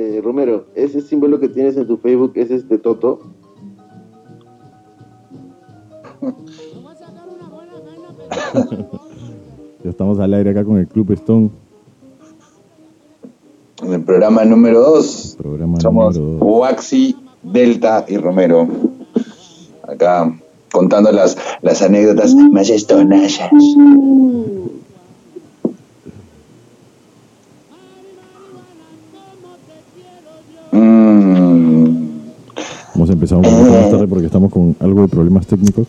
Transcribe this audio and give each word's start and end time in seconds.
Eh, 0.00 0.20
Romero, 0.22 0.66
ese 0.74 1.00
símbolo 1.00 1.40
que 1.40 1.48
tienes 1.48 1.76
en 1.76 1.86
tu 1.86 1.96
Facebook 1.96 2.32
es 2.34 2.50
este 2.50 2.78
Toto. 2.78 3.20
Ya 9.84 9.90
estamos 9.90 10.18
al 10.18 10.34
aire 10.34 10.50
acá 10.50 10.64
con 10.64 10.76
el 10.76 10.88
Club 10.88 11.12
Stone, 11.12 11.50
programa 14.08 14.42
número 14.42 14.80
2 14.80 15.36
programa 15.36 15.78
somos 15.80 16.16
número 16.16 16.38
dos. 16.38 16.60
Waxi, 16.60 17.14
Delta 17.42 18.06
y 18.08 18.16
Romero. 18.16 18.66
Acá 19.86 20.32
contando 20.72 21.12
las, 21.12 21.36
las 21.60 21.82
anécdotas 21.82 22.34
más 22.34 22.70
estonallas. 22.70 23.50
Mm, 30.72 32.08
Hemos 32.94 33.10
empezado 33.10 33.40
un 33.40 33.44
poquito 33.44 33.70
más 33.70 33.90
tarde 33.90 34.06
porque 34.08 34.26
estamos 34.26 34.50
con 34.50 34.74
algo 34.80 35.02
de 35.02 35.08
problemas 35.08 35.46
técnicos. 35.46 35.86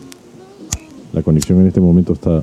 La 1.14 1.22
conexión 1.22 1.60
en 1.60 1.68
este 1.68 1.80
momento 1.80 2.12
está 2.12 2.42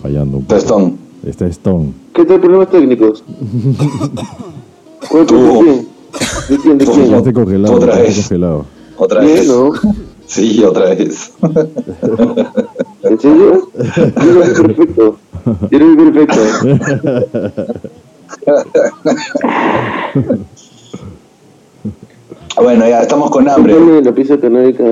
fallando 0.00 0.38
un 0.38 0.44
poco. 0.44 0.54
Tostón. 0.54 0.98
Está 1.26 1.46
Stone. 1.48 1.92
¿Qué 2.14 2.24
tal 2.24 2.40
problemas 2.40 2.70
técnicos? 2.70 3.24
¿Cuál- 5.08 5.26
Tú. 5.26 5.86
¿De 6.48 6.58
quién? 6.58 6.78
¿De 6.78 6.84
quién? 6.86 7.14
Esté 7.14 7.32
congelado, 7.32 7.74
Otra 7.74 7.96
vez. 7.96 8.16
congelado. 8.16 8.66
Otra 8.96 9.20
Bien, 9.22 9.34
vez. 9.36 9.48
¿no? 9.48 9.72
Sí, 10.26 10.62
otra 10.64 10.90
vez. 10.90 11.32
¿En 13.02 13.18
serio? 13.20 13.68
Yo 13.74 14.32
lo 14.32 14.40
vi 14.40 14.50
perfecto. 14.62 15.16
Yo 15.70 15.78
lo 15.78 15.86
vi 15.96 16.10
perfecto. 16.10 16.40
bueno, 22.56 22.88
ya 22.88 23.02
estamos 23.02 23.30
con 23.30 23.48
hambre. 23.48 23.74
Cuéntame 23.74 24.02
la 24.02 24.12
pizza 24.12 24.38
canábica. 24.38 24.84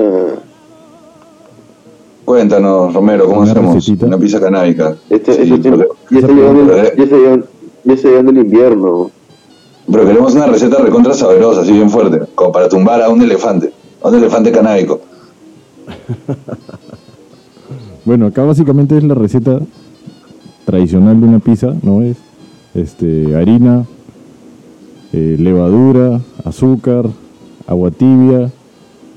Cuéntanos, 2.25 2.93
Romero, 2.93 3.25
¿cómo 3.25 3.41
Una 3.41 3.51
hacemos? 3.51 3.75
recetita. 3.75 4.05
Una 4.05 4.17
pizza 4.17 4.39
canábica. 4.39 4.95
Este, 5.09 5.33
Sí, 5.33 5.41
este 5.43 5.57
tiempo- 5.59 5.79
pero- 5.79 5.95
ya, 6.11 6.19
está 6.19 6.31
llegando, 6.33 6.75
ya, 6.75 6.83
está 6.83 7.15
llegando, 7.15 7.47
ya 7.83 7.93
está 7.93 8.07
llegando 8.09 8.31
el 8.31 8.37
invierno. 8.37 9.11
Pero 9.91 10.05
queremos 10.05 10.33
una 10.35 10.45
receta 10.47 10.77
recontra 10.77 11.13
sabrosa, 11.13 11.61
así 11.61 11.71
bien 11.71 11.89
fuerte, 11.89 12.21
como 12.35 12.51
para 12.51 12.69
tumbar 12.69 13.01
a 13.01 13.09
un 13.09 13.21
elefante, 13.21 13.71
a 14.03 14.07
un 14.09 14.15
elefante 14.15 14.51
canábico. 14.51 14.99
Bueno, 18.05 18.27
acá 18.27 18.43
básicamente 18.43 18.97
es 18.97 19.03
la 19.03 19.13
receta 19.13 19.59
tradicional 20.65 21.19
de 21.19 21.27
una 21.27 21.39
pizza, 21.39 21.73
¿no? 21.83 22.01
Es 22.01 22.17
este, 22.73 23.35
harina, 23.35 23.85
eh, 25.13 25.35
levadura, 25.37 26.19
azúcar, 26.45 27.05
agua 27.67 27.91
tibia. 27.91 28.49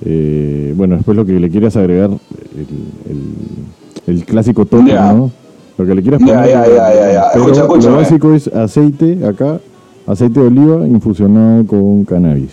eh, 0.05 0.75
bueno, 0.77 0.97
después 0.97 1.17
lo 1.17 1.25
que 1.25 1.33
le 1.39 1.49
quieras 1.49 1.77
agregar, 1.77 2.11
el, 2.11 2.67
el- 3.11 4.15
el 4.19 4.25
clásico 4.25 4.67
toque. 4.67 4.93
¿no? 4.95 5.31
Lo 5.79 5.87
que 5.87 5.95
le 5.95 6.03
quieras 6.03 6.21
poner. 6.21 6.35
Pero 7.33 7.47
lo 7.47 7.53
escúchame. 7.53 7.97
básico 7.97 8.35
es 8.35 8.49
aceite, 8.49 9.25
acá, 9.25 9.61
aceite 10.07 10.41
de 10.41 10.47
oliva 10.47 10.87
infusionado 10.87 11.67
con 11.67 12.05
cannabis. 12.05 12.51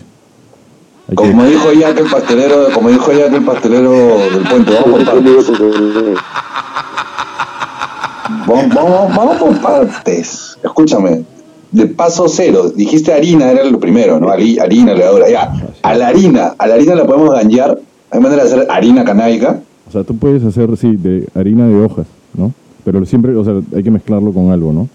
Hay 1.09 1.15
que- 1.15 1.31
Como 1.31 1.43
dijo 1.45 1.71
ya 1.73 1.93
que 1.95 2.01
el 2.01 2.09
pastelero, 2.09 2.67
como 2.73 2.89
dijo 2.89 3.11
ya 3.11 3.29
que 3.29 3.37
el 3.37 3.43
pastelero 3.43 3.91
del 3.91 4.43
puente, 4.49 4.71
vamos 4.73 5.03
por 5.03 5.05
partes. 5.05 5.51
Vamos, 8.47 9.15
vamos, 9.15 9.37
por 9.37 9.61
partes. 9.61 10.57
Escúchame. 10.63 11.23
De 11.71 11.85
paso 11.85 12.25
cero, 12.27 12.69
dijiste 12.75 13.13
harina, 13.13 13.51
era 13.51 13.63
lo 13.63 13.79
primero, 13.79 14.19
¿no? 14.19 14.27
Hari- 14.29 14.59
Harina, 14.59 14.93
levadura. 14.93 15.29
Ya, 15.29 15.51
a 15.83 15.93
la 15.95 16.07
harina, 16.07 16.55
a 16.57 16.67
la 16.67 16.73
harina 16.75 16.95
la 16.95 17.05
podemos 17.05 17.31
ganchar. 17.31 17.77
Hay 18.11 18.19
manera 18.19 18.43
de 18.43 18.49
hacer 18.51 18.67
harina 18.71 19.03
canábica. 19.03 19.59
O 19.87 19.91
sea, 19.91 20.03
tú 20.03 20.15
puedes 20.17 20.43
hacer, 20.43 20.75
sí, 20.77 20.95
de 20.95 21.27
harina 21.35 21.67
de 21.67 21.83
hojas, 21.83 22.07
¿no? 22.33 22.51
Pero 22.83 23.05
siempre, 23.05 23.35
o 23.35 23.43
sea, 23.43 23.53
hay 23.75 23.83
que 23.83 23.91
mezclarlo 23.91 24.31
con 24.31 24.51
algo, 24.51 24.73
¿no? 24.73 24.87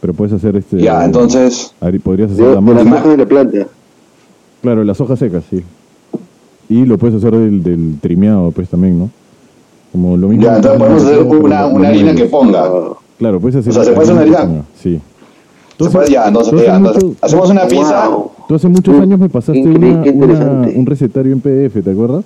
Pero 0.00 0.12
puedes 0.14 0.32
hacer 0.32 0.56
este... 0.56 0.78
Ya, 0.80 1.04
entonces, 1.04 1.74
Podrías 2.04 2.30
hacer 2.30 2.44
de, 2.46 2.54
la 2.54 2.60
de 2.60 2.60
masa. 2.60 2.84
las 2.84 2.92
hojas 2.94 3.08
de 3.10 3.16
la 3.16 3.26
planta. 3.26 3.66
Claro, 4.62 4.84
las 4.84 5.00
hojas 5.00 5.18
secas, 5.18 5.44
sí. 5.50 5.62
Y 6.68 6.84
lo 6.84 6.98
puedes 6.98 7.16
hacer 7.16 7.32
del, 7.34 7.62
del 7.62 7.94
trimeado, 8.00 8.50
pues, 8.52 8.68
también, 8.68 8.98
¿no? 8.98 9.10
Como 9.92 10.16
lo 10.16 10.28
mismo... 10.28 10.44
ya, 10.44 10.56
entonces 10.56 10.78
podemos 10.78 11.02
hacer 11.04 11.22
una, 11.22 11.66
una 11.66 11.88
harina 11.88 12.14
que 12.14 12.24
ponga. 12.26 12.70
Claro, 13.18 13.40
puedes 13.40 13.56
hacer... 13.56 13.70
O 13.70 13.74
sea, 13.74 13.84
¿se 13.84 13.92
puede 13.92 14.10
hacer 14.12 14.14
una 14.30 14.38
harina? 14.40 14.62
Sí. 14.80 15.00
Se 15.80 15.90
puede- 15.90 16.10
ya, 16.10 16.26
entonces, 16.28 16.64
ya, 16.66 16.76
entonces, 16.76 17.04
mucho- 17.04 17.16
hacemos 17.20 17.50
una 17.50 17.66
pizza. 17.68 18.08
Wow. 18.08 18.30
Tú 18.48 18.54
hace 18.56 18.68
muchos 18.68 18.94
Mm, 18.96 19.00
años 19.02 19.18
me 19.20 19.28
pasaste 19.28 19.60
una- 19.62 20.02
una- 20.02 20.68
un 20.74 20.86
recetario 20.86 21.32
en 21.32 21.40
PDF, 21.40 21.82
¿te 21.82 21.90
acuerdas? 21.90 22.24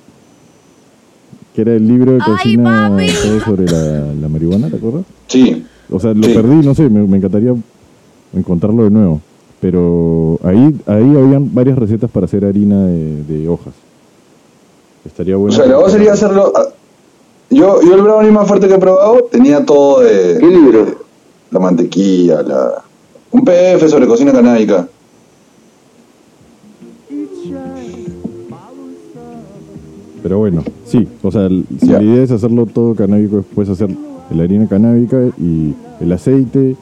Que 1.55 1.61
era 1.62 1.75
el 1.75 1.87
libro 1.87 2.12
de 2.12 2.19
Ay, 2.25 2.32
cocina 2.32 2.97
todo 3.22 3.41
sobre 3.41 3.66
la, 3.66 4.06
la 4.21 4.28
marihuana, 4.28 4.71
¿te 4.71 4.77
acuerdas? 4.77 5.03
Sí, 5.27 5.65
O 5.93 6.01
sea, 6.01 6.15
lo 6.15 6.23
Sí. 6.27 6.35
perdí, 6.35 6.65
no 6.67 6.75
sé, 6.75 6.89
me, 6.89 7.03
me 7.07 7.17
encantaría 7.19 7.55
encontrarlo 8.35 8.85
de 8.85 8.91
nuevo. 8.91 9.21
Pero 9.61 10.39
ahí, 10.43 10.75
ahí 10.87 11.17
habían 11.17 11.55
varias 11.55 11.79
recetas 11.79 12.11
para 12.11 12.27
hacer 12.27 12.45
harina 12.45 12.87
de, 12.87 13.23
de 13.25 13.49
hojas. 13.49 13.73
Estaría 15.05 15.37
O 15.37 15.41
bueno. 15.41 15.55
sea, 15.55 15.67
luego 15.67 15.89
sería 15.89 16.13
hacerlo. 16.13 16.53
ah, 16.55 16.65
Yo, 17.51 17.81
yo 17.83 17.95
el 17.95 18.03
brownie 18.03 18.31
más 18.33 18.49
fuerte 18.49 18.67
que 18.69 18.75
he 18.75 18.79
probado 18.79 19.25
tenía 19.31 19.65
todo 19.65 20.01
¿Qué 20.01 20.07
de 20.07 20.47
libro? 20.47 20.87
la 21.51 21.61
mantequilla, 21.61 22.43
la 22.43 22.83
un 23.31 23.45
PDF 23.45 23.89
sobre 23.89 24.07
cocina 24.07 24.33
canábica. 24.33 24.89
Pero 30.23 30.39
bueno, 30.39 30.63
sí. 30.87 31.09
O 31.23 31.31
sea, 31.33 31.47
el- 31.47 31.65
si 31.81 31.87
la 31.87 32.03
idea 32.03 32.23
es 32.23 32.31
hacerlo 32.31 32.67
todo 32.67 32.95
canábico, 32.95 33.45
puedes 33.55 33.71
hacer 33.71 33.91
la 34.34 34.44
harina 34.44 34.66
canábica 34.66 35.19
y 35.38 35.75
el 36.00 36.12
aceite 36.12 36.76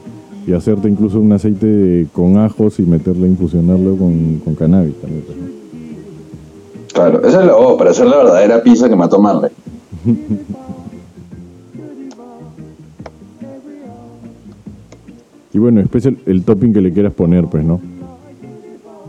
y 0.47 0.53
hacerte 0.53 0.89
incluso 0.89 1.19
un 1.19 1.31
aceite 1.31 2.07
con 2.13 2.37
ajos 2.37 2.79
y 2.79 2.83
meterle, 2.83 3.27
infusionarlo 3.27 3.95
con, 3.95 4.39
con 4.43 4.55
cannabis 4.55 4.95
también. 5.01 5.23
pues, 5.25 5.37
¿no? 5.37 5.43
Claro, 6.93 7.25
esa 7.27 7.41
es 7.41 7.45
la 7.47 7.53
voz, 7.55 7.77
para 7.77 7.91
hacer 7.91 8.07
la 8.07 8.17
verdadera 8.17 8.61
pizza 8.63 8.89
que 8.89 8.95
mató 8.95 9.19
Marley. 9.19 9.51
Y 15.53 15.57
bueno, 15.57 15.81
después 15.81 16.05
el, 16.05 16.17
el 16.25 16.43
topping 16.43 16.71
que 16.73 16.81
le 16.81 16.93
quieras 16.93 17.13
poner, 17.13 17.45
pues, 17.45 17.63
¿no? 17.65 17.81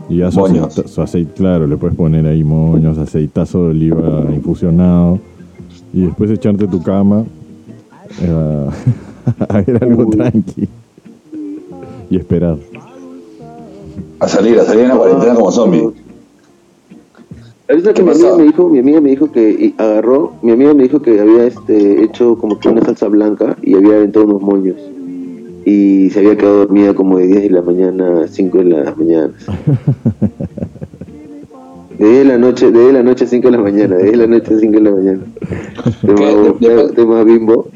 Y 0.09 0.17
ya 0.17 0.31
su 0.31 0.39
Moños. 0.41 0.67
aceita- 0.77 0.87
su 0.89 1.01
aceite, 1.01 1.31
claro, 1.33 1.67
le 1.67 1.77
puedes 1.77 1.95
poner 1.95 2.25
ahí 2.25 2.43
moños, 2.43 2.97
aceitazo 2.97 3.63
de 3.65 3.69
oliva 3.69 4.25
infusionado. 4.35 5.19
Y 5.93 6.01
después 6.01 6.29
echarte 6.31 6.67
tu 6.67 6.81
cama 6.83 7.23
eh, 8.21 8.69
a, 9.49 9.61
ver 9.61 9.83
algo 9.83 10.09
tranqui. 10.09 10.67
Y 12.09 12.17
esperar. 12.17 12.57
A 14.19 14.27
salir, 14.27 14.59
a 14.59 14.65
salir 14.65 14.83
en 14.83 14.89
la 14.89 14.97
cuarentena 14.97 15.35
como 15.35 15.51
zombie. 15.51 15.91
Ahorita 17.69 17.93
que 17.93 18.03
¿Qué 18.03 18.03
mi 18.03 18.11
amiga 18.11 18.37
me 18.37 18.43
dijo, 18.43 18.69
mi 18.69 18.79
amiga 18.79 19.01
me 19.01 19.09
dijo 19.09 19.31
que 19.31 19.49
y 19.49 19.73
agarró, 19.77 20.33
mi 20.41 20.51
amiga 20.51 20.73
me 20.73 20.83
dijo 20.83 21.01
que 21.01 21.19
había 21.19 21.45
este 21.45 22.03
hecho 22.03 22.37
como 22.37 22.59
que 22.59 22.67
una 22.67 22.81
salsa 22.81 23.07
blanca 23.07 23.57
y 23.61 23.75
había 23.75 23.95
aventado 23.95 24.25
unos 24.25 24.41
moños. 24.41 24.75
Y 25.65 26.09
se 26.09 26.19
había 26.19 26.37
quedado 26.37 26.57
dormida 26.57 26.93
como 26.93 27.17
de 27.19 27.27
10 27.27 27.43
de 27.43 27.49
la 27.51 27.61
mañana 27.61 28.21
a 28.23 28.27
5 28.27 28.57
de 28.57 28.63
la 28.65 28.93
mañana. 28.95 29.33
De 31.97 32.05
10 32.05 32.17
de 32.17 32.25
la 32.25 32.37
noche, 32.37 32.65
de 32.65 32.71
10 32.73 32.87
de 32.87 32.93
la 32.93 33.03
noche 33.03 33.23
a 33.23 33.27
5 33.27 33.47
de 33.49 33.57
la 33.57 33.63
mañana, 33.63 33.95
de 33.95 34.03
10 34.03 34.11
de 34.11 34.17
la 34.17 34.27
noche 34.27 34.53
a 34.53 34.59
5 34.59 34.73
de 34.73 34.81
la 34.81 34.91
mañana. 34.91 35.23
Tema, 36.59 36.91
tema 36.93 37.23
bimbo. 37.23 37.67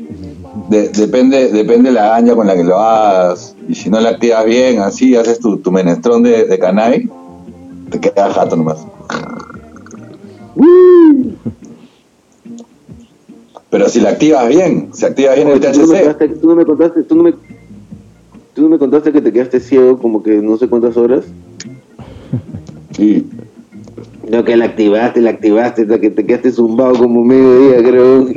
De- 0.70 0.90
depende, 0.90 1.50
depende 1.52 1.92
la 1.92 2.10
gaña 2.10 2.36
con 2.36 2.48
la 2.48 2.56
que 2.56 2.64
lo 2.64 2.78
hagas. 2.78 3.56
Y 3.68 3.76
si 3.76 3.90
no 3.90 4.00
la 4.00 4.10
activas 4.10 4.46
bien, 4.46 4.80
así 4.80 5.16
haces 5.16 5.40
tu, 5.40 5.58
tu 5.58 5.72
menestrón 5.72 6.24
de, 6.24 6.46
de 6.46 6.60
cannabis, 6.60 7.10
te 7.90 8.00
queda 8.00 8.32
jato 8.34 8.56
nomás. 8.56 8.86
Pero 13.70 13.90
si 13.90 14.00
la 14.00 14.10
activas 14.12 14.48
bien, 14.48 14.90
si 14.94 15.06
activas 15.06 15.36
bien 15.36 15.50
el 15.50 15.60
THC, 15.60 16.40
tú 16.40 16.48
no 16.48 16.56
me 16.56 16.66
contaste, 16.66 17.04
tú 17.04 17.16
no 17.16 17.24
me, 17.24 17.34
tú 18.54 18.62
no 18.62 18.70
me 18.70 18.78
contaste 18.78 19.12
que 19.12 19.22
te 19.22 19.34
quedaste 19.34 19.60
ciego 19.60 20.00
como 20.00 20.24
que 20.24 20.42
no 20.42 20.58
sé 20.58 20.70
cuántas 20.70 20.96
horas. 20.96 21.26
sí. 22.92 23.28
No, 24.30 24.44
que 24.44 24.58
la 24.58 24.66
activaste, 24.66 25.22
la 25.22 25.30
activaste, 25.30 25.88
que 26.02 26.10
te 26.10 26.26
quedaste 26.26 26.52
zumbado 26.52 26.96
como 26.96 27.24
medio 27.24 27.60
día, 27.60 27.78
creo. 27.78 28.28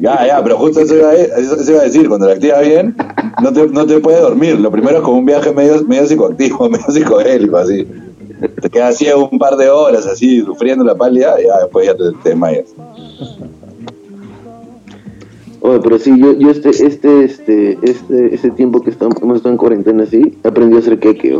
Ya, 0.00 0.26
ya, 0.26 0.42
pero 0.42 0.56
justo 0.56 0.80
eso 0.80 0.96
iba, 0.96 1.10
a, 1.10 1.14
eso, 1.14 1.70
iba 1.70 1.80
a 1.80 1.84
decir, 1.84 2.08
cuando 2.08 2.26
la 2.26 2.32
activas 2.34 2.66
bien, 2.66 2.96
no 3.42 3.52
te, 3.52 3.68
no 3.68 3.84
te 3.86 4.00
puedes 4.00 4.22
dormir. 4.22 4.58
Lo 4.58 4.70
primero 4.70 4.98
es 4.98 5.02
como 5.02 5.18
un 5.18 5.26
viaje 5.26 5.52
medio, 5.52 5.82
medio 5.84 6.06
psicoactivo, 6.06 6.68
medio 6.70 6.86
psicodélico, 6.90 7.56
así. 7.58 7.86
te 8.62 8.70
quedas 8.70 8.96
ciego 8.96 9.28
un 9.30 9.38
par 9.38 9.56
de 9.56 9.68
horas 9.68 10.06
así, 10.06 10.40
sufriendo 10.40 10.84
la 10.84 10.94
pálida, 10.94 11.38
y 11.40 11.44
ya 11.44 11.58
después 11.58 11.86
ya 11.86 11.94
te, 11.94 12.04
te 12.22 12.30
desmayas. 12.30 12.74
Oye, 15.60 15.80
pero 15.80 15.98
sí, 15.98 16.18
yo, 16.18 16.32
yo 16.32 16.50
este, 16.50 16.70
este, 16.70 17.24
este, 17.24 17.78
este, 17.82 18.34
este 18.34 18.50
tiempo 18.52 18.80
que 18.80 18.90
estamos, 18.90 19.20
hemos 19.22 19.36
estado 19.36 19.52
en 19.52 19.58
cuarentena 19.58 20.04
así, 20.04 20.38
aprendí 20.42 20.76
a 20.76 20.80
hacer 20.80 20.98
queque. 20.98 21.38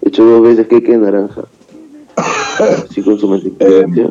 He 0.00 0.08
hecho 0.08 0.24
dos 0.24 0.42
veces 0.42 0.68
queque 0.68 0.92
de 0.92 0.98
naranja. 0.98 1.42
Sí, 2.90 3.02
con 3.02 3.18
su 3.18 3.28
mantequilla. 3.28 3.80
Eh, 3.80 4.10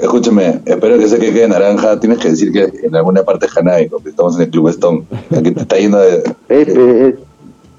Escúchame, 0.00 0.60
espero 0.64 0.96
que 0.96 1.04
ese 1.04 1.18
que 1.18 1.32
quede 1.32 1.48
naranja. 1.48 1.98
Tienes 1.98 2.18
que 2.18 2.28
decir 2.30 2.52
que 2.52 2.70
en 2.84 2.94
alguna 2.94 3.24
parte 3.24 3.46
es 3.46 3.52
canábico, 3.52 3.98
que 3.98 4.10
estamos 4.10 4.36
en 4.36 4.42
el 4.42 4.50
Club 4.50 4.68
Stone. 4.68 5.02
Aquí 5.36 5.50
te 5.50 5.62
está 5.62 5.76
yendo 5.76 5.98
de. 5.98 6.18
Eh, 6.18 6.22
pe, 6.48 7.08
eh, 7.08 7.16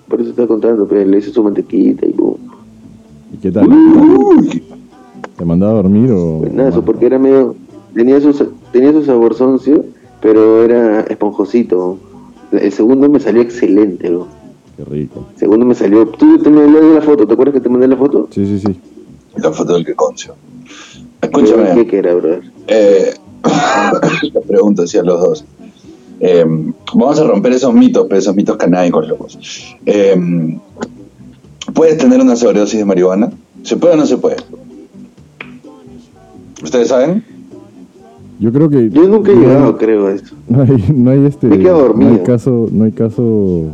por 0.10 0.20
eso 0.20 0.32
estaba 0.32 0.48
contando, 0.48 0.86
pero 0.86 1.06
le 1.06 1.18
hice 1.18 1.32
su 1.32 1.42
mantequita 1.42 2.06
y 2.06 2.12
boom. 2.12 2.38
¿Y 3.34 3.38
qué 3.38 3.52
tal? 3.52 3.70
Uy, 3.70 4.64
¿Te 5.38 5.46
mandaba 5.46 5.72
a 5.72 5.76
dormir 5.76 6.12
o...? 6.12 6.40
Pues 6.42 6.54
nada, 6.54 6.70
eso 6.70 6.84
porque 6.84 7.06
era 7.06 7.18
medio. 7.18 7.56
Tenía 7.94 8.20
su, 8.20 8.34
tenía 8.74 8.92
su 8.92 9.06
sabor 9.06 9.34
soncio, 9.36 9.86
pero 10.22 10.64
era 10.66 11.02
esponjosito. 11.02 11.98
El 12.52 12.72
segundo 12.74 13.08
me 13.08 13.22
salió 13.22 13.42
excelente, 13.42 14.10
bro. 14.10 14.28
Qué 14.76 14.84
rico. 14.84 15.26
El 15.34 15.40
segundo 15.40 15.66
me 15.66 15.76
salió. 15.76 16.06
Tú 16.08 16.38
te 16.40 16.50
mandé 16.50 16.82
la 16.94 17.02
foto, 17.02 17.26
¿te 17.26 17.34
acuerdas 17.34 17.54
que 17.54 17.62
te 17.62 17.70
mandé 17.70 17.88
la 17.88 17.96
foto? 17.96 18.28
Sí, 18.32 18.46
sí, 18.46 18.60
sí. 18.60 18.80
La 19.42 19.52
foto 19.52 19.74
del 19.74 19.86
que 19.86 19.96
concio. 19.96 20.36
¿Qué 21.22 21.26
Escúchame, 21.28 21.88
era, 21.92 22.14
brother? 22.16 22.42
eh, 22.68 23.14
les 24.34 24.46
pregunto 24.46 24.84
así 24.84 24.98
a 24.98 25.04
los 25.04 25.20
dos. 25.20 25.46
Eh, 26.22 26.46
vamos 26.94 27.20
a 27.20 27.24
romper 27.24 27.54
esos 27.54 27.74
mitos, 27.74 28.06
pero 28.08 28.20
esos 28.20 28.36
mitos 28.36 28.58
canábicos 28.58 29.08
locos. 29.08 29.40
Eh, 29.86 30.58
¿Puedes 31.74 31.98
tener 31.98 32.20
una 32.20 32.36
sobredosis 32.36 32.80
de 32.80 32.86
marihuana? 32.86 33.32
¿Se 33.64 33.78
puede 33.78 33.94
o 33.94 33.98
no 33.98 34.06
se 34.06 34.18
puede? 34.18 34.38
¿Ustedes 36.64 36.88
saben? 36.90 37.24
Yo 38.40 38.52
creo 38.52 38.70
que... 38.70 38.90
Yo 38.90 39.08
nunca 39.08 39.32
he 39.32 39.36
no- 39.36 39.42
llegado, 39.42 39.78
creo, 39.78 40.08
a 40.08 40.14
esto. 40.14 40.34
No 40.48 40.62
hay, 40.64 40.86
no 40.94 41.12
hay 41.12 41.26
este... 41.26 41.48
Me 41.48 41.56
he 41.56 41.60
quedado 41.60 41.94
No 41.94 42.08
hay 42.10 42.20
caso... 42.20 42.68
No 42.72 42.86
hay 42.86 42.92
caso... 42.92 43.66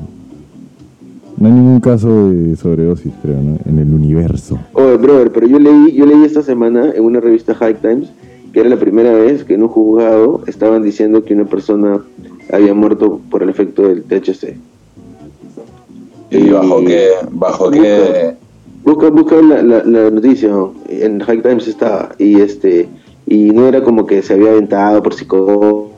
No 1.38 1.48
hay 1.48 1.54
ningún 1.54 1.80
caso 1.80 2.30
de 2.30 2.56
sobredosis, 2.56 3.12
creo, 3.22 3.42
¿no? 3.42 3.58
En 3.66 3.80
el 3.80 3.94
universo. 3.94 4.58
Oye, 4.74 4.98
brother, 4.98 5.32
pero 5.32 5.48
yo 5.48 5.60
leí, 5.60 5.94
yo 5.94 6.06
leí 6.06 6.24
esta 6.24 6.42
semana 6.42 6.92
en 6.96 7.04
una 7.04 7.20
revista 7.20 7.54
High 7.54 7.82
Times 7.82 8.10
que 8.56 8.62
era 8.62 8.70
la 8.70 8.78
primera 8.78 9.12
vez 9.12 9.44
que 9.44 9.56
en 9.56 9.64
un 9.64 9.68
juzgado 9.68 10.42
estaban 10.48 10.82
diciendo 10.82 11.26
que 11.26 11.34
una 11.34 11.44
persona 11.44 12.02
había 12.54 12.74
muerto 12.74 13.20
por 13.30 13.44
el 13.44 13.50
efecto 13.50 13.86
del 13.86 14.04
THC. 14.04 14.56
¿Y 16.32 16.50
bajo 16.52 16.86
qué? 16.86 17.10
¿Bajo 17.32 17.70
qué? 17.70 18.34
Busca, 18.86 19.10
busca 19.10 19.42
la, 19.42 19.62
la, 19.62 19.84
la 19.84 20.10
noticia, 20.10 20.48
¿no? 20.48 20.74
en 20.88 21.20
High 21.20 21.42
Times 21.42 21.68
estaba, 21.68 22.16
y 22.18 22.40
este, 22.40 22.88
y 23.26 23.50
no 23.50 23.68
era 23.68 23.84
como 23.84 24.06
que 24.06 24.22
se 24.22 24.36
había 24.36 24.52
aventado 24.52 25.04
por 25.04 25.14
psicosis. 25.14 25.90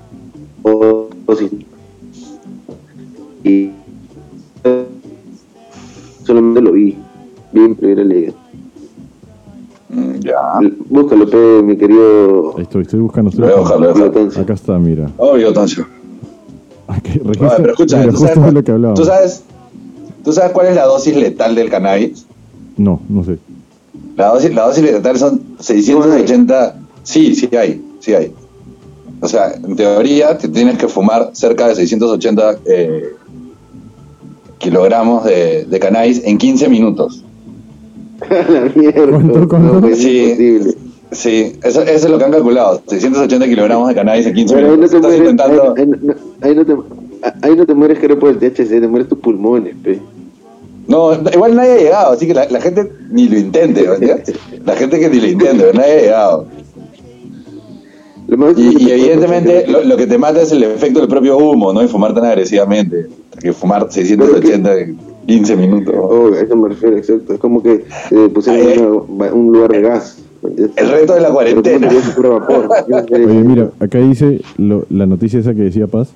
Y 3.44 3.72
solamente 6.28 6.62
lo 6.62 6.74
vi, 6.74 6.96
bien, 7.52 7.76
pero 7.76 7.94
era 7.94 8.04
leído. 8.04 8.34
Mm, 9.90 10.20
Ya. 10.20 10.36
Búscalo, 10.90 11.30
pe, 11.30 11.62
mi 11.64 11.78
querido 11.78 12.56
Ahí 12.58 12.64
estoy, 12.64 12.82
estoy 12.84 13.00
buscando. 13.00 13.30
estoy. 13.32 14.42
Acá 14.42 14.54
está, 14.54 14.78
mira. 14.78 15.10
Obvio, 15.18 15.50
Oye, 16.88 17.20
registra- 17.24 17.58
pero 17.58 17.72
escúchame, 17.72 18.02
mira, 18.08 18.14
¿tú 18.14 18.20
sabes, 18.20 18.38
cuál- 18.38 18.54
lo 18.54 18.64
que 18.64 18.72
hablábamos. 18.72 19.00
¿tú 19.00 19.06
sabes, 19.06 19.44
¿tú 20.24 20.34
sabes 20.34 20.52
cuál 20.52 20.68
es 20.68 20.76
la 20.76 20.86
dosis 20.86 21.16
letal 21.16 21.56
del 21.56 21.70
cannabis? 21.70 22.26
No, 22.78 23.00
no 23.10 23.24
sé. 23.24 23.38
La 24.18 24.28
dosis, 24.34 24.54
la 24.54 24.68
dosis 24.68 24.84
letal 24.84 25.18
son 25.18 25.42
680. 25.60 26.76
Sí, 27.04 27.34
sí 27.36 27.50
hay, 27.56 27.82
sí 28.00 28.14
hay. 28.14 28.34
O 29.22 29.28
sea, 29.28 29.54
en 29.54 29.76
teoría 29.76 30.38
te 30.38 30.48
tienes 30.50 30.78
que 30.78 30.88
fumar 30.88 31.30
cerca 31.34 31.68
de 31.68 31.76
680 31.76 32.58
eh, 32.66 33.04
kilogramos 34.60 35.24
de, 35.26 35.66
de 35.66 35.80
cannabis 35.80 36.22
en 36.24 36.38
15 36.38 36.70
minutos. 36.70 37.24
la 38.30 38.72
mierda. 38.76 39.10
¿Cuánto, 39.10 39.48
cuánto? 39.48 39.74
No, 39.74 39.82
pues, 39.82 39.98
Sí. 40.00 40.60
Sí, 41.10 41.54
eso, 41.64 41.84
eso 41.84 41.92
es 42.06 42.10
lo 42.10 42.18
que 42.18 42.26
han 42.26 42.32
calculado. 42.32 42.82
680 42.86 43.48
kilogramos 43.48 43.88
de 43.88 43.96
cannabis 43.96 44.26
en 44.26 44.34
15 44.34 44.54
Pero 44.56 44.68
ahí 44.68 44.72
no 44.74 44.78
minutos. 44.78 45.02
mueres, 45.02 45.20
intentando... 45.20 45.74
ahí, 45.78 45.86
no- 45.88 46.14
ahí 46.42 46.56
no 46.56 46.66
te, 46.66 46.76
ahí 47.48 47.56
no 47.56 47.66
te 47.66 47.74
mueres 47.74 48.00
creo 48.00 48.20
por 48.20 48.30
el 48.30 48.38
THC, 48.40 48.82
te 48.82 48.88
mueres 48.90 49.08
tus 49.08 49.18
pulmones, 49.20 49.74
pe. 49.82 50.02
No, 50.86 51.14
igual 51.34 51.56
nadie 51.56 51.72
ha 51.72 51.78
llegado, 51.78 52.12
así 52.12 52.28
que 52.28 52.34
la, 52.34 52.46
la 52.50 52.60
gente 52.60 52.92
ni 53.10 53.30
lo 53.30 53.38
intente, 53.38 53.88
¿me 53.88 53.94
entiendes? 53.96 54.34
La 54.66 54.76
gente 54.76 55.00
que 55.00 55.10
ni 55.10 55.22
lo 55.22 55.28
intente, 55.28 55.72
nadie 55.74 55.92
ha 55.94 56.02
llegado. 56.02 56.46
Y, 58.58 58.84
y 58.84 58.92
evidentemente 58.92 59.66
lo, 59.68 59.84
lo 59.84 59.96
que 59.98 60.06
te 60.06 60.18
mata 60.18 60.42
es 60.42 60.52
el 60.52 60.64
efecto 60.64 61.00
del 61.00 61.08
propio 61.08 61.38
humo, 61.38 61.72
¿no? 61.72 61.82
Y 61.84 61.88
fumar 61.88 62.14
tan 62.14 62.26
agresivamente. 62.26 63.08
Que 63.40 63.54
fumar 63.54 63.88
680 63.90 64.80
en 64.80 64.98
15 65.28 65.56
minutos. 65.56 65.96
Oh, 65.98 66.34
a 66.34 66.40
eso 66.42 66.56
me 66.56 66.70
refiero, 66.70 66.98
exacto. 66.98 67.34
Es 67.34 67.40
como 67.40 67.64
que 67.64 67.86
eh, 68.12 68.30
pusieron 68.34 68.68
Ay, 68.68 68.80
una- 69.08 69.34
un 69.34 69.52
lugar 69.54 69.72
de 69.72 69.82
gas. 69.82 70.18
El 70.76 70.90
reto 70.90 71.14
de 71.16 71.22
la 71.22 71.30
cuarentena. 71.32 71.90
Vapor. 72.18 72.70
Oye, 73.12 73.26
mira, 73.44 73.70
acá 73.80 73.98
dice 74.00 74.42
lo- 74.58 74.86
la 74.90 75.06
noticia 75.06 75.40
esa 75.40 75.54
que 75.56 75.62
decía 75.62 75.88
Paz, 75.88 76.10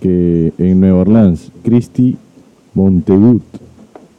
que 0.00 0.52
en 0.58 0.80
Nueva 0.80 1.00
Orleans, 1.00 1.50
Christy 1.64 2.16
Montegut, 2.74 3.42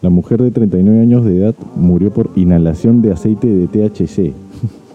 la 0.01 0.09
mujer 0.09 0.41
de 0.41 0.51
39 0.51 1.01
años 1.01 1.25
de 1.25 1.37
edad, 1.39 1.55
murió 1.75 2.09
por 2.11 2.29
inhalación 2.35 3.01
de 3.01 3.11
aceite 3.11 3.47
de 3.47 3.67
THC. 3.67 4.31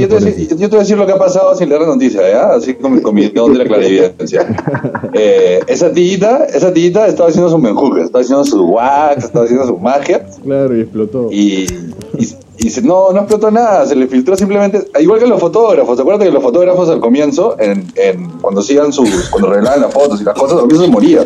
yo, 0.00 0.08
te 0.08 0.14
voy 0.14 0.22
a 0.22 0.26
decir, 0.26 0.48
yo 0.48 0.56
te 0.56 0.66
voy 0.68 0.76
a 0.76 0.80
decir 0.80 0.98
lo 0.98 1.06
que 1.06 1.12
ha 1.12 1.18
pasado 1.18 1.54
sin 1.54 1.68
leer 1.68 1.80
la 1.82 1.86
noticia, 1.88 2.20
¿ya? 2.28 2.50
Así 2.54 2.74
como 2.74 3.00
con 3.02 3.14
mi 3.14 3.28
don 3.28 3.52
de 3.52 3.58
la 3.58 3.64
clarividencia. 3.64 4.46
Eh, 5.14 5.60
esa 5.66 5.92
tillita, 5.92 6.46
esa 6.46 6.72
tillita 6.72 7.06
estaba 7.06 7.28
haciendo 7.28 7.50
su 7.50 7.58
menjuje, 7.58 8.02
estaba 8.02 8.22
haciendo 8.22 8.44
su 8.44 8.64
wax, 8.64 9.24
estaba 9.24 9.44
haciendo 9.44 9.66
su 9.66 9.76
magia. 9.76 10.24
Claro, 10.42 10.74
y 10.76 10.80
explotó. 10.80 11.28
Y, 11.30 11.66
y, 12.18 12.28
y 12.58 12.70
se- 12.70 12.80
no, 12.82 13.12
no 13.12 13.18
explotó 13.20 13.50
nada, 13.50 13.84
se 13.86 13.94
le 13.94 14.06
filtró 14.06 14.34
simplemente, 14.36 14.82
igual 15.00 15.20
que 15.20 15.26
los 15.26 15.38
fotógrafos, 15.38 15.96
¿se 15.96 16.02
acuerdan 16.02 16.26
que 16.26 16.32
los 16.32 16.42
fotógrafos 16.42 16.88
al 16.88 17.00
comienzo, 17.00 17.56
en, 17.58 17.84
en, 17.96 18.30
cuando 18.40 18.60
hacían 18.62 18.92
sus, 18.92 19.28
cuando 19.30 19.50
revelaban 19.50 19.82
las 19.82 19.92
fotos 19.92 20.20
y 20.20 20.24
las 20.24 20.34
cosas, 20.34 20.54
al 20.54 20.60
comienzo 20.62 20.84
se 20.86 20.90
moría. 20.90 21.24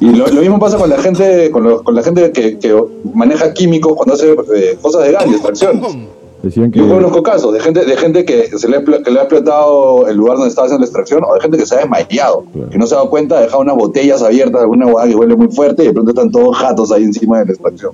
Y 0.00 0.10
lo, 0.10 0.28
lo 0.28 0.40
mismo 0.40 0.60
pasa 0.60 0.76
con 0.78 0.88
la 0.88 0.98
gente, 0.98 1.50
con, 1.50 1.64
los- 1.64 1.82
con 1.82 1.94
la 1.96 2.02
gente 2.02 2.30
que, 2.30 2.56
que 2.58 2.80
maneja 3.14 3.52
químicos 3.52 3.94
cuando 3.96 4.14
hace 4.14 4.32
eh, 4.54 4.78
cosas 4.80 5.02
de 5.04 5.12
gas 5.12 5.24
y. 5.26 6.17
Decían 6.42 6.70
que 6.70 6.78
Yo 6.78 6.88
conozco 6.88 7.22
casos 7.22 7.52
de 7.52 7.60
gente, 7.60 7.84
de 7.84 7.96
gente 7.96 8.24
que 8.24 8.56
se 8.56 8.68
le, 8.68 8.84
que 8.84 9.10
le 9.10 9.18
ha 9.18 9.22
explotado 9.24 10.06
el 10.06 10.16
lugar 10.16 10.36
donde 10.36 10.50
estaba 10.50 10.66
haciendo 10.66 10.82
la 10.82 10.86
extracción, 10.86 11.24
o 11.24 11.34
de 11.34 11.40
gente 11.40 11.58
que 11.58 11.66
se 11.66 11.74
ha 11.74 11.78
desmayado, 11.78 12.44
Claro. 12.52 12.70
que 12.70 12.78
no 12.78 12.86
se 12.86 12.94
ha 12.94 12.98
dado 12.98 13.10
cuenta, 13.10 13.38
ha 13.38 13.40
dejado 13.40 13.60
unas 13.62 13.76
botellas 13.76 14.22
abiertas, 14.22 14.60
alguna 14.62 14.86
hueá 14.86 15.06
que 15.08 15.16
huele 15.16 15.34
muy 15.34 15.48
fuerte, 15.48 15.82
y 15.82 15.86
de 15.88 15.92
pronto 15.92 16.10
están 16.12 16.30
todos 16.30 16.56
jatos 16.56 16.92
ahí 16.92 17.02
encima 17.02 17.40
de 17.40 17.46
la 17.46 17.52
extracción. 17.52 17.92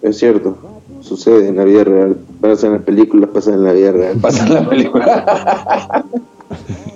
Es 0.00 0.16
cierto, 0.18 0.56
sucede 1.00 1.48
en 1.48 1.56
la 1.56 1.64
vida 1.64 1.82
real. 1.84 2.16
Pasa 2.40 2.68
en 2.68 2.74
las 2.74 2.82
películas, 2.82 3.30
pasa 3.34 3.52
en 3.52 3.64
la 3.64 3.72
vida 3.72 3.90
real. 3.92 4.16
Pasa 4.20 4.46
en 4.46 4.54
la 4.54 4.68
película. 4.68 6.04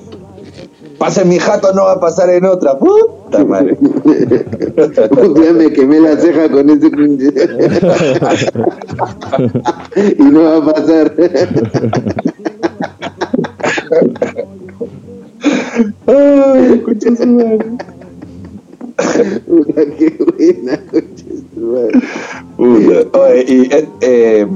Pasa 1.03 1.23
en 1.23 1.31
mi 1.31 1.39
jato, 1.41 1.73
no 1.75 1.87
va 1.87 1.95
a 1.95 2.01
pasar 2.01 2.31
en 2.31 2.45
otra. 2.45 2.79
Puta 2.79 3.45
madre. 3.45 3.77
Día 5.35 5.53
me 5.53 5.73
quemé 5.73 5.99
la 5.99 6.17
ceja 6.17 6.49
con 6.49 6.71
ese 6.71 6.87
y 10.17 10.23
no 10.23 10.45
va 10.45 10.59
a 10.59 10.65
pasar. 10.73 11.13
Ay, 16.07 16.73
escucha 16.73 17.17
su 17.17 17.27
madre. 17.27 17.67
Qué 19.99 20.17
buena, 20.21 20.77
de 20.93 21.05
su 21.53 21.61
madre. 21.67 22.01
Puta. 22.57 23.19
Oye, 23.19 23.45
y 23.49 23.75
eh, 23.75 23.89
eh, 24.03 24.47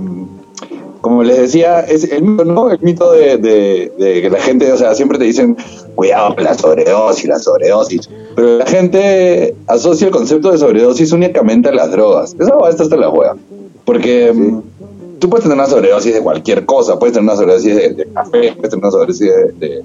como 1.09 1.23
les 1.23 1.37
decía, 1.39 1.81
es 1.81 2.05
el 2.11 2.23
mito, 2.23 2.45
¿no? 2.45 2.71
El 2.71 2.81
mito 2.81 3.13
de, 3.13 3.37
de- 3.39 3.93
de 3.97 4.23
que 4.23 4.29
la 4.31 4.39
gente, 4.41 4.73
o 4.73 4.77
sea, 4.77 4.95
siempre 4.95 5.19
te 5.19 5.25
dicen, 5.25 5.57
cuidado 5.95 6.35
con 6.35 6.43
la 6.45 6.55
sobredosis, 6.55 7.27
la 7.27 7.39
sobredosis. 7.39 8.09
Pero 8.35 8.59
la 8.59 8.67
gente 8.67 9.55
asocia 9.69 10.07
el 10.09 10.13
concepto 10.13 10.51
de 10.51 10.59
sobredosis 10.59 11.13
únicamente 11.13 11.69
a 11.69 11.73
las 11.73 11.91
drogas. 11.93 12.35
Esa 12.39 12.55
va 12.57 12.69
hasta 12.69 12.97
la 12.97 13.09
hueá. 13.09 13.37
Porque 13.85 14.33
mm, 14.33 15.19
tú 15.21 15.31
puedes 15.31 15.45
tener 15.45 15.57
una 15.57 15.67
sobredosis 15.69 16.13
de 16.13 16.21
cualquier 16.21 16.67
cosa, 16.67 16.99
puedes 16.99 17.13
tener 17.15 17.25
una 17.31 17.37
sobredosis 17.37 17.77
de, 17.77 17.89
de 17.95 18.07
café, 18.13 18.53
puedes 18.57 18.71
tener 18.71 18.79
una 18.85 18.91
sobredosis 18.91 19.31
de, 19.61 19.85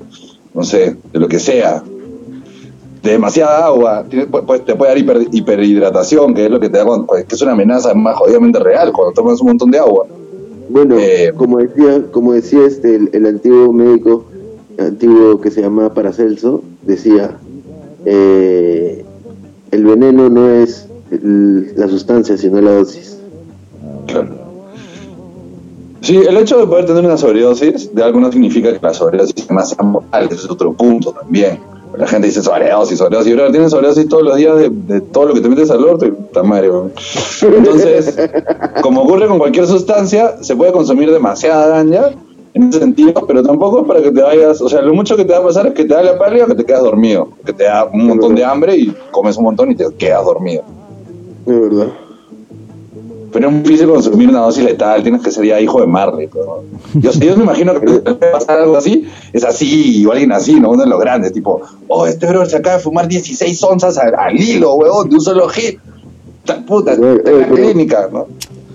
no 0.56 0.64
sé, 0.64 0.96
de 1.14 1.20
lo 1.20 1.28
que 1.28 1.38
sea. 1.40 1.84
De 3.04 3.12
demasiada 3.12 3.66
agua, 3.66 4.06
tiene- 4.10 4.28
pu- 4.28 4.44
pu- 4.46 4.64
te 4.64 4.76
puede 4.76 4.92
dar 4.92 4.98
hiper- 5.00 5.28
hiperhidratación, 5.32 6.34
que 6.34 6.46
es 6.46 6.52
lo 6.52 6.60
que 6.60 6.70
te 6.70 6.78
da, 6.80 6.86
cuando- 6.86 7.08
que 7.14 7.26
es 7.36 7.42
una 7.42 7.52
amenaza 7.54 7.94
más 7.94 8.16
jodidamente 8.16 8.60
real 8.60 8.92
cuando 8.92 9.14
tomas 9.14 9.40
un 9.42 9.48
montón 9.48 9.72
de 9.72 9.80
agua. 9.80 10.06
Bueno, 10.72 10.96
Eh, 11.00 11.32
como 11.36 11.58
decía, 11.60 12.04
como 12.12 12.34
decía 12.34 12.66
este 12.66 12.96
el, 12.96 13.10
el 13.14 13.26
antiguo 13.26 13.74
médico 13.74 14.26
antiguo 14.80 15.40
que 15.42 15.52
se 15.52 15.62
llamaba 15.62 15.94
Paracelso, 15.94 16.64
decía 16.84 17.38
eh, 18.06 19.04
el 19.72 19.86
veneno 19.86 20.30
no 20.30 20.50
es 20.50 20.88
el- 21.12 21.74
la 21.76 21.88
sustancia, 21.88 22.38
sino 22.38 22.60
la 22.62 22.72
dosis. 22.72 23.18
Claro. 24.08 24.30
Sí, 26.02 26.16
el 26.18 26.36
hecho 26.38 26.58
de 26.58 26.66
poder 26.66 26.86
tener 26.88 27.06
una 27.06 27.18
sobredosis 27.18 27.94
de 27.94 28.04
algo 28.04 28.20
no 28.20 28.32
significa 28.32 28.74
que 28.74 28.80
la 28.82 28.94
sobredosis 28.94 29.36
sea 29.46 29.56
más 29.56 29.76
mortal, 29.84 30.26
ese 30.26 30.36
es 30.36 30.50
otro 30.50 30.74
punto 30.74 31.12
también. 31.12 31.60
La 31.98 32.08
gente 32.08 32.28
dice 32.28 32.42
sobredosis, 32.42 32.98
sobredosis, 32.98 33.34
pero 33.36 33.52
tienes 33.52 33.72
sobredosis 33.72 34.08
todos 34.08 34.24
los 34.24 34.36
días 34.38 34.58
de, 34.58 34.70
de 34.70 35.02
todo 35.02 35.26
lo 35.26 35.34
que 35.34 35.42
te 35.42 35.50
metes 35.50 35.70
al 35.72 35.84
orto 35.84 36.06
y 36.06 36.12
puta 36.12 36.44
madre. 36.44 36.70
Entonces, 37.42 38.18
como 38.82 39.02
ocurre 39.02 39.28
con 39.28 39.40
cualquier 39.40 39.68
sustancia, 39.68 40.42
se 40.42 40.56
puede 40.56 40.72
consumir 40.72 41.12
demasiada 41.12 41.68
daña 41.68 42.12
en 42.54 42.70
ese 42.70 42.80
sentido, 42.80 43.14
pero 43.28 43.44
tampoco 43.44 43.82
es 43.82 43.88
para 43.88 44.02
que 44.02 44.12
te 44.12 44.22
vayas, 44.22 44.62
o 44.62 44.70
sea, 44.70 44.82
lo 44.82 44.94
mucho 44.94 45.16
que 45.16 45.26
te 45.26 45.34
va 45.34 45.40
a 45.40 45.44
pasar 45.44 45.68
es 45.68 45.74
que 45.74 45.86
te 45.86 45.94
da 45.94 46.04
la 46.04 46.18
pálida 46.18 46.46
o 46.46 46.48
que 46.48 46.56
te 46.56 46.66
quedas 46.66 46.84
dormido, 46.84 47.30
que 47.46 47.54
te 47.54 47.64
da 47.64 47.86
un 47.86 48.08
montón 48.08 48.36
de 48.36 48.44
hambre 48.44 48.76
y 48.76 48.94
comes 49.12 49.38
un 49.38 49.46
montón 49.46 49.72
y 49.72 49.76
te 49.76 49.86
quedas 49.98 50.26
dormido. 50.26 50.64
De 51.46 51.60
verdad. 51.60 51.88
Pero 53.32 53.48
es 53.48 53.54
muy 53.54 53.62
difícil 53.64 53.88
consumir 53.88 54.30
una 54.30 54.40
dosis 54.42 54.64
letal, 54.64 55.02
tienes 55.04 55.22
que 55.22 55.32
ser 55.32 55.46
ya 55.46 55.60
hijo 55.62 55.80
de 55.80 55.88
Marley. 55.88 56.28
pero- 56.32 56.64
Yo, 56.96 57.12
yo 57.20 57.38
me 57.38 57.44
imagino 57.44 57.74
que 57.80 57.86
te 57.86 58.00
puede 58.14 58.32
pasar 58.32 58.60
algo 58.60 58.76
así, 58.78 59.08
es 59.32 59.44
así, 59.44 60.06
o 60.06 60.12
alguien 60.12 60.32
así, 60.32 60.60
¿no? 60.60 60.72
Uno 60.72 60.84
de 60.84 60.90
los 60.90 61.00
grandes, 61.00 61.32
tipo, 61.32 61.62
oh, 61.88 62.06
este 62.08 62.28
bro 62.28 62.46
se 62.46 62.58
acaba 62.58 62.78
de 62.78 62.82
fumar 62.84 63.08
16 63.08 63.64
onzas 63.64 63.98
al, 63.98 64.16
al 64.16 64.38
hilo, 64.40 64.74
huevón, 64.76 65.10
de 65.10 65.16
un 65.16 65.22
solo 65.22 65.48
hit. 65.50 65.80
Ta- 66.46 66.66
Puta, 66.66 66.94
está 66.94 67.06
en 67.08 67.16
la 67.18 67.24
pero- 67.24 67.56
clínica, 67.56 68.10
¿no? 68.12 68.28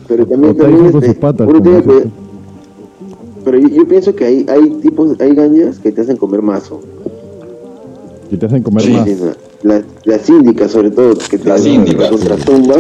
Pero 0.08 0.24
también, 0.26 0.56
también 0.56 0.86
este, 0.86 1.06
sus 1.06 1.14
patas, 1.16 1.48
que- 1.48 2.06
pero 3.44 3.58
yo, 3.58 3.68
yo 3.68 3.86
pienso 3.88 4.14
que 4.14 4.24
hay, 4.24 4.46
hay 4.48 4.70
tipos, 4.82 5.20
hay 5.20 5.34
gañas 5.34 5.78
que 5.78 5.92
te 5.92 6.00
hacen 6.00 6.16
comer 6.16 6.42
mazo. 6.42 6.80
Y 8.30 8.36
te 8.36 8.46
hacen 8.46 8.62
comer 8.62 8.82
Sí, 8.82 8.90
más. 8.92 9.04
Sí, 9.08 9.16
no. 9.20 9.32
La, 9.62 9.82
la 10.04 10.18
síndica, 10.18 10.68
sobre 10.68 10.90
todo, 10.90 11.14
que 11.30 11.38
te 11.38 11.48
La 11.48 11.58
síndica, 11.58 12.04
te 12.04 12.10
contratumba, 12.10 12.74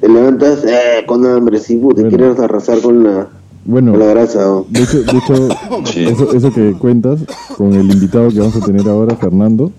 te 0.00 0.08
levantas 0.08 0.64
eh, 0.64 1.04
con 1.06 1.24
hambre, 1.26 1.58
sí, 1.58 1.76
puta, 1.76 2.02
Bueno. 2.02 2.16
quieres 2.16 2.38
arrasar 2.38 2.80
con 2.80 3.04
la, 3.04 3.28
Bueno, 3.64 3.92
con 3.92 4.00
la 4.00 4.06
grasa. 4.06 4.44
¿no? 4.44 4.66
de 4.68 4.82
hecho, 4.82 5.02
de 5.02 5.18
hecho 5.18 5.48
Sí. 5.84 6.04
eso, 6.04 6.32
eso 6.34 6.52
que 6.52 6.72
cuentas 6.72 7.20
con 7.56 7.72
el 7.74 7.90
invitado 7.90 8.30
que 8.30 8.38
vamos 8.40 8.56
a 8.56 8.64
tener 8.64 8.88
ahora, 8.88 9.14
Fernando, 9.16 9.72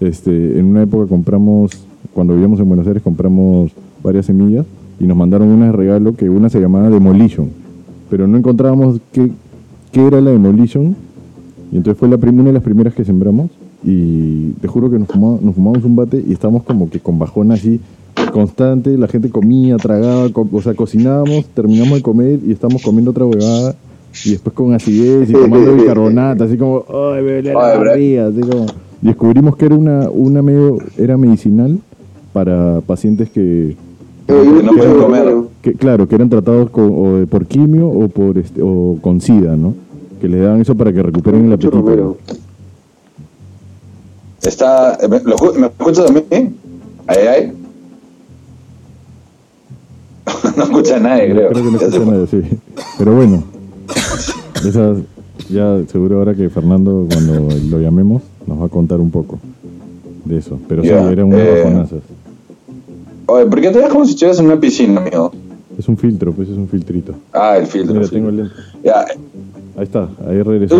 este, 0.00 0.58
en 0.58 0.66
una 0.66 0.82
época 0.82 1.06
compramos, 1.08 1.72
cuando 2.12 2.34
vivíamos 2.34 2.60
en 2.60 2.68
Buenos 2.68 2.86
Aires, 2.86 3.02
compramos 3.02 3.72
varias 4.02 4.26
semillas 4.26 4.66
y 5.00 5.06
nos 5.06 5.16
mandaron 5.16 5.48
unas 5.48 5.70
de 5.72 5.76
regalo 5.76 6.14
que 6.14 6.28
una 6.28 6.48
se 6.50 6.60
llamaba 6.60 6.90
Demolition, 6.90 7.50
pero 8.10 8.26
no 8.26 8.36
encontrábamos 8.36 9.00
qué, 9.12 9.30
qué 9.92 10.06
era 10.06 10.20
la 10.20 10.30
Demolition 10.30 10.96
y 11.70 11.76
entonces 11.76 11.98
fue 11.98 12.08
la 12.08 12.16
una 12.16 12.44
de 12.44 12.52
las 12.52 12.62
primeras 12.62 12.94
que 12.94 13.04
sembramos 13.04 13.50
y 13.84 14.50
te 14.60 14.66
juro 14.66 14.90
que 14.90 14.98
nos, 14.98 15.08
fumamos, 15.08 15.42
nos 15.42 15.54
fumamos 15.54 15.84
un 15.84 15.94
bate 15.94 16.22
y 16.26 16.32
estábamos 16.32 16.64
como 16.64 16.90
que 16.90 16.98
con 16.98 17.18
bajón 17.18 17.52
así 17.52 17.80
constante, 18.32 18.96
la 18.98 19.08
gente 19.08 19.30
comía, 19.30 19.76
tragaba, 19.76 20.28
co- 20.30 20.48
o 20.52 20.62
sea, 20.62 20.74
cocinábamos, 20.74 21.46
terminamos 21.54 21.94
de 21.94 22.02
comer 22.02 22.38
y 22.46 22.52
estamos 22.52 22.82
comiendo 22.82 23.10
otra 23.10 23.24
huevada 23.26 23.74
y 24.24 24.30
después 24.30 24.54
con 24.54 24.72
acidez 24.74 25.28
y 25.30 25.32
tomando 25.32 25.74
bicarbonato, 25.74 26.44
así 26.44 26.56
como, 26.56 26.84
ay, 26.88 27.22
me 27.22 27.32
duele 27.32 27.52
la 27.52 27.60
Ay, 27.72 27.78
bro. 27.78 27.90
barriga", 27.90 28.26
así 28.28 28.40
como. 28.40 28.66
Y 29.02 29.06
descubrimos 29.06 29.56
que 29.56 29.66
era 29.66 29.74
una, 29.76 30.10
una 30.10 30.42
medio, 30.42 30.78
era 30.96 31.16
medicinal 31.16 31.78
para 32.32 32.80
pacientes 32.86 33.30
que, 33.30 33.76
no 34.28 34.72
pueden 34.72 34.96
comer. 34.98 35.34
que 35.62 35.72
claro, 35.74 36.06
que 36.08 36.14
eran 36.16 36.28
tratados 36.28 36.70
con, 36.70 36.90
o 36.94 37.16
de- 37.18 37.26
por 37.26 37.46
quimio 37.46 37.88
o 37.88 38.08
por 38.08 38.36
este, 38.38 38.60
o 38.62 38.98
con 39.00 39.20
sida, 39.20 39.56
¿no? 39.56 39.74
Que 40.20 40.28
les 40.28 40.42
daban 40.42 40.60
eso 40.60 40.74
para 40.74 40.92
que 40.92 41.02
recuperen 41.02 41.46
el 41.46 41.52
apetito. 41.52 41.80
Romero. 41.80 42.16
Está, 44.42 44.94
eh, 45.00 45.08
¿me, 45.08 45.20
lo 45.20 45.36
¿me 45.58 45.66
escuchas 45.66 46.06
también? 46.06 46.54
Ay, 47.06 47.26
ay. 47.26 47.52
no 50.56 50.62
escucha 50.64 50.98
nadie, 51.00 51.30
creo. 51.32 51.50
Creo 51.50 51.64
que 51.64 51.70
no 51.70 51.76
escucha 51.78 52.00
fue. 52.00 52.06
nadie, 52.12 52.26
sí. 52.26 52.42
Pero 52.98 53.14
bueno, 53.16 53.42
esas, 54.66 54.98
ya 55.48 55.78
seguro 55.90 56.18
ahora 56.18 56.34
que 56.34 56.48
Fernando, 56.50 57.06
cuando 57.10 57.48
lo 57.70 57.78
llamemos, 57.80 58.22
nos 58.46 58.60
va 58.60 58.66
a 58.66 58.68
contar 58.68 59.00
un 59.00 59.10
poco 59.10 59.38
de 60.24 60.36
eso. 60.38 60.58
Pero 60.68 60.82
Ya, 60.82 61.00
sí, 61.06 61.12
eran 61.12 61.26
unas 61.26 61.40
eh, 61.40 61.62
bajonazas. 61.64 62.00
Oye, 63.26 63.46
¿por 63.46 63.60
qué 63.60 63.70
te 63.70 63.78
ves 63.78 63.88
como 63.88 64.04
si 64.04 64.12
estuvieras 64.12 64.38
en 64.40 64.46
una 64.46 64.58
piscina, 64.58 65.00
amigo? 65.00 65.32
Es 65.78 65.86
un 65.88 65.96
filtro, 65.96 66.32
pues 66.32 66.48
es 66.48 66.56
un 66.56 66.66
filtrito. 66.68 67.14
Ah, 67.32 67.56
el 67.58 67.66
filtro. 67.66 67.94
Mira, 67.94 68.06
sí. 68.06 68.14
tengo 68.14 68.30
el 68.30 68.36
lente. 68.38 68.54
Ya. 68.82 69.04
Ahí 69.76 69.84
está, 69.84 70.08
ahí 70.26 70.42
regresó. 70.42 70.76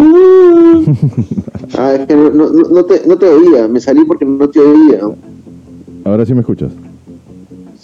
Ah, 1.79 1.93
es 1.95 2.07
que 2.07 2.17
no, 2.17 2.31
no, 2.31 2.51
no- 2.51 2.69
no 2.69 2.85
te, 2.85 3.07
no 3.07 3.17
te 3.17 3.27
oía, 3.29 3.69
me 3.69 3.81
salí 3.81 4.05
porque 4.05 4.25
no 4.25 4.49
te 4.49 4.59
oía. 4.59 5.01
Ahora 6.05 6.27
sí 6.27 6.35
me 6.35 6.41
escuchas. 6.41 6.73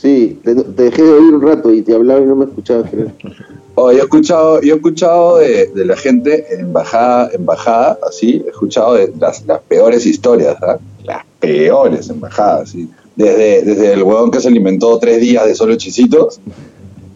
Sí, 0.05 0.39
te, 0.45 0.55
dejé 0.55 1.03
de 1.03 1.13
oír 1.13 1.35
un 1.35 1.41
rato 1.41 1.73
y 1.73 1.81
te 1.81 1.95
hablaba 1.95 2.21
y 2.21 2.27
no 2.27 2.37
me 2.37 2.45
escuchabas. 2.45 2.91
creo. 2.91 3.11
Oh, 3.77 3.91
yo 3.91 3.99
he 3.99 4.03
escuchado, 4.03 4.61
yo 4.61 4.75
he 4.75 4.77
escuchado 4.77 5.39
de, 5.39 5.69
la 5.75 5.97
gente 5.97 6.47
en 6.55 6.73
bajada, 6.73 7.31
en 7.33 7.45
bajada, 7.45 7.99
así, 8.09 8.41
he 8.47 8.51
escuchado 8.51 8.95
de 8.95 9.13
las, 9.19 9.43
peores 9.67 10.07
historias, 10.07 10.57
¿ah? 10.63 10.79
Las 11.03 11.25
peores 11.41 12.09
en 12.09 12.21
bajada, 12.21 12.65
sí. 12.67 12.89
Desde, 13.17 13.63
desde 13.63 13.95
el 13.95 14.05
huevón 14.05 14.31
que 14.31 14.39
se 14.39 14.47
alimentó 14.47 14.97
tres 15.01 15.21
días 15.21 15.45
de 15.47 15.57
solo 15.57 15.75
chisitos. 15.75 16.39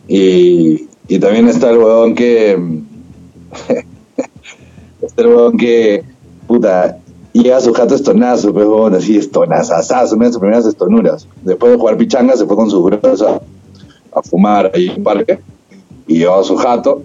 Y, 0.08 0.88
y 1.06 1.18
también 1.20 1.46
está 1.46 1.70
el 1.70 1.78
huevón 1.78 2.16
que. 2.16 2.58
está 5.02 5.22
el 5.22 5.28
huevón 5.28 5.56
que. 5.58 6.02
Puta. 6.48 6.98
Llega 7.32 7.58
a 7.58 7.60
su 7.60 7.72
jato 7.72 7.94
estonazo, 7.94 8.52
pues, 8.52 8.66
huevón, 8.66 8.94
así, 8.94 9.16
estonazazazo, 9.16 10.16
una 10.16 10.28
sus 10.28 10.38
primeras 10.38 10.66
estonuras. 10.66 11.28
Después 11.42 11.72
de 11.72 11.78
jugar 11.78 11.96
pichanga, 11.96 12.36
se 12.36 12.46
fue 12.46 12.56
con 12.56 12.70
sus 12.70 12.82
bros 12.82 13.22
a, 13.22 13.40
fumar 14.22 14.72
ahí 14.74 14.88
en 14.88 14.96
un 14.96 15.04
parque 15.04 15.38
y 16.08 16.18
llevaba 16.18 16.42
su 16.42 16.56
jato 16.56 17.02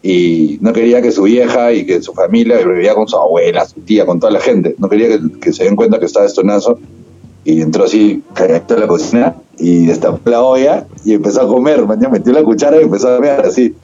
y 0.00 0.58
no 0.60 0.72
quería 0.72 1.02
que 1.02 1.10
su 1.10 1.24
vieja 1.24 1.72
y 1.72 1.84
que 1.84 2.00
su 2.00 2.12
familia 2.12 2.58
vivía 2.58 2.94
con 2.94 3.08
su 3.08 3.16
abuela, 3.16 3.66
su 3.66 3.80
tía, 3.80 4.06
con 4.06 4.20
toda 4.20 4.30
la 4.30 4.38
gente, 4.38 4.76
no 4.78 4.88
quería 4.88 5.18
que, 5.40 5.52
se 5.52 5.64
den 5.64 5.74
cuenta 5.74 5.98
que 5.98 6.06
estaba 6.06 6.26
estonazo 6.26 6.78
y 7.44 7.62
entró 7.62 7.84
así 7.84 8.22
cagadito 8.34 8.74
a 8.74 8.78
la 8.78 8.86
cocina 8.86 9.34
y 9.58 9.86
destapó 9.86 10.30
la 10.30 10.42
olla 10.42 10.86
y 11.04 11.14
empezó 11.14 11.42
a 11.42 11.48
comer, 11.48 11.84
mañana 11.84 12.10
metió 12.10 12.32
la 12.32 12.44
cuchara 12.44 12.78
y 12.78 12.84
empezó 12.84 13.08
a 13.08 13.16
comer 13.16 13.40
así. 13.40 13.74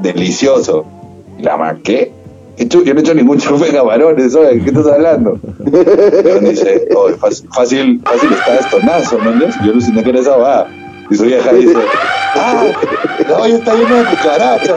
Delicioso. 0.00 0.84
Y 1.38 1.42
la 1.42 1.56
ma, 1.56 1.76
¿qué? 1.82 2.12
¿Qué 2.56 2.68
chu- 2.68 2.84
Yo 2.84 2.94
no 2.94 3.00
he 3.00 3.02
hecho 3.02 3.14
ningún 3.14 3.38
chupe 3.40 3.66
de 3.66 3.72
camarones, 3.72 4.34
oye, 4.34 4.60
¿qué 4.62 4.70
estás 4.70 4.86
hablando? 4.86 5.38
Y 5.64 6.44
dice, 6.44 6.88
oh, 6.96 7.08
fácil, 7.18 7.48
fácil, 7.52 8.00
fácil 8.04 8.32
está 8.32 8.56
estonazo, 8.60 9.18
¿no? 9.18 9.38
Yo 9.64 9.72
aluciné 9.72 10.02
que 10.02 10.10
esa 10.18 10.36
va. 10.36 10.66
Y 11.10 11.14
su 11.14 11.24
vieja 11.24 11.52
dice, 11.52 11.74
ah, 12.34 12.64
la 13.28 13.38
olla 13.38 13.54
está 13.56 13.74
llena 13.74 13.96
de 13.98 14.04
cucarachas. 14.04 14.76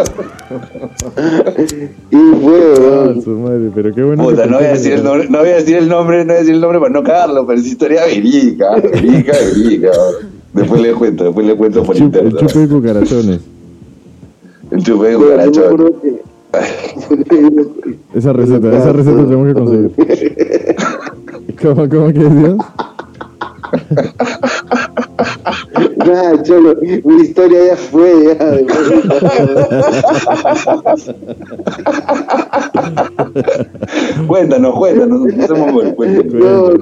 Y 2.10 2.16
fue, 2.42 2.60
Ah, 2.80 3.14
su 3.22 3.30
madre, 3.30 3.70
pero 3.74 3.94
qué 3.94 4.02
bueno. 4.02 4.24
Puta, 4.24 4.46
no 4.46 4.56
voy 4.58 4.66
a 4.66 4.70
decir 4.72 4.92
el 4.94 5.04
nombre, 5.04 5.28
no 5.28 5.38
voy 5.38 5.48
a 5.50 5.54
decir 5.56 5.76
el 5.76 5.88
nombre, 5.88 6.18
no 6.24 6.26
voy 6.26 6.34
a 6.34 6.38
decir 6.40 6.54
el 6.54 6.60
nombre 6.60 6.80
para 6.80 6.92
no 6.92 7.02
cagarlo, 7.02 7.46
pero 7.46 7.58
es 7.60 7.66
historia 7.66 8.04
verídica, 8.04 8.74
verídica, 8.76 9.32
verídica. 9.32 9.90
Después 10.52 10.80
le 10.82 10.92
cuento, 10.94 11.24
después 11.24 11.46
le 11.46 11.56
cuento 11.56 11.82
por 11.84 11.94
Chupe- 11.96 12.18
el 12.18 12.26
internet. 12.26 12.36
chupe 12.38 12.58
de 12.58 12.68
cucarachones. 12.68 13.40
El 14.70 14.82
chupe 14.82 15.06
de 15.08 15.16
que- 16.02 16.20
Esa 18.14 18.32
receta, 18.32 18.76
esa 18.76 18.92
receta 18.92 19.24
tenemos 19.24 19.46
que 19.46 19.54
conseguir. 19.54 19.92
¿Cómo, 21.62 21.88
cómo 21.88 22.06
que 22.08 22.18
decías? 22.18 22.56
Nah, 26.06 26.42
cholo, 26.42 26.76
mi 26.80 27.22
historia 27.22 27.66
ya 27.68 27.76
fue, 27.76 28.24
ya. 28.24 28.36
Cuéntanos, 34.26 34.78
cuéntanos, 34.78 35.20
no 35.20 35.46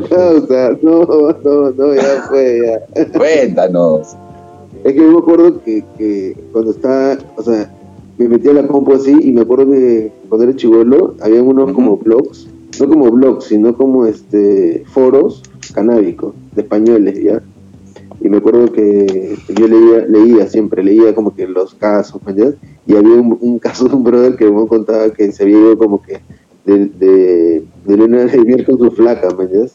causa, 0.08 0.70
no, 0.82 1.04
no, 1.44 1.70
no, 1.70 1.94
ya 1.94 2.24
fue, 2.28 2.60
ya. 2.64 3.06
Cuéntanos. 3.18 4.16
Es 4.84 4.92
que 4.92 4.98
yo 4.98 5.10
me 5.10 5.18
acuerdo 5.18 5.62
que, 5.64 5.84
que 5.96 6.36
cuando 6.52 6.70
estaba, 6.70 7.18
o 7.36 7.42
sea, 7.42 7.68
me 8.18 8.28
metí 8.28 8.48
a 8.48 8.52
la 8.52 8.66
compu 8.66 8.94
así 8.94 9.16
y 9.20 9.32
me 9.32 9.40
acuerdo 9.40 9.72
que 9.72 10.12
cuando 10.28 10.44
era 10.46 10.56
chivolo 10.56 11.16
había 11.20 11.42
unos 11.42 11.72
como 11.72 11.96
blogs, 11.96 12.46
no 12.78 12.88
como 12.88 13.10
blogs, 13.10 13.46
sino 13.46 13.76
como 13.76 14.06
este 14.06 14.84
foros 14.92 15.42
canábicos 15.74 16.34
de 16.54 16.62
españoles, 16.62 17.20
¿ya? 17.22 17.42
Y 18.20 18.28
me 18.28 18.38
acuerdo 18.38 18.72
que 18.72 19.36
yo 19.54 19.68
leía, 19.68 20.06
leía 20.06 20.46
siempre, 20.48 20.82
leía 20.82 21.14
como 21.14 21.34
que 21.34 21.46
los 21.46 21.74
casos, 21.74 22.20
¿me 22.24 22.32
entiendes? 22.32 22.58
Y 22.86 22.96
había 22.96 23.12
un, 23.14 23.38
un 23.40 23.58
caso 23.58 23.88
de 23.88 23.94
un 23.94 24.02
brother 24.04 24.36
que 24.36 24.50
me 24.50 24.66
contaba 24.66 25.10
que 25.10 25.30
se 25.32 25.44
había 25.44 25.58
ido 25.58 25.78
como 25.78 26.02
que 26.02 26.20
de, 26.64 26.86
de, 26.86 27.64
de 27.86 27.96
luna 27.96 28.24
de 28.24 28.38
miel 28.44 28.64
con 28.66 28.78
su 28.78 28.90
flaca, 28.90 29.28
¿me 29.36 29.44
entiendes? 29.44 29.74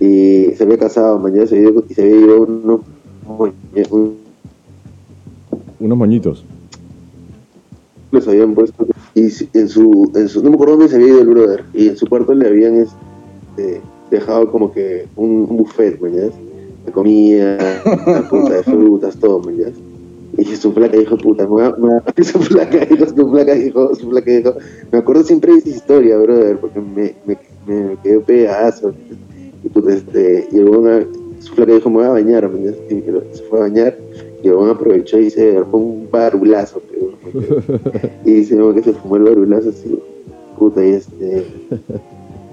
Y 0.00 0.54
se 0.56 0.64
había 0.64 0.78
casado, 0.78 1.18
¿me 1.18 1.28
entiendes? 1.28 1.50
Se 1.50 1.56
había 1.56 1.80
y 1.88 1.94
se 1.94 2.02
había 2.02 2.16
ido 2.20 2.40
unos 2.42 2.80
un- 3.90 4.16
Unos 5.80 5.98
moñitos. 5.98 6.44
les 8.10 8.26
habían 8.26 8.54
puesto 8.54 8.86
y 9.14 9.28
en 9.52 9.68
su, 9.68 10.10
en 10.14 10.28
su 10.28 10.42
no 10.42 10.50
me 10.50 10.54
acuerdo 10.56 10.76
dónde 10.76 10.88
se 10.88 10.96
había 10.96 11.08
ido 11.08 11.20
el 11.20 11.28
brother 11.28 11.64
y 11.74 11.88
en 11.88 11.96
su 11.96 12.06
cuarto 12.08 12.32
le 12.34 12.48
habían 12.48 12.76
este, 12.76 13.80
dejado 14.10 14.50
como 14.50 14.72
que 14.72 15.06
un, 15.16 15.46
un 15.48 15.56
buffet 15.58 16.00
¿me 16.00 16.08
de 16.88 16.92
comida 16.92 17.56
de 18.06 18.22
puta 18.28 18.54
de 18.54 18.62
frutas 18.62 19.16
todo 19.16 19.40
¿me 19.40 19.52
entiendes? 19.52 19.80
y 20.36 20.44
su 20.56 20.72
flaca 20.72 20.96
dijo 20.96 21.16
puta 21.16 21.46
me 21.48 21.72
me 21.78 22.24
su 22.24 22.38
flaca 22.38 22.84
dijo 22.84 23.06
su 23.06 23.30
flaca 23.30 23.54
dijo 23.54 23.94
su 23.94 24.08
flaca 24.10 24.30
dijo 24.30 24.54
me 24.92 24.98
acuerdo 24.98 25.24
siempre 25.24 25.52
de 25.52 25.58
esa 25.58 25.68
historia 25.68 26.16
brother 26.18 26.58
porque 26.58 26.80
me, 26.80 27.14
me, 27.26 27.38
me 27.66 27.96
quedé 28.02 28.20
pedazo 28.20 28.92
y 29.64 29.68
puta 29.68 29.92
este 29.94 30.48
y 30.52 30.60
ah, 30.60 31.04
su 31.40 31.54
flaca 31.54 31.72
dijo 31.72 31.90
me 31.90 31.96
voy 31.96 32.04
a 32.06 32.10
bañar 32.10 32.48
¿me 32.48 32.68
entiendes? 32.68 33.32
y 33.32 33.36
se 33.36 33.42
fue 33.44 33.58
a 33.58 33.62
bañar 33.62 33.96
y 34.42 34.46
el 34.46 34.54
huevón 34.54 34.70
aprovechó 34.70 35.18
y 35.18 35.30
se 35.30 35.56
armó 35.56 35.78
un 35.78 36.08
barulazo 36.10 36.80
pero, 36.88 37.08
y 38.24 38.34
dice 38.34 38.54
"No, 38.54 38.72
que 38.72 38.82
se 38.82 38.92
fumó 38.92 39.16
el 39.16 39.24
barulazo 39.24 39.70
así 39.70 39.98
puta 40.58 40.84
y 40.84 40.90
este 40.90 41.44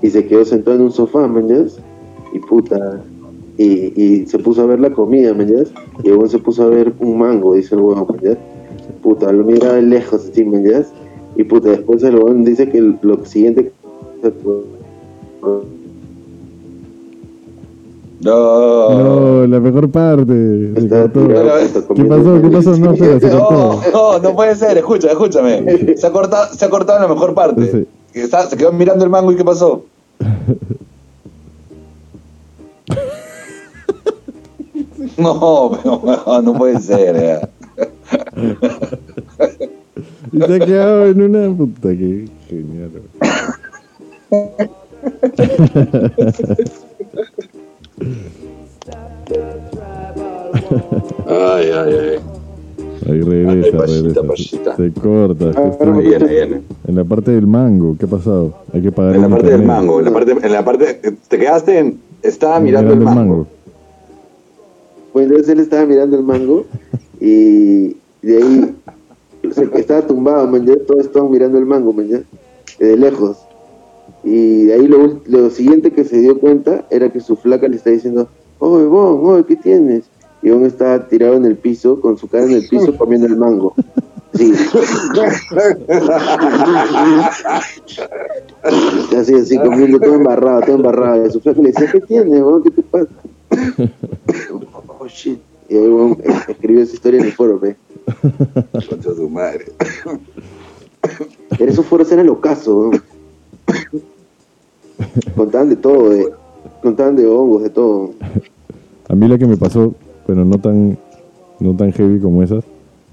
y 0.01 0.09
se 0.09 0.25
quedó 0.25 0.43
sentado 0.45 0.77
en 0.77 0.83
un 0.83 0.91
sofá 0.91 1.27
¿me 1.27 1.41
entiendes? 1.41 1.77
y 2.33 2.39
puta 2.39 3.03
y, 3.57 4.01
y 4.01 4.25
se 4.25 4.37
puso 4.39 4.61
a 4.61 4.65
ver 4.65 4.79
la 4.79 4.91
comida 4.91 5.33
¿me 5.33 5.43
entiendes? 5.43 5.71
y 6.03 6.07
el 6.07 6.13
huevón 6.13 6.29
se 6.29 6.39
puso 6.39 6.63
a 6.63 6.67
ver 6.67 6.93
un 6.99 7.17
mango 7.17 7.53
dice 7.55 7.75
el 7.75 7.81
huevón 7.81 8.05
¿me 8.09 8.15
entiendes? 8.15 8.39
puta 9.01 9.31
lo 9.31 9.43
miraba 9.43 9.75
de 9.75 9.81
lejos 9.83 10.27
así 10.29 10.43
¿me 10.43 10.57
entiendes? 10.57 10.87
y 11.37 11.43
puta 11.43 11.69
después 11.69 12.03
el 12.03 12.15
huevón 12.15 12.43
dice 12.43 12.69
que 12.69 12.81
lo 13.01 13.25
siguiente 13.25 13.71
No. 18.21 18.89
No, 18.89 19.47
la 19.47 19.59
mejor 19.59 19.89
parte. 19.91 20.71
Se 20.79 20.87
cortó. 20.89 21.27
¿Qué 21.27 21.61
está 21.63 21.81
¿Qué 21.81 21.85
comiendo 21.85 22.17
pasó? 22.17 22.41
¿Qué 22.41 22.49
pasó? 22.49 22.77
No, 22.77 22.93
espera, 22.93 23.19
se 23.19 23.27
No, 23.29 23.45
cortó. 23.47 23.81
no, 23.93 24.19
no 24.19 24.35
puede 24.35 24.55
ser, 24.55 24.77
escucha, 24.77 25.09
escúchame. 25.11 25.95
Se 25.97 26.07
ha 26.07 26.11
cortado, 26.11 26.53
se 26.53 26.65
ha 26.65 26.69
cortado 26.69 27.07
la 27.07 27.13
mejor 27.13 27.33
parte. 27.35 27.71
Sí. 28.11 28.27
Se 28.49 28.57
quedó 28.57 28.71
mirando 28.71 29.03
el 29.03 29.11
mango 29.11 29.31
y 29.31 29.35
¿qué 29.35 29.43
pasó? 29.43 29.83
No, 35.17 35.71
pero 35.83 36.01
no, 36.25 36.41
no 36.41 36.53
puede 36.53 36.79
ser. 36.79 37.15
ya. 37.15 37.49
Y 40.31 40.39
se 40.41 40.55
ha 40.55 40.59
quedado 40.59 41.05
en 41.07 41.21
una 41.21 41.55
puta 41.57 41.89
que 41.89 42.27
genial. 42.49 42.91
Ay, 51.27 51.69
ay, 51.71 51.93
ay. 51.93 52.19
Ahí 53.07 53.21
regresa, 53.21 53.67
Ay, 53.67 53.71
pasita, 53.71 53.85
regresa. 53.85 54.23
pasita. 54.27 54.75
Se 54.75 54.91
corta. 54.93 55.45
Ahí 55.55 56.01
viene, 56.01 56.25
viene. 56.27 56.61
en 56.87 56.95
la 56.95 57.03
parte 57.03 57.31
del 57.31 57.45
mango, 57.47 57.95
¿qué 57.99 58.05
ha 58.05 58.09
pasado? 58.09 58.53
Hay 58.73 58.81
que 58.81 58.91
pagar 58.91 59.15
En 59.15 59.21
la 59.21 59.29
parte 59.29 59.45
del 59.47 59.61
internet. 59.61 59.77
mango, 59.77 59.99
en 59.99 60.05
la 60.05 60.11
parte, 60.11 60.31
en 60.41 60.51
la 60.51 60.65
parte, 60.65 61.01
te 61.27 61.37
quedaste 61.37 61.79
en, 61.79 61.99
estaba 62.23 62.59
mirando 62.59 62.93
el 62.93 62.99
mango. 63.01 63.47
Bueno, 65.15 65.29
entonces 65.29 65.53
él 65.53 65.61
estaba 65.61 65.85
mirando 65.85 66.17
el 66.17 66.23
mango 66.23 66.65
y 67.21 67.95
de 68.21 68.37
ahí 68.37 68.75
se- 69.49 69.79
estaba 69.79 70.01
tumbado, 70.01 70.45
man, 70.45 70.65
ya, 70.65 70.75
todos 70.85 71.05
estaban 71.05 71.31
mirando 71.31 71.57
el 71.57 71.65
mango, 71.65 71.93
man, 71.93 72.25
de 72.79 72.97
lejos. 72.97 73.37
Y 74.25 74.65
de 74.65 74.73
ahí 74.73 74.89
lo, 74.89 75.49
siguiente 75.51 75.91
que 75.91 76.03
se 76.03 76.19
dio 76.19 76.37
cuenta 76.37 76.85
era 76.89 77.09
que 77.13 77.21
su 77.21 77.37
flaca 77.37 77.69
le 77.69 77.77
está 77.77 77.91
diciendo, 77.91 78.27
oye, 78.59 78.87
Bon, 78.87 79.25
oye, 79.25 79.45
¿qué 79.45 79.55
tienes? 79.55 80.03
Y 80.43 80.49
Bon 80.49 80.65
estaba 80.65 81.07
tirado 81.07 81.35
en 81.35 81.45
el 81.45 81.55
piso, 81.55 82.01
con 82.01 82.17
su 82.17 82.27
cara 82.27 82.43
en 82.43 82.51
el 82.51 82.67
piso, 82.67 82.97
comiendo 82.97 83.27
el 83.27 83.37
mango. 83.37 83.73
Sí. 84.33 84.51
así, 89.17 89.33
así, 89.33 89.57
comiendo 89.59 89.97
todo 89.97 90.15
embarrado, 90.15 90.59
todo 90.59 90.75
embarrado. 90.75 91.25
Y 91.25 91.31
su 91.31 91.39
flaca 91.39 91.61
le 91.61 91.71
decía, 91.71 91.89
¿qué 91.89 92.01
tienes, 92.01 92.41
Bon? 92.41 92.61
¿Qué 92.61 92.71
te 92.71 92.81
pasa? 92.81 93.07
oh 94.99 95.07
shit. 95.07 95.39
Y 95.67 95.75
ahí 95.77 96.17
escribió 96.47 96.83
esa 96.83 96.93
historia 96.93 97.19
en 97.19 97.25
el 97.25 97.31
foro, 97.31 97.59
ve. 97.59 97.75
Concha 98.71 99.09
de 99.09 99.15
su 99.15 99.29
madre. 99.29 99.65
En 101.59 101.69
esos 101.69 101.85
foros 101.85 102.11
era 102.11 102.21
el 102.21 102.29
ocaso, 102.29 102.89
weón. 102.89 103.01
Contaban 105.35 105.69
de 105.69 105.75
todo, 105.75 106.09
de, 106.09 106.31
contaban 106.81 107.15
de 107.15 107.25
hongos, 107.25 107.63
de 107.63 107.69
todo. 107.69 108.11
A 109.07 109.15
mí 109.15 109.27
la 109.27 109.37
que 109.37 109.45
me 109.45 109.57
pasó, 109.57 109.93
bueno, 110.27 110.45
no 110.45 110.59
tan, 110.59 110.97
no 111.59 111.75
tan 111.75 111.91
heavy 111.91 112.19
como 112.19 112.43
esas, 112.43 112.63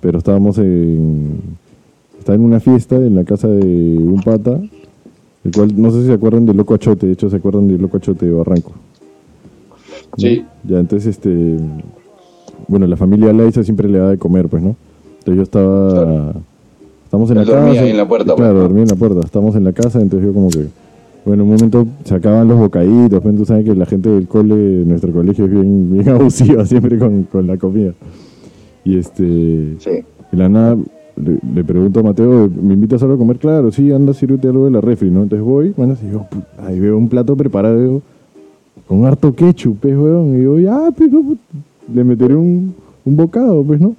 pero 0.01 0.19
estábamos 0.19 0.59
en, 0.59 1.41
estaba 2.19 2.37
en 2.37 2.45
una 2.45 2.61
fiesta 2.61 2.97
en 2.97 3.15
la 3.15 3.25
casa 3.25 3.49
de 3.49 3.65
un 3.65 4.23
pata, 4.25 4.61
el 5.45 5.53
cual, 5.53 5.73
no 5.81 5.91
sé 5.91 6.03
si 6.03 6.07
se 6.07 6.13
acuerdan 6.13 6.47
del 6.47 6.57
Loco 6.57 6.75
Achote, 6.75 7.07
de 7.07 7.13
hecho 7.13 7.29
se 7.29 7.37
acuerdan 7.37 7.69
del 7.69 7.81
Loco 7.81 7.97
Achote 7.97 8.27
de 8.27 8.33
Barranco. 8.33 8.73
Sí. 10.17 10.45
Ya, 10.65 10.79
entonces, 10.79 11.09
este, 11.17 11.57
bueno, 12.69 12.87
la 12.87 12.97
familia 12.97 13.33
Laisa 13.33 13.63
siempre 13.65 13.89
le 13.89 13.99
da 13.99 14.11
de 14.11 14.19
comer, 14.19 14.49
pues, 14.49 14.63
¿no? 14.63 14.77
Entonces 15.19 15.37
yo 15.37 15.43
estaba, 15.43 15.91
Claro. 15.93 16.33
estamos 17.05 17.31
en 17.31 17.39
Él 17.39 17.47
la 17.47 17.53
dormía 17.55 17.73
casa. 17.75 17.85
ahí 17.85 17.91
en 17.91 17.97
la 17.97 18.09
puerta, 18.09 18.35
Claro, 18.35 18.37
pues, 18.53 18.55
¿no? 18.55 18.61
dormía 18.63 18.83
en 18.85 18.89
la 18.89 18.97
puerta, 18.97 19.21
estamos 19.25 19.57
en 19.57 19.65
la 19.65 19.73
casa, 19.73 20.01
entonces 20.01 20.27
yo 20.29 20.35
como 20.35 20.49
que, 20.49 20.67
bueno, 21.25 21.43
en 21.45 21.49
un 21.51 21.55
momento 21.57 21.87
se 22.05 22.15
acaban 22.15 22.49
los 22.49 22.59
bocaditos, 22.59 23.21
pues 23.23 23.37
tú 23.37 23.45
sabes 23.45 23.65
que 23.65 23.75
la 23.75 23.87
gente 23.87 24.09
del 24.11 24.27
cole, 24.27 24.55
de 24.57 24.85
nuestro 24.85 25.13
colegio 25.13 25.45
es 25.47 25.51
bien, 25.51 25.93
bien 25.93 26.09
abusiva 26.11 26.65
siempre 26.67 26.99
con, 26.99 27.23
con 27.25 27.47
la 27.47 27.57
comida. 27.57 27.93
Y 28.85 28.99
este, 28.99 29.77
Sí. 29.79 29.91
y 30.33 30.37
la 30.37 30.49
nada, 30.49 30.77
le, 31.17 31.39
le 31.55 31.65
pregunto 31.65 32.01
a 32.01 32.03
Mateo, 32.03 32.51
¿me 32.61 32.75
invitas 32.75 33.01
algo 33.03 33.15
a 33.15 33.19
comer? 33.19 33.39
Claro, 33.39 33.71
sí, 33.71 33.93
anda, 33.93 34.13
sírvete 34.13 34.49
algo 34.49 34.65
de 34.65 34.73
la 34.73 34.81
refri, 34.81 35.11
¿no? 35.11 35.23
Entonces 35.23 35.45
voy, 35.47 35.73
bueno, 35.77 35.95
y 36.07 36.13
yo, 36.13 36.27
ahí 36.67 36.81
veo 36.81 36.99
un 36.99 37.09
plato 37.09 37.37
preparado, 37.37 38.03
con 38.93 39.07
harto 39.07 39.35
ketchup, 39.35 39.79
pues, 39.81 39.97
weón. 39.97 40.35
Y 40.35 40.39
digo, 40.41 40.59
ya, 40.59 40.91
pero 40.97 41.21
pu- 41.23 41.39
le 41.95 42.05
meteré 42.05 42.35
un, 42.35 42.75
un 43.05 43.17
bocado, 43.17 43.63
pues, 43.65 43.81
¿no? 43.81 43.95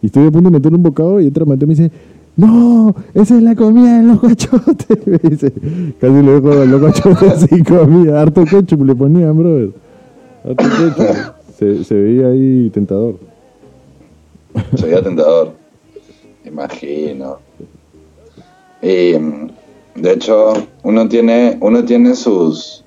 Y 0.00 0.06
estoy 0.06 0.26
a 0.26 0.30
punto 0.30 0.50
de 0.50 0.56
meter 0.56 0.72
un 0.72 0.82
bocado 0.82 1.20
y 1.20 1.26
entra 1.26 1.44
Mateo 1.44 1.66
y 1.66 1.68
me 1.68 1.74
dice, 1.74 1.90
no, 2.36 2.94
esa 3.12 3.36
es 3.36 3.42
la 3.42 3.54
comida 3.56 3.98
del 3.98 4.06
loco 4.08 4.28
achote. 4.28 4.86
Me 5.10 5.18
dice, 5.30 5.52
casi 6.00 6.22
le 6.22 6.40
dejo 6.40 6.52
al 6.52 6.70
loco 6.70 6.86
achote 6.86 7.36
sin 7.48 7.64
comida, 7.64 8.22
harto 8.22 8.44
ketchup 8.44 8.84
le 8.84 8.94
ponían, 8.94 9.36
brother. 9.36 9.70
Harto 10.44 10.64
ketchup. 10.64 11.34
Se, 11.58 11.84
se 11.84 11.94
veía 11.94 12.28
ahí 12.28 12.70
tentador. 12.72 13.16
Se 14.76 14.86
veía 14.86 15.02
tentador. 15.02 15.52
Imagino. 16.46 17.38
Y 18.80 19.12
de 20.00 20.12
hecho, 20.14 20.52
uno 20.84 21.08
tiene, 21.08 21.58
uno 21.60 21.84
tiene 21.84 22.14
sus. 22.14 22.84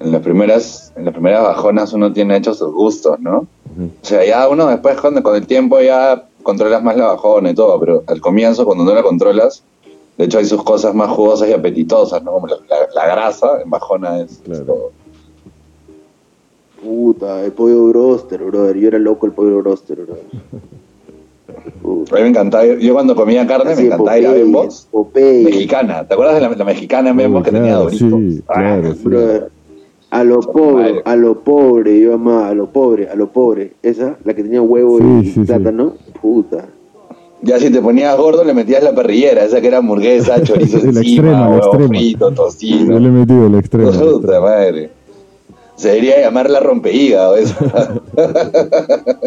En 0.00 0.12
las 0.12 0.22
primeras, 0.22 0.92
en 0.96 1.04
las 1.04 1.12
primeras 1.14 1.42
bajonas 1.42 1.92
uno 1.92 2.12
tiene 2.12 2.36
hechos 2.36 2.58
sus 2.58 2.72
gustos, 2.72 3.18
¿no? 3.20 3.46
O 4.02 4.06
sea, 4.06 4.24
ya 4.24 4.48
uno 4.48 4.66
después 4.68 4.96
con, 5.00 5.20
con 5.22 5.34
el 5.36 5.46
tiempo 5.46 5.80
ya 5.80 6.24
controlas 6.42 6.82
más 6.82 6.96
la 6.96 7.06
bajona 7.06 7.50
y 7.50 7.54
todo, 7.54 7.78
pero 7.80 8.02
al 8.06 8.20
comienzo 8.20 8.64
cuando 8.64 8.84
no 8.84 8.94
la 8.94 9.02
controlas, 9.02 9.62
de 10.16 10.24
hecho 10.24 10.38
hay 10.38 10.44
sus 10.46 10.62
cosas 10.62 10.94
más 10.94 11.10
jugosas 11.10 11.48
y 11.48 11.52
apetitosas, 11.52 12.22
¿no? 12.22 12.32
Como 12.32 12.46
la, 12.46 12.56
la- 12.68 12.88
la 12.94 13.06
grasa 13.06 13.60
en 13.62 13.70
bajona 13.70 14.20
es, 14.20 14.40
todo. 14.64 14.92
Puta, 16.82 17.44
el 17.44 17.52
pollo 17.52 17.88
broster, 17.88 18.42
brother. 18.44 18.76
Yo 18.76 18.88
era 18.88 18.98
loco 18.98 19.26
el 19.26 19.32
pollo 19.32 19.58
broster, 19.62 19.96
brother. 19.96 20.24
Puta. 21.82 22.14
A 22.14 22.18
mí 22.18 22.22
me 22.22 22.28
encantaba, 22.28 22.64
ir- 22.66 22.78
yo 22.78 22.92
cuando 22.94 23.16
comía 23.16 23.46
carne 23.46 23.72
Así 23.72 23.82
me 23.82 23.86
encantaba 23.88 24.18
ir 24.18 24.26
a 24.28 24.32
Bembos. 24.32 24.86
Mexicana, 25.44 26.06
¿te 26.06 26.14
acuerdas 26.14 26.36
de 26.36 26.40
la, 26.42 26.48
la 26.50 26.64
mexicana 26.64 27.10
en 27.10 27.16
Bembos 27.16 27.42
que 27.42 27.50
tenía 27.50 27.74
Doritos? 27.74 28.08
sí, 28.20 28.42
claro, 28.46 28.92
sí. 28.94 29.02
Brother, 29.02 29.50
a 30.10 30.24
lo 30.24 30.40
pobre, 30.40 31.02
a 31.04 31.16
lo 31.16 31.40
pobre, 31.40 32.00
yo 32.00 32.14
amaba, 32.14 32.48
a 32.48 32.54
lo 32.54 32.66
pobre, 32.70 33.08
a 33.08 33.14
lo 33.14 33.28
pobre. 33.28 33.72
Esa, 33.82 34.16
la 34.24 34.34
que 34.34 34.42
tenía 34.42 34.62
huevo 34.62 34.98
Sí, 34.98 35.04
y 35.20 35.24
sí, 35.26 35.32
sí. 35.34 35.40
plátano, 35.42 35.94
puta. 36.20 36.64
Ya 37.42 37.58
si 37.60 37.70
te 37.70 37.80
ponías 37.80 38.16
gordo 38.16 38.42
le 38.42 38.52
metías 38.54 38.82
la 38.82 38.94
parrillera, 38.94 39.44
esa 39.44 39.60
que 39.60 39.68
era 39.68 39.78
hamburguesa, 39.78 40.42
chorizo 40.42 40.78
La 40.78 40.84
encima, 40.84 41.00
extrema, 41.02 41.40
la 41.40 41.48
huevo 41.50 41.58
extrema. 41.66 41.88
frito, 41.88 42.30
tocino. 42.32 42.92
Yo 42.94 42.98
le 43.00 43.08
he 43.08 43.12
metido 43.12 43.46
el 43.46 43.54
extremo. 43.54 43.90
el 43.90 43.96
Puta 43.98 44.10
extremo. 44.16 44.40
madre. 44.40 44.90
Se 45.76 45.88
debería 45.90 46.20
llamar 46.20 46.50
la 46.50 46.58
rompehígado 46.60 47.36
esa. 47.36 48.00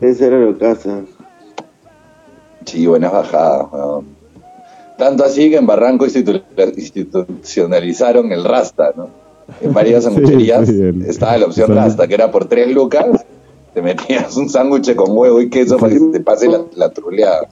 Esa 0.00 0.26
era 0.26 0.38
lo 0.38 0.56
casa. 0.56 1.00
sí, 2.64 2.86
buenas 2.86 3.12
bajadas. 3.12 3.66
weón. 3.72 4.06
Tanto 4.96 5.24
así 5.24 5.50
que 5.50 5.56
en 5.56 5.66
Barranco 5.66 6.06
institu- 6.06 6.42
institucionalizaron 6.76 8.32
el 8.32 8.44
rasta, 8.44 8.92
¿no? 8.96 9.08
En 9.60 9.72
varias 9.72 10.04
Sí, 10.04 10.10
sangucherías 10.10 10.68
sí, 10.68 10.80
el- 10.80 11.02
estaba 11.06 11.36
la 11.38 11.46
opción 11.46 11.74
rasta, 11.74 12.06
que 12.06 12.14
era 12.14 12.30
por 12.30 12.46
tres 12.46 12.70
lucas, 12.72 13.24
te 13.74 13.82
metías 13.82 14.36
un 14.36 14.48
sándwich 14.48 14.94
con 14.94 15.16
huevo 15.16 15.40
y 15.40 15.48
queso 15.50 15.76
para 15.78 15.92
que 15.92 16.00
te 16.00 16.20
pase 16.20 16.48
la, 16.48 16.62
la 16.74 16.90
truleada. 16.90 17.48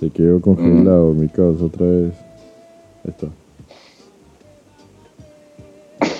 Se 0.00 0.10
quedó 0.10 0.40
congelado 0.40 1.12
mi 1.12 1.28
causa 1.28 1.64
otra 1.64 1.86
vez. 1.86 2.12
Ahí 3.04 3.10
está. 3.10 3.26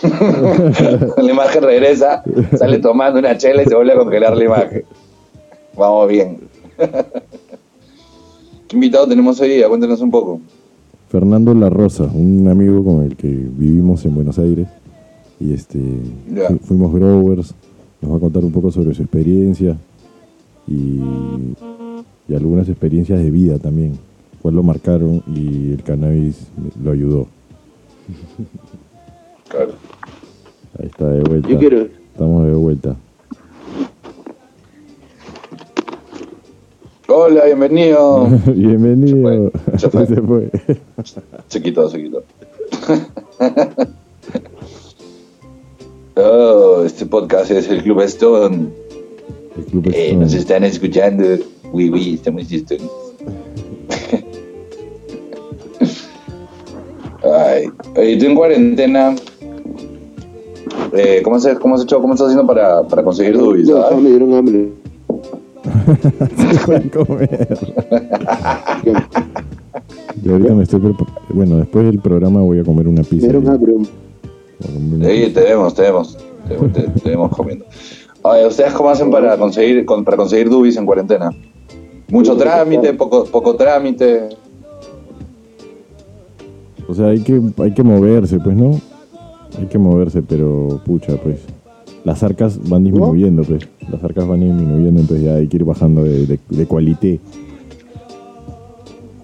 la 1.23 1.31
imagen 1.31 1.63
regresa, 1.63 2.23
sale 2.57 2.79
tomando 2.79 3.19
una 3.19 3.37
chela 3.37 3.63
y 3.63 3.67
se 3.67 3.75
vuelve 3.75 3.93
a 3.93 3.97
congelar 3.99 4.37
la 4.37 4.45
imagen. 4.45 4.85
Vamos 5.77 6.09
bien. 6.09 6.41
¿Qué 8.69 8.77
invitado 8.77 9.09
tenemos 9.09 9.41
hoy 9.41 9.49
día? 9.51 9.69
Cuéntanos 9.69 10.01
un 10.01 10.11
poco. 10.11 10.41
Fernando 11.09 11.55
La 11.55 11.71
Rosa, 11.71 12.05
un 12.05 12.49
amigo 12.49 12.85
con 12.85 13.03
el 13.05 13.17
que 13.17 13.29
vivimos 13.29 14.05
en 14.05 14.15
Buenos 14.15 14.39
Aires. 14.39 14.69
Y 15.41 15.53
este 15.53 15.79
fu- 16.49 16.59
fuimos 16.59 16.93
growers. 16.93 17.55
Nos 18.03 18.13
va 18.13 18.17
a 18.17 18.21
contar 18.21 18.45
un 18.45 18.53
poco 18.53 18.71
sobre 18.71 18.95
su 18.95 19.03
experiencia 19.03 19.77
y, 20.67 21.01
y 22.29 22.35
algunas 22.35 22.69
experiencias 22.69 23.21
de 23.23 23.31
vida 23.31 23.59
también. 23.59 23.93
Cuál 24.43 24.55
lo 24.57 24.63
marcaron 24.63 25.23
y 25.35 25.73
el 25.73 25.83
cannabis 25.83 26.49
lo 26.83 26.91
ayudó. 26.93 27.27
Claro. 29.49 29.73
Ahí 30.79 30.87
está 30.87 31.09
de 31.09 31.23
vuelta. 31.23 31.49
Yo 31.49 31.59
quiero. 31.59 31.89
Estamos 32.13 32.47
de 32.47 32.53
vuelta. 32.53 32.97
Hola, 37.11 37.45
bienvenido. 37.47 38.27
Bienvenido. 38.55 39.51
Se 39.79 39.89
fue, 39.89 40.07
se 40.07 40.15
Se 40.15 40.21
fue. 40.23 40.51
Se 41.49 41.63
quitó, 41.63 41.89
se 41.89 42.03
quitó. 42.03 42.23
Oh, 46.17 46.83
este 46.85 47.07
podcast 47.07 47.51
es 47.51 47.69
el 47.71 47.83
Club 47.83 48.01
Stone. 48.03 48.69
El 49.57 49.65
club 49.65 49.87
Eh, 49.89 50.07
Stone. 50.09 50.25
nos 50.25 50.35
están 50.35 50.65
escuchando. 50.65 51.25
Oui, 51.73 51.89
oui, 51.89 52.15
estamos 52.15 52.51
Stone. 52.53 52.83
Ay, 57.25 57.69
oye, 57.97 58.17
tú 58.19 58.27
en 58.27 58.35
cuarentena. 58.35 59.15
Eh, 60.93 61.21
¿cómo, 61.23 61.37
has, 61.37 61.47
¿Cómo 61.61 61.75
has 61.75 61.83
hecho? 61.83 62.01
¿Cómo 62.01 62.15
estás 62.15 62.29
haciendo 62.29 62.47
para, 62.47 62.83
para 62.83 63.03
conseguir 63.03 63.37
dubis? 63.39 63.69
No, 63.69 63.97
me 63.99 64.11
dieron 64.11 64.35
hambre. 64.35 64.69
Se 66.37 66.59
fue 66.59 66.77
a 66.77 66.91
comer. 66.91 67.59
Y 70.25 70.29
ahorita 70.31 70.55
me 70.55 70.63
estoy 70.65 70.81
Bueno, 71.31 71.57
después 71.59 71.85
del 71.87 71.99
programa 72.01 72.41
voy 72.41 72.59
a 72.61 72.65
comer 72.65 72.89
una 72.89 73.03
pizza. 73.03 73.37
una 73.37 73.55
Oye, 73.55 75.31
te 75.31 75.41
vemos, 75.41 75.75
te 75.75 75.83
vemos. 75.83 76.17
Te, 76.49 76.55
te- 76.69 76.89
te 77.01 77.11
vemos 77.11 77.31
comiendo. 77.37 77.65
Oye, 78.23 78.47
¿ustedes 78.47 78.73
cómo 78.73 78.91
hacen 78.91 79.11
para 79.11 79.37
conseguir, 79.39 79.85
con- 79.85 80.05
para 80.05 80.17
conseguir 80.17 80.49
dubis 80.51 80.77
en 80.77 80.87
cuarentena? 80.87 81.31
Mucho 82.11 82.37
trámite, 82.37 82.95
poco, 82.95 83.25
poco 83.27 83.55
trámite. 83.55 84.29
O 86.89 86.95
sea, 86.95 87.09
hay 87.09 87.21
que, 87.21 87.41
hay 87.59 87.73
que 87.75 87.83
moverse, 87.83 88.39
pues, 88.41 88.57
¿no? 88.57 88.81
Hay 89.59 89.67
que 89.67 89.79
moverse, 89.79 90.23
pero 90.23 90.81
pucha, 90.85 91.17
pues. 91.23 91.39
Las 92.05 92.23
arcas 92.23 92.59
van 92.69 92.85
disminuyendo, 92.85 93.43
pues. 93.43 93.69
Las 93.91 94.03
arcas 94.03 94.27
van 94.27 94.41
disminuyendo, 94.41 95.01
entonces 95.01 95.25
ya 95.25 95.35
hay 95.35 95.49
que 95.49 95.57
ir 95.57 95.65
bajando 95.65 96.05
de, 96.05 96.27
de, 96.27 96.39
de 96.49 96.67
cualité. 96.67 97.21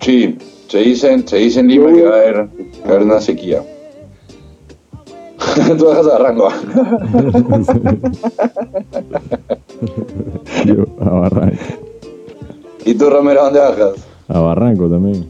Sí, 0.01 0.37
se 0.69 0.79
dice, 0.79 1.23
se 1.27 1.37
dice 1.37 1.61
en 1.61 1.69
Lima 1.69 1.93
que 1.93 2.03
va 2.03 2.17
a 2.17 2.21
haber, 2.21 2.49
que 2.49 2.81
va 2.83 2.87
a 2.87 2.91
haber 2.91 3.03
una 3.03 3.21
sequía. 3.21 3.63
Tú 5.79 5.87
bajas 5.87 6.07
a 6.09 6.19
Rango. 6.19 6.49
Yo 10.65 10.87
a 11.01 11.11
Barranco. 11.11 11.63
¿Y 12.85 12.95
tú, 12.95 13.09
Romero, 13.09 13.45
dónde 13.45 13.61
bajas? 13.61 13.93
A 14.29 14.41
Barranco 14.41 14.89
también. 14.89 15.27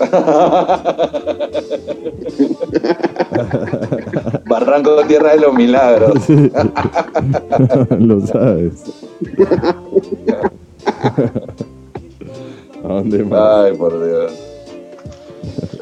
Barranco, 4.50 4.96
tierra 5.06 5.30
de 5.30 5.40
los 5.42 5.54
milagros. 5.54 6.28
Lo 7.98 8.20
sabes. 8.26 8.82
¿A 12.82 12.88
dónde 12.88 13.24
más? 13.24 13.40
Ay, 13.40 13.76
por 13.76 14.04
Dios. 14.04 14.32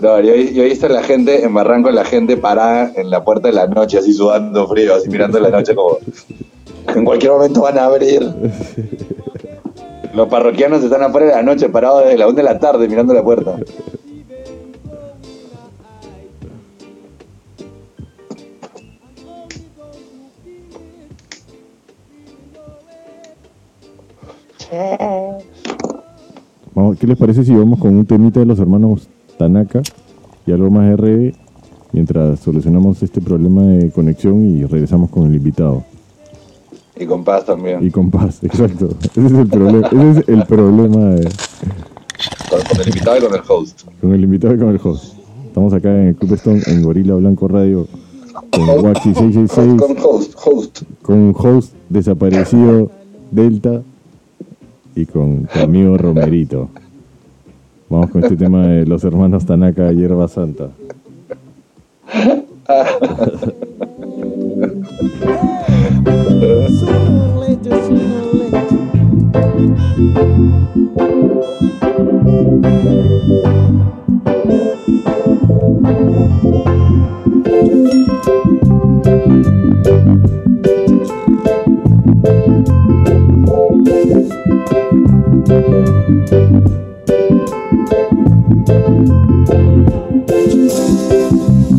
No, 0.02 0.20
yo, 0.20 0.34
yo 0.34 0.62
he 0.64 0.66
visto 0.66 0.84
a 0.84 0.90
la 0.90 1.02
gente, 1.02 1.44
en 1.44 1.54
Barranco, 1.54 1.90
la 1.90 2.04
gente 2.04 2.36
parada 2.36 2.92
en 2.94 3.08
la 3.08 3.24
puerta 3.24 3.48
de 3.48 3.54
la 3.54 3.66
noche, 3.66 3.96
así 3.98 4.12
sudando 4.12 4.68
frío, 4.68 4.94
así 4.94 5.08
mirando 5.08 5.40
la 5.40 5.48
noche 5.48 5.74
como... 5.74 5.96
En 6.94 7.06
cualquier 7.06 7.32
momento 7.32 7.62
van 7.62 7.78
a 7.78 7.86
abrir. 7.86 8.22
Los 10.14 10.28
parroquianos 10.28 10.84
están 10.84 11.02
afuera 11.02 11.26
de 11.26 11.32
la 11.32 11.42
noche, 11.42 11.70
parados 11.70 12.04
desde 12.04 12.18
la 12.18 12.26
1 12.28 12.36
de 12.36 12.42
la 12.42 12.58
tarde, 12.58 12.86
mirando 12.86 13.14
la 13.14 13.22
puerta. 13.22 13.56
¿Qué 27.00 27.06
les 27.06 27.16
parece 27.16 27.44
si 27.44 27.54
vamos 27.54 27.78
con 27.78 27.96
un 27.96 28.04
temita 28.06 28.40
de 28.40 28.46
los 28.46 28.58
hermanos 28.58 29.08
Tanaka 29.38 29.82
y 30.46 30.52
algo 30.52 30.70
más 30.70 30.98
RE 30.98 31.34
mientras 31.92 32.40
solucionamos 32.40 33.02
este 33.02 33.20
problema 33.20 33.62
de 33.62 33.90
conexión 33.90 34.44
y 34.46 34.64
regresamos 34.64 35.10
con 35.10 35.26
el 35.26 35.34
invitado? 35.36 35.84
Y 36.96 37.06
con 37.06 37.22
paz 37.24 37.44
también. 37.46 37.84
Y 37.84 37.90
con 37.90 38.10
paz, 38.10 38.38
exacto. 38.42 38.88
Ese 39.02 39.26
es 39.26 39.32
el 39.32 39.46
problema, 39.48 39.86
ese 39.86 40.20
es 40.20 40.28
el 40.28 40.44
problema 40.44 41.04
de- 41.10 41.28
Con, 42.50 42.60
con 42.60 42.80
el 42.80 42.88
invitado 42.88 43.16
y 43.16 43.20
con 43.20 43.34
el 43.34 43.40
host. 43.48 43.82
con 44.00 44.12
el 44.14 44.24
invitado 44.24 44.54
y 44.54 44.58
con 44.58 44.68
el 44.70 44.80
host. 44.82 45.14
Estamos 45.46 45.72
acá 45.72 45.90
en 45.90 46.08
el 46.08 46.16
Club 46.16 46.34
Stone 46.34 46.60
en 46.66 46.82
Gorila 46.82 47.14
Blanco 47.14 47.48
Radio 47.48 47.86
con 48.52 48.68
Waxy 48.84 49.10
Host 49.10 49.20
666 49.20 49.80
con 49.80 49.96
host, 50.04 50.34
host. 50.44 50.82
con 51.02 51.34
host 51.36 51.72
desaparecido 51.88 52.90
Delta 53.30 53.82
y 54.98 55.06
con 55.06 55.46
tu 55.46 55.60
amigo 55.60 55.96
Romerito. 55.96 56.68
Vamos 57.88 58.10
con 58.10 58.24
este 58.24 58.36
tema 58.36 58.66
de 58.66 58.84
los 58.84 59.04
hermanos 59.04 59.46
Tanaka 59.46 59.92
Hierba 59.92 60.26
Santa. 60.26 60.70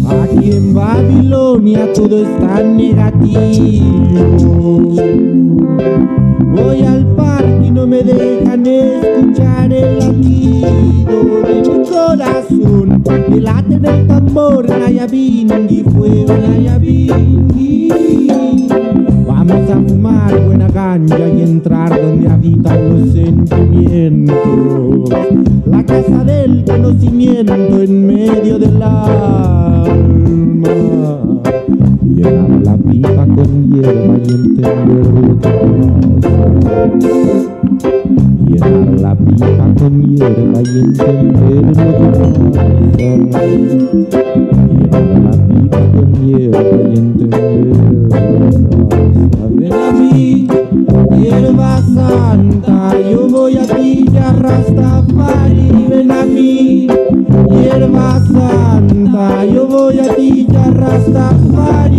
Aquí 0.08 0.52
en 0.52 0.74
Babilonia 0.76 1.92
todo 1.94 2.22
está 2.24 2.62
negativo. 2.62 3.40
Voy 6.54 6.84
al 6.84 7.08
parque 7.16 7.66
y 7.66 7.72
no 7.72 7.88
me 7.88 8.04
dejan 8.04 8.68
escuchar 8.68 9.74
el 9.74 9.98
latido 9.98 11.18
de 11.42 11.64
mi 11.64 11.90
corazón. 11.90 13.04
Me 13.30 13.42
late 13.42 13.74
en 13.74 13.86
el 13.86 14.08
tambor, 14.08 14.70
Nayabingi, 14.70 15.84
fuego 15.86 16.38
Nayabingi. 16.38 17.90
Vamos 18.30 18.69
a 19.72 19.76
fumar 19.76 20.46
buena 20.46 20.68
ganja 20.68 21.18
y 21.20 21.42
entrar 21.42 21.90
donde 22.02 22.28
habitan 22.30 22.90
los 22.90 23.12
sentimientos. 23.12 24.38
La 25.66 25.86
casa 25.86 26.24
del 26.24 26.64
conocimiento 26.66 27.54
en 27.54 28.08
medio 28.08 28.58
del 28.58 28.82
alma. 28.82 29.84
Llenar 32.10 32.50
la 32.64 32.76
pipa 32.76 33.24
con 33.28 33.70
hierba 33.70 34.18
y 34.18 34.32
entender 34.32 35.06
lo 35.06 35.12
que 35.14 35.34
pasa. 35.36 35.60
Llenar 38.48 38.90
la 39.00 39.16
pipa 39.16 39.66
con 39.78 39.94
hierba 40.02 40.60
y 40.60 40.80
entender 40.80 41.64
lo 41.66 41.72
que 41.72 41.84
pasa. 42.10 42.64
Llenar 42.98 43.46
la 45.24 45.34
pipa 45.48 45.82
con 45.94 46.10
hierba 46.26 46.62
y 46.62 46.98
entender 46.98 47.30
lo 47.30 47.90
que 47.90 47.98
pasa. 48.10 48.60
Ven 49.52 49.74
a 49.74 49.92
mí, 49.92 50.48
hierba 51.22 51.72
santa, 51.94 52.78
yo 53.12 53.22
voy 53.30 53.58
a 53.58 53.66
ti, 53.68 54.06
ya 54.12 54.34
Rastafari. 54.34 55.68
Ven 55.90 56.12
a 56.12 56.26
mí, 56.26 56.88
hierba 57.52 58.20
santa, 58.20 59.46
yo 59.46 59.68
voy 59.68 60.00
a 60.00 60.16
ti, 60.16 60.48
ya 60.52 60.72
Rastafari. 60.72 61.99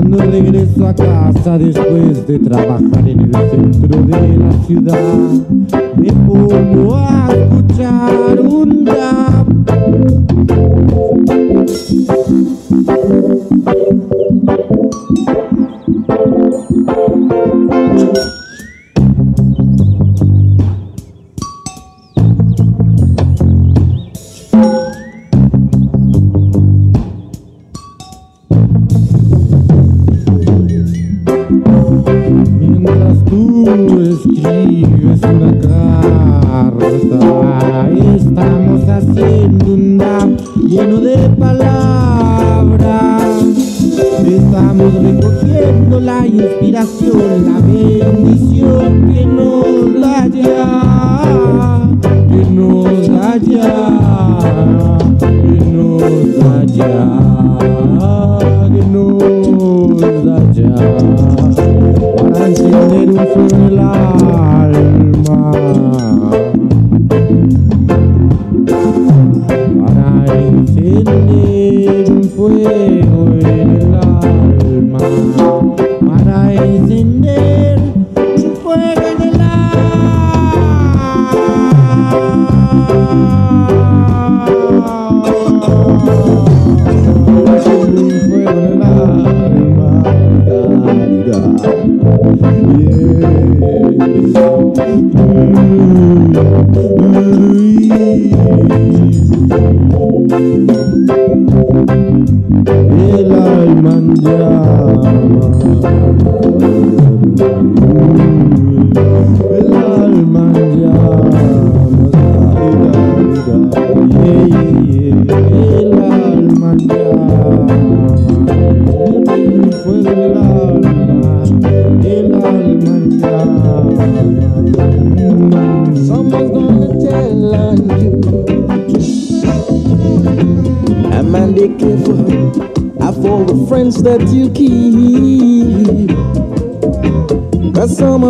hierba 0.00 0.66
santa. 0.66 0.88
a 0.88 0.94
casa 0.94 1.58
después 1.58 2.26
de 2.26 2.38
trabajar 2.38 3.08
en 3.08 3.20
el 3.20 3.32
centro 3.32 4.02
de 4.02 4.36
la 4.38 4.52
ciudad. 4.66 4.98
Me 5.96 6.12
pongo 6.12 6.96
a 6.96 7.28
escuchar 7.32 8.40
un 8.40 8.86
rap. 8.86 9.46
La 46.10 46.26
inspiración, 46.26 47.44
la 47.46 47.60
bendición 47.60 49.12
que 49.12 49.24
nos 49.26 50.00
da 50.00 50.26
ya, 50.26 51.88
que 52.28 52.42
nos 52.50 53.08
da 53.08 53.36
ya, 53.36 53.74
que 55.30 55.64
nos 55.74 56.02
da 56.40 56.64
ya, 56.64 56.98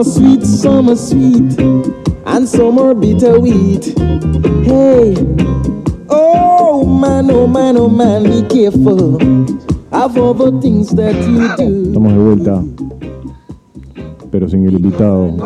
are 0.00 0.04
sweet, 0.04 0.42
some 0.46 0.88
are 0.88 0.96
sweet, 0.96 1.58
and 2.24 2.48
some 2.48 2.78
are 2.78 2.94
bitter 2.94 3.38
wheat. 3.38 3.84
Hey, 4.64 5.14
oh 6.08 6.86
man, 6.86 7.30
oh 7.30 7.46
man, 7.46 7.76
oh 7.76 7.88
man, 7.88 8.22
be 8.24 8.42
careful 8.48 9.16
of 9.92 10.16
all 10.16 10.32
the 10.32 10.58
things 10.62 10.88
that 10.96 11.14
you 11.28 11.54
do. 11.56 11.88
Estamos 11.88 12.12
de 12.14 12.18
vuelta, 12.18 12.64
pero 14.30 14.48
sin 14.48 14.66
el 14.66 14.74
invitado. 14.74 15.36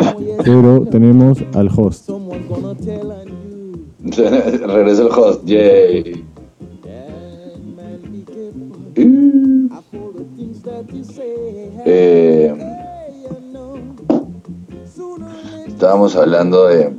Pero 0.44 0.86
tenemos 0.86 1.38
al 1.54 1.68
host. 1.68 2.08
Regresa 4.04 5.02
el 5.02 5.08
host, 5.08 5.44
yay. 5.46 6.23
Estábamos 15.84 16.16
hablando 16.16 16.66
de, 16.66 16.92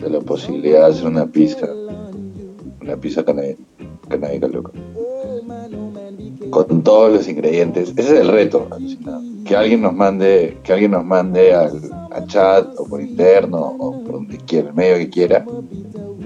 de 0.00 0.08
la 0.08 0.20
posibilidad 0.20 0.86
de 0.86 0.92
hacer 0.94 1.06
una 1.06 1.26
pizza, 1.26 1.68
una 2.80 2.96
pizza 2.96 3.22
canábica, 3.22 3.58
careful. 4.08 4.72
Con 6.48 6.82
todos 6.82 7.12
los 7.12 7.28
ingredientes. 7.28 7.92
Ese 7.94 8.14
es 8.14 8.20
el 8.20 8.28
reto, 8.28 8.66
alucinado. 8.70 9.20
Que 9.44 9.54
alguien 9.54 9.82
nos 9.82 9.92
mande, 9.92 10.56
que 10.62 10.72
alguien 10.72 10.92
nos 10.92 11.04
mande 11.04 11.52
al, 11.52 12.26
chat 12.26 12.66
o 12.78 12.86
por 12.86 13.02
interno 13.02 13.58
o 13.78 14.02
por 14.02 14.12
donde 14.12 14.38
quiera, 14.38 14.68
el 14.68 14.74
medio 14.74 14.96
que 14.96 15.10
quiera. 15.10 15.44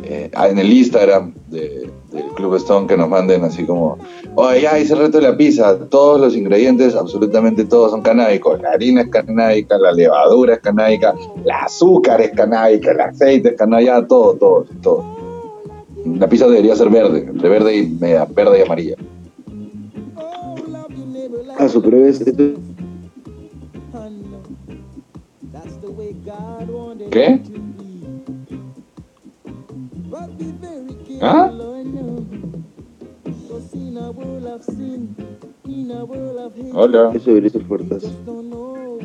eh, 0.05 0.31
en 0.33 0.59
el 0.59 0.73
Instagram 0.73 1.35
de- 1.51 1.91
del 2.13 2.25
Club 2.37 2.55
Stone 2.57 2.87
que 2.87 2.97
nos 2.97 3.09
manden 3.09 3.43
así 3.45 3.65
como, 3.65 3.99
oye, 4.35 4.63
ya 4.63 4.79
hice 4.79 4.93
el 4.95 5.01
reto 5.01 5.19
de 5.19 5.29
la 5.31 5.37
pizza, 5.37 5.79
todos 5.89 6.21
los 6.21 6.37
ingredientes, 6.37 6.95
absolutamente 6.95 7.65
todos 7.65 7.91
son 7.91 8.03
canábicos, 8.03 8.61
la 8.61 8.71
harina 8.71 9.03
es 9.03 9.09
canábica, 9.09 9.79
la 9.79 9.93
levadura 9.93 10.55
es 10.55 10.61
canábica, 10.61 11.15
el 11.45 11.51
azúcar 11.51 12.21
es 12.21 12.31
canábica, 12.33 12.91
el 12.93 13.01
aceite 13.01 13.51
es 13.51 13.55
canábica, 13.57 14.07
todo, 14.07 14.35
todo, 14.35 14.67
todo. 14.83 15.05
La 16.05 16.29
pizza 16.29 16.47
debería 16.47 16.75
ser 16.77 16.89
verde, 16.91 17.27
entre 17.29 17.49
verde 17.49 17.77
y 17.77 17.87
media, 17.89 18.25
verde 18.25 18.59
y 18.61 18.63
amarilla. 18.63 18.97
Ah, 21.59 21.69
su 21.69 21.83
pero 21.83 21.97
es, 22.07 22.21
esto- 22.21 22.43
hate, 36.55 36.73
Hola. 36.73 37.13
eso 37.15 37.31
fuertes. 37.61 38.03
just 38.03 38.25
don't 38.25 38.49
know 38.51 38.99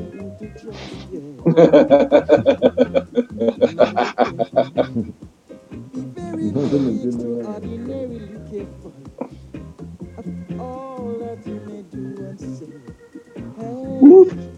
who 14.02 14.26
to 14.26 14.53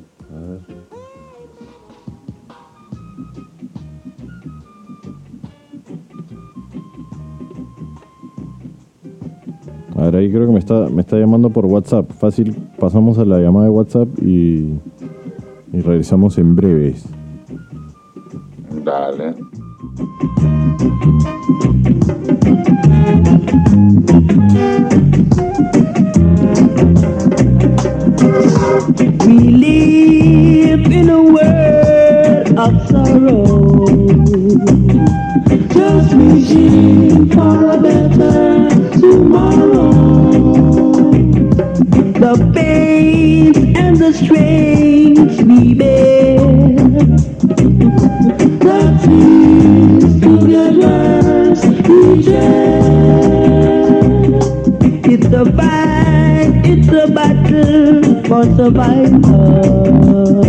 A 10.06 10.12
ver, 10.12 10.18
ahí 10.18 10.32
creo 10.32 10.46
que 10.46 10.54
me 10.54 10.60
está, 10.60 10.88
me 10.88 11.02
está 11.02 11.18
llamando 11.18 11.50
por 11.50 11.65
WhatsApp. 11.65 12.12
Fácil, 12.12 12.56
pasamos 12.78 13.18
a 13.18 13.26
la 13.26 13.39
llamada 13.39 13.65
de 13.65 13.72
WhatsApp 13.72 14.08
y, 14.22 14.76
y 15.74 15.82
regresamos 15.82 16.38
en 16.38 16.56
breves. 16.56 17.06
Dale. 18.84 19.34
We 29.26 29.39
live 29.58 30.91
in 30.91 31.10
a 31.10 31.20
world 31.20 32.60
of 32.60 32.89
sorrow. 32.91 34.85
Just 35.36 36.15
wishing 36.15 37.30
for 37.30 37.69
a 37.69 37.78
better 37.78 38.69
tomorrow. 38.98 39.91
The 42.24 42.52
pain 42.56 43.76
and 43.76 43.98
the 43.98 44.13
strains 44.13 45.43
we 45.43 45.74
bear. 45.74 46.39
The 48.63 48.82
tears 49.04 50.21
together 50.21 51.52
we 51.89 52.24
share. 52.24 52.80
It's 55.04 55.28
a 55.28 55.45
fight, 55.52 56.62
it's 56.63 56.88
a 56.88 57.08
battle 57.12 58.24
for 58.24 58.45
survival. 58.56 60.43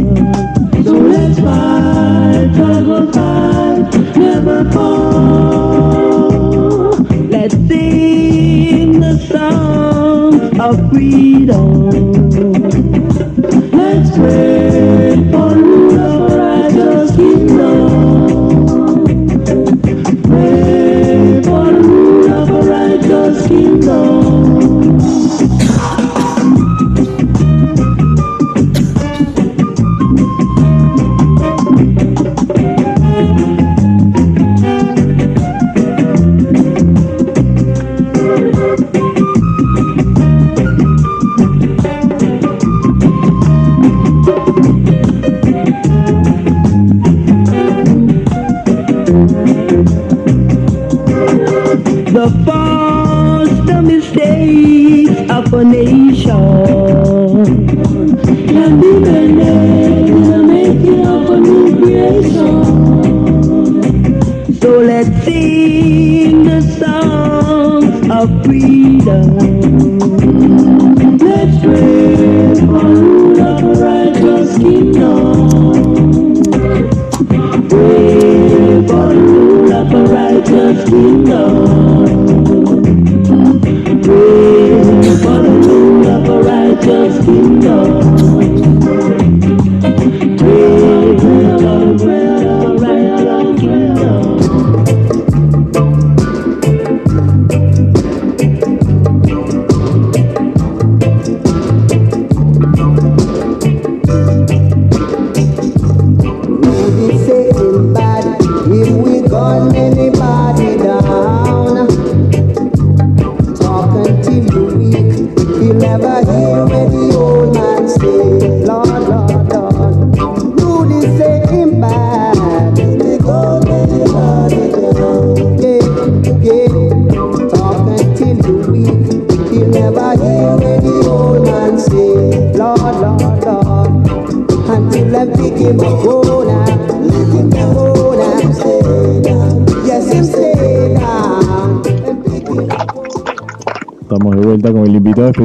So 0.84 0.92
let's 0.92 1.40
fight, 1.40 2.54
struggle, 2.54 3.12
fight. 3.12 3.65
Let's 7.30 7.54
sing 7.68 9.00
the 9.00 9.16
song 9.30 10.60
of 10.60 10.90
freedom. 10.90 11.90
Let's 13.72 14.18
wait 14.18 15.30
for. 15.32 15.75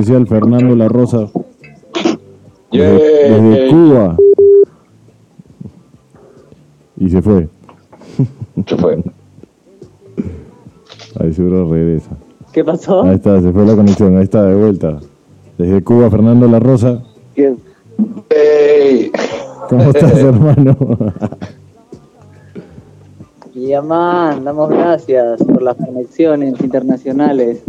Especial 0.01 0.27
Fernando 0.27 0.75
La 0.75 0.87
Rosa 0.87 1.29
Yeah. 2.71 2.89
desde, 2.89 3.41
desde 3.41 3.69
Cuba. 3.69 4.17
Y 6.97 7.09
se 7.09 7.21
fue. 7.21 7.49
Se 8.65 8.77
fue. 8.77 9.03
Ahí 11.19 11.33
seguro 11.33 11.69
regresa. 11.69 12.11
¿Qué 12.53 12.63
pasó? 12.63 13.03
Ahí 13.03 13.15
está, 13.15 13.41
se 13.41 13.51
fue 13.51 13.65
la 13.65 13.75
conexión. 13.75 14.17
Ahí 14.17 14.23
está, 14.23 14.43
de 14.45 14.55
vuelta. 14.55 14.99
Desde 15.57 15.83
Cuba, 15.83 16.09
Fernando 16.09 16.47
La 16.47 16.59
Rosa. 16.59 17.03
¿Cómo 19.67 19.83
estás, 19.83 20.17
hermano? 20.19 20.77
Y 23.53 23.73
man, 23.83 24.45
damos 24.45 24.69
gracias 24.69 25.43
por 25.43 25.61
las 25.61 25.75
conexiones 25.75 26.57
internacionales. 26.61 27.63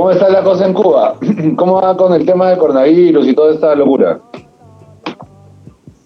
¿Cómo 0.00 0.12
está 0.12 0.30
la 0.30 0.42
cosa 0.42 0.64
en 0.64 0.72
Cuba? 0.72 1.16
¿Cómo 1.56 1.74
va 1.74 1.94
con 1.94 2.14
el 2.14 2.24
tema 2.24 2.48
del 2.48 2.58
coronavirus 2.58 3.28
y 3.28 3.34
toda 3.34 3.52
esta 3.52 3.74
locura? 3.74 4.18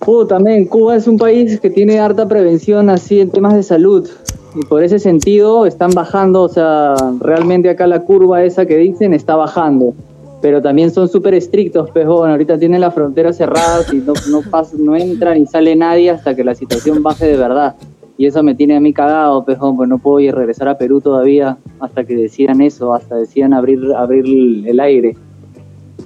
Uh, 0.04 0.24
también 0.24 0.64
Cuba 0.64 0.96
es 0.96 1.06
un 1.06 1.16
país 1.16 1.60
que 1.60 1.70
tiene 1.70 2.00
harta 2.00 2.26
prevención 2.26 2.90
así 2.90 3.20
en 3.20 3.30
temas 3.30 3.54
de 3.54 3.62
salud. 3.62 4.10
Y 4.56 4.66
por 4.66 4.82
ese 4.82 4.98
sentido 4.98 5.64
están 5.64 5.92
bajando, 5.92 6.42
o 6.42 6.48
sea, 6.48 6.96
realmente 7.20 7.70
acá 7.70 7.86
la 7.86 8.00
curva 8.00 8.42
esa 8.42 8.66
que 8.66 8.78
dicen 8.78 9.14
está 9.14 9.36
bajando. 9.36 9.94
Pero 10.42 10.60
también 10.60 10.90
son 10.90 11.08
súper 11.08 11.34
estrictos, 11.34 11.88
pues 11.92 12.04
bueno, 12.04 12.32
ahorita 12.32 12.58
tienen 12.58 12.80
las 12.80 12.94
fronteras 12.94 13.36
cerradas 13.36 13.94
y 13.94 13.98
no, 13.98 14.14
no, 14.28 14.42
pasa, 14.50 14.74
no 14.76 14.96
entra 14.96 15.36
ni 15.36 15.46
sale 15.46 15.76
nadie 15.76 16.10
hasta 16.10 16.34
que 16.34 16.42
la 16.42 16.56
situación 16.56 17.00
baje 17.00 17.26
de 17.26 17.36
verdad. 17.36 17.76
Y 18.16 18.26
eso 18.26 18.42
me 18.44 18.54
tiene 18.54 18.76
a 18.76 18.80
mí 18.80 18.92
cagado, 18.92 19.44
pues 19.44 19.58
pues 19.58 19.88
no 19.88 19.98
puedo 19.98 20.20
ir 20.20 20.34
regresar 20.34 20.68
a 20.68 20.78
Perú 20.78 21.00
todavía 21.00 21.56
hasta 21.80 22.04
que 22.04 22.14
decidan 22.14 22.60
eso, 22.60 22.94
hasta 22.94 23.16
decidan 23.16 23.52
abrir, 23.52 23.80
abrir 23.96 24.66
el 24.68 24.78
aire. 24.80 25.16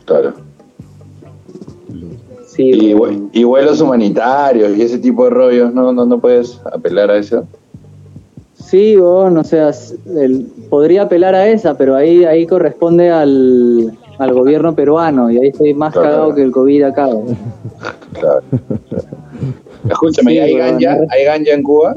Claro. 0.07 0.33
Sí, 2.47 2.71
Y, 2.71 2.93
bueno. 2.95 3.29
y 3.33 3.45
vuelos 3.45 3.81
humanitarios 3.81 4.77
y 4.77 4.83
ese 4.83 4.99
tipo 4.99 5.25
de 5.25 5.31
rollos, 5.31 5.73
¿no? 5.75 5.93
No, 5.93 6.05
no 6.07 6.19
puedes 6.19 6.61
apelar 6.73 7.11
a 7.11 7.19
eso. 7.19 7.45
Sí, 8.55 8.97
bueno, 8.97 9.41
o 9.41 9.45
sea, 9.45 9.71
el- 10.19 10.47
podría 10.69 11.03
apelar 11.03 11.35
a 11.35 11.47
esa, 11.49 11.77
pero 11.77 11.95
ahí 11.95 12.25
ahí 12.25 12.47
corresponde 12.47 13.11
al, 13.11 13.97
al 14.19 14.33
gobierno 14.35 14.75
peruano 14.75 15.31
y 15.31 15.39
ahí 15.39 15.49
estoy 15.49 15.73
más 15.75 15.93
Claro. 15.93 16.09
cagado 16.09 16.35
que 16.35 16.43
el 16.43 16.51
COVID 16.53 16.83
acá. 16.85 17.09
Claro. 18.13 18.41
Escúchame, 19.89 20.33
¿y 20.33 20.35
Sí, 20.37 20.41
¿hay 20.41 20.53
bueno, 20.53 20.67
ganja? 20.73 20.97
no- 20.97 21.07
¿Hay 21.11 21.25
ganja 21.25 21.53
en 21.53 21.63
Cuba? 21.63 21.95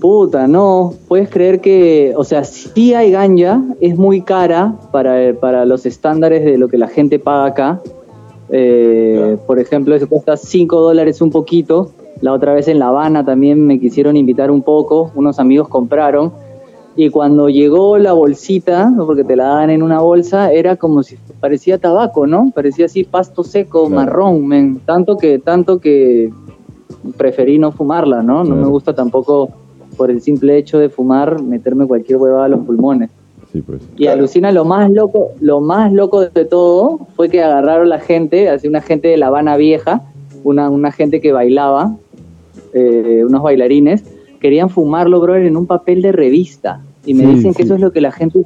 Puta, 0.00 0.48
no, 0.48 0.94
puedes 1.08 1.28
creer 1.28 1.60
que, 1.60 2.14
o 2.16 2.24
sea, 2.24 2.42
sí 2.44 2.94
hay 2.94 3.10
ganja, 3.10 3.62
es 3.80 3.98
muy 3.98 4.22
cara 4.22 4.74
para, 4.92 5.34
para 5.38 5.66
los 5.66 5.84
estándares 5.84 6.42
de 6.42 6.56
lo 6.56 6.68
que 6.68 6.78
la 6.78 6.88
gente 6.88 7.18
paga 7.18 7.44
acá. 7.46 7.80
Eh, 8.48 9.36
Por 9.46 9.58
ejemplo, 9.58 9.94
eso 9.94 10.08
cuesta 10.08 10.36
5 10.38 10.80
dólares 10.80 11.20
un 11.20 11.30
poquito. 11.30 11.90
La 12.22 12.32
otra 12.32 12.54
vez 12.54 12.66
en 12.68 12.78
La 12.78 12.88
Habana 12.88 13.24
también 13.24 13.66
me 13.66 13.78
quisieron 13.78 14.16
invitar 14.16 14.50
un 14.50 14.62
poco, 14.62 15.10
unos 15.14 15.38
amigos 15.38 15.68
compraron. 15.68 16.32
Y 16.96 17.08
cuando 17.10 17.48
llegó 17.48 17.98
la 17.98 18.12
bolsita, 18.14 18.90
¿no? 18.90 19.06
porque 19.06 19.22
te 19.22 19.36
la 19.36 19.44
dan 19.44 19.70
en 19.70 19.82
una 19.82 20.00
bolsa, 20.00 20.52
era 20.52 20.76
como 20.76 21.02
si 21.02 21.16
parecía 21.40 21.78
tabaco, 21.78 22.26
¿no? 22.26 22.50
Parecía 22.54 22.86
así 22.86 23.04
pasto 23.04 23.44
seco, 23.44 23.86
Claro. 23.86 23.94
marrón, 23.94 24.46
men. 24.46 24.80
Tanto 24.84 25.16
que, 25.16 25.38
tanto 25.38 25.78
que 25.78 26.30
preferí 27.16 27.58
no 27.58 27.72
fumarla, 27.72 28.22
¿no? 28.22 28.38
No 28.44 28.44
Claro. 28.44 28.60
me 28.62 28.68
gusta 28.68 28.94
tampoco, 28.94 29.50
por 29.96 30.10
el 30.10 30.20
simple 30.20 30.56
hecho 30.56 30.78
de 30.78 30.88
fumar, 30.88 31.42
meterme 31.42 31.86
cualquier 31.86 32.18
huevada 32.18 32.44
a 32.46 32.48
los 32.48 32.60
pulmones. 32.60 33.10
Sí, 33.52 33.62
pues. 33.62 33.82
Y 33.96 34.04
Claro. 34.04 34.18
alucina 34.18 34.52
lo 34.52 34.64
más 34.64 34.90
loco, 34.90 35.30
lo 35.40 35.60
más 35.60 35.92
loco 35.92 36.20
de 36.28 36.44
todo 36.44 37.00
fue 37.16 37.28
que 37.28 37.42
agarraron 37.42 37.88
la 37.88 37.98
gente, 37.98 38.48
así 38.48 38.68
una 38.68 38.80
gente 38.80 39.08
de 39.08 39.16
La 39.16 39.26
Habana 39.26 39.56
vieja, 39.56 40.02
una, 40.44 40.70
una 40.70 40.92
gente 40.92 41.20
que 41.20 41.32
bailaba, 41.32 41.96
eh, 42.72 43.24
unos 43.26 43.42
bailarines, 43.42 44.04
querían 44.40 44.70
fumarlo, 44.70 45.20
brother, 45.20 45.44
en 45.46 45.56
un 45.56 45.66
papel 45.66 46.00
de 46.02 46.12
revista. 46.12 46.80
Y 47.04 47.14
me 47.14 47.24
Sí, 47.24 47.30
dicen 47.34 47.52
que 47.54 47.62
sí. 47.62 47.66
eso 47.66 47.74
es 47.74 47.80
lo 47.80 47.92
que 47.92 48.00
la 48.00 48.12
gente 48.12 48.38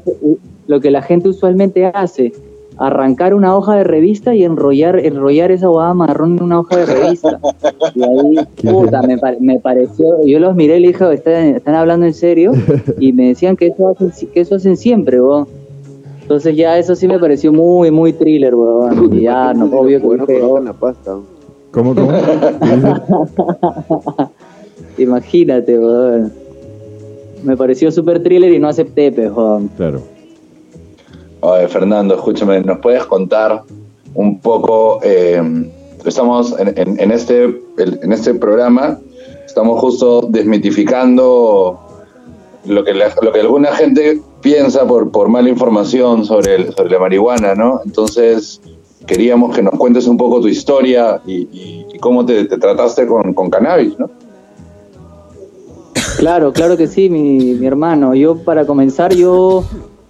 lo 0.66 0.80
que 0.80 0.90
la 0.90 1.02
gente 1.02 1.28
usualmente 1.28 1.84
hace. 1.86 2.32
Arrancar 2.76 3.34
una 3.34 3.56
hoja 3.56 3.76
de 3.76 3.84
revista 3.84 4.34
y 4.34 4.42
enrollar, 4.42 4.98
enrollar 4.98 5.52
esa 5.52 5.70
huevada 5.70 5.94
marrón 5.94 6.38
en 6.38 6.42
una 6.42 6.58
hoja 6.60 6.78
de 6.78 6.86
revista. 6.86 7.38
Y 7.94 8.02
ahí, 8.02 8.34
puta, 8.72 9.00
me, 9.02 9.16
pare- 9.16 9.38
me 9.40 9.60
pareció, 9.60 10.24
yo 10.26 10.40
los 10.40 10.56
miré 10.56 10.78
y 10.78 10.80
le 10.80 10.88
dije, 10.88 11.14
¿están, 11.14 11.54
están 11.54 11.74
hablando 11.76 12.04
en 12.06 12.14
serio? 12.14 12.52
Y 12.98 13.12
me 13.12 13.28
decían 13.28 13.56
que 13.56 13.68
eso 13.68 13.88
hacen, 13.88 14.10
que 14.32 14.40
eso 14.40 14.56
hacen 14.56 14.76
siempre, 14.76 15.22
weón. 15.22 15.46
Entonces 16.22 16.56
ya 16.56 16.76
eso 16.78 16.96
sí 16.96 17.06
me 17.06 17.18
pareció 17.18 17.52
muy, 17.52 17.90
muy 17.92 18.12
thriller, 18.12 18.54
weón. 18.54 19.12
Y 19.14 19.20
ya, 19.22 19.54
no, 19.54 19.66
obvio 19.66 20.00
que 20.00 20.06
Bueno, 20.40 20.60
la 20.60 20.72
pasta. 20.72 21.16
¿Cómo, 21.70 21.94
cómo? 21.94 22.10
Imagínate, 24.98 25.78
weón. 25.78 26.32
me 27.44 27.56
pareció 27.56 27.90
súper 27.90 28.22
thriller 28.22 28.52
y 28.52 28.58
no 28.58 28.68
acepté, 28.68 29.12
pero 29.12 29.60
Claro. 29.76 30.00
Fernando, 31.68 32.14
escúchame, 32.14 32.60
¿nos 32.62 32.78
puedes 32.78 33.04
contar 33.04 33.62
un 34.14 34.40
poco? 34.40 35.00
eh, 35.02 35.42
estamos 36.04 36.54
en, 36.58 37.10
este, 37.10 37.44
en 37.78 38.12
este 38.12 38.34
programa, 38.34 38.98
estamos 39.44 39.80
justo 39.80 40.22
desmitificando 40.28 41.80
lo 42.66 42.84
que, 42.84 42.94
lo 42.94 43.32
que 43.32 43.40
alguna 43.40 43.72
gente 43.72 44.20
piensa 44.40 44.86
por, 44.86 45.10
por 45.10 45.28
mala 45.28 45.48
información 45.48 46.24
sobre, 46.24 46.72
sobre 46.72 46.90
la 46.90 46.98
marihuana, 46.98 47.54
¿no? 47.54 47.80
Entonces, 47.84 48.60
queríamos 49.06 49.54
que 49.54 49.62
nos 49.62 49.74
cuentes 49.74 50.06
un 50.06 50.16
poco 50.16 50.40
tu 50.40 50.48
historia 50.48 51.20
y 51.26 51.98
cómo 52.00 52.24
te, 52.24 52.44
te 52.44 52.58
trataste 52.58 53.06
con, 53.06 53.32
con 53.34 53.50
cannabis, 53.50 53.98
¿no? 53.98 54.10
Claro, 56.18 56.52
claro 56.52 56.76
que 56.76 56.86
sí, 56.86 57.10
mi, 57.10 57.54
mi 57.54 57.66
hermano. 57.66 58.14
Yo, 58.14 58.36
para 58.36 58.66
comenzar, 58.66 59.14
yo 59.14 59.64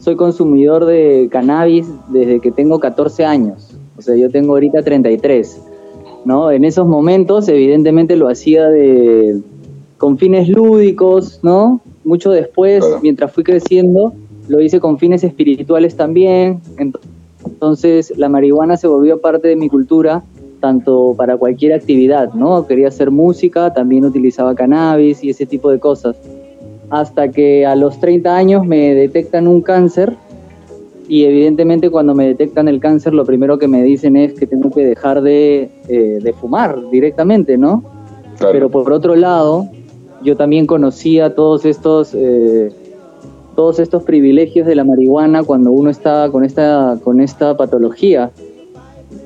soy 0.04 0.16
consumidor 0.16 0.84
de 0.84 1.28
cannabis 1.30 1.86
desde 2.08 2.40
que 2.40 2.50
tengo 2.52 2.78
14 2.78 3.24
años. 3.24 3.70
O 3.96 4.02
sea, 4.02 4.14
yo 4.16 4.28
tengo 4.30 4.52
ahorita 4.52 4.82
33. 4.82 5.62
¿no? 6.26 6.50
En 6.50 6.64
esos 6.64 6.86
momentos, 6.86 7.48
evidentemente, 7.48 8.16
lo 8.16 8.28
hacía 8.28 8.68
de, 8.68 9.40
con 9.98 10.16
fines 10.18 10.48
lúdicos, 10.48 11.40
¿no? 11.42 11.80
Mucho 12.04 12.30
después, 12.30 12.84
Claro. 12.84 13.00
mientras 13.02 13.32
fui 13.32 13.44
creciendo, 13.44 14.12
lo 14.48 14.60
hice 14.60 14.78
con 14.80 14.98
fines 14.98 15.24
espirituales 15.24 15.96
también. 15.96 16.60
Ent- 16.76 16.98
Entonces, 17.46 18.12
la 18.16 18.28
marihuana 18.30 18.76
se 18.78 18.86
volvió 18.86 19.20
parte 19.20 19.48
de 19.48 19.56
mi 19.56 19.68
cultura, 19.68 20.22
tanto 20.60 21.14
para 21.16 21.36
cualquier 21.36 21.74
actividad, 21.74 22.32
¿no? 22.32 22.66
Quería 22.66 22.88
hacer 22.88 23.10
música, 23.10 23.72
también 23.74 24.04
utilizaba 24.06 24.54
cannabis 24.54 25.22
y 25.22 25.28
ese 25.30 25.44
tipo 25.44 25.70
de 25.70 25.78
cosas. 25.78 26.16
Hasta 26.90 27.30
que 27.30 27.66
a 27.66 27.74
los 27.76 27.98
30 28.00 28.36
años 28.36 28.66
me 28.66 28.94
detectan 28.94 29.48
un 29.48 29.62
cáncer 29.62 30.16
y 31.08 31.24
evidentemente 31.24 31.90
cuando 31.90 32.14
me 32.14 32.26
detectan 32.26 32.68
el 32.68 32.80
cáncer 32.80 33.12
lo 33.12 33.24
primero 33.24 33.58
que 33.58 33.68
me 33.68 33.82
dicen 33.82 34.16
es 34.16 34.32
que 34.34 34.46
tengo 34.46 34.70
que 34.70 34.84
dejar 34.84 35.22
de, 35.22 35.70
eh, 35.88 36.18
de 36.22 36.32
fumar 36.32 36.90
directamente, 36.90 37.58
¿no? 37.58 37.82
Claro. 38.38 38.52
Pero 38.52 38.70
por 38.70 38.92
otro 38.92 39.14
lado, 39.14 39.68
yo 40.22 40.36
también 40.36 40.66
conocía 40.66 41.34
todos 41.34 41.66
estos, 41.66 42.14
eh, 42.14 42.70
todos 43.54 43.78
estos 43.78 44.02
privilegios 44.02 44.66
de 44.66 44.74
la 44.74 44.84
marihuana 44.84 45.44
cuando 45.44 45.70
uno 45.70 45.90
estaba 45.90 46.30
con 46.30 46.44
esta, 46.44 46.98
con 47.04 47.20
esta 47.20 47.56
patología. 47.56 48.30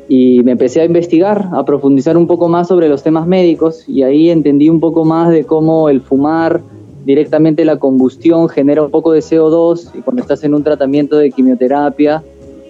Y 0.09 0.43
me 0.43 0.53
empecé 0.53 0.81
a 0.81 0.85
investigar, 0.85 1.49
a 1.53 1.65
profundizar 1.65 2.17
un 2.17 2.27
poco 2.27 2.49
más 2.49 2.69
sobre 2.69 2.89
los 2.89 3.03
temas 3.03 3.27
médicos 3.27 3.89
y 3.89 4.03
ahí 4.03 4.31
entendí 4.31 4.69
un 4.69 4.81
poco 4.81 5.05
más 5.05 5.31
de 5.31 5.45
cómo 5.45 5.89
el 5.89 6.01
fumar 6.01 6.63
directamente 7.05 7.65
la 7.65 7.79
combustión 7.79 8.49
genera 8.49 8.83
un 8.83 8.91
poco 8.91 9.13
de 9.13 9.21
CO2 9.21 9.91
y 9.95 10.01
cuando 10.03 10.23
estás 10.23 10.45
en 10.45 10.55
un 10.55 10.63
tratamiento 10.63 11.17
de 11.17 11.31
quimioterapia 11.31 12.23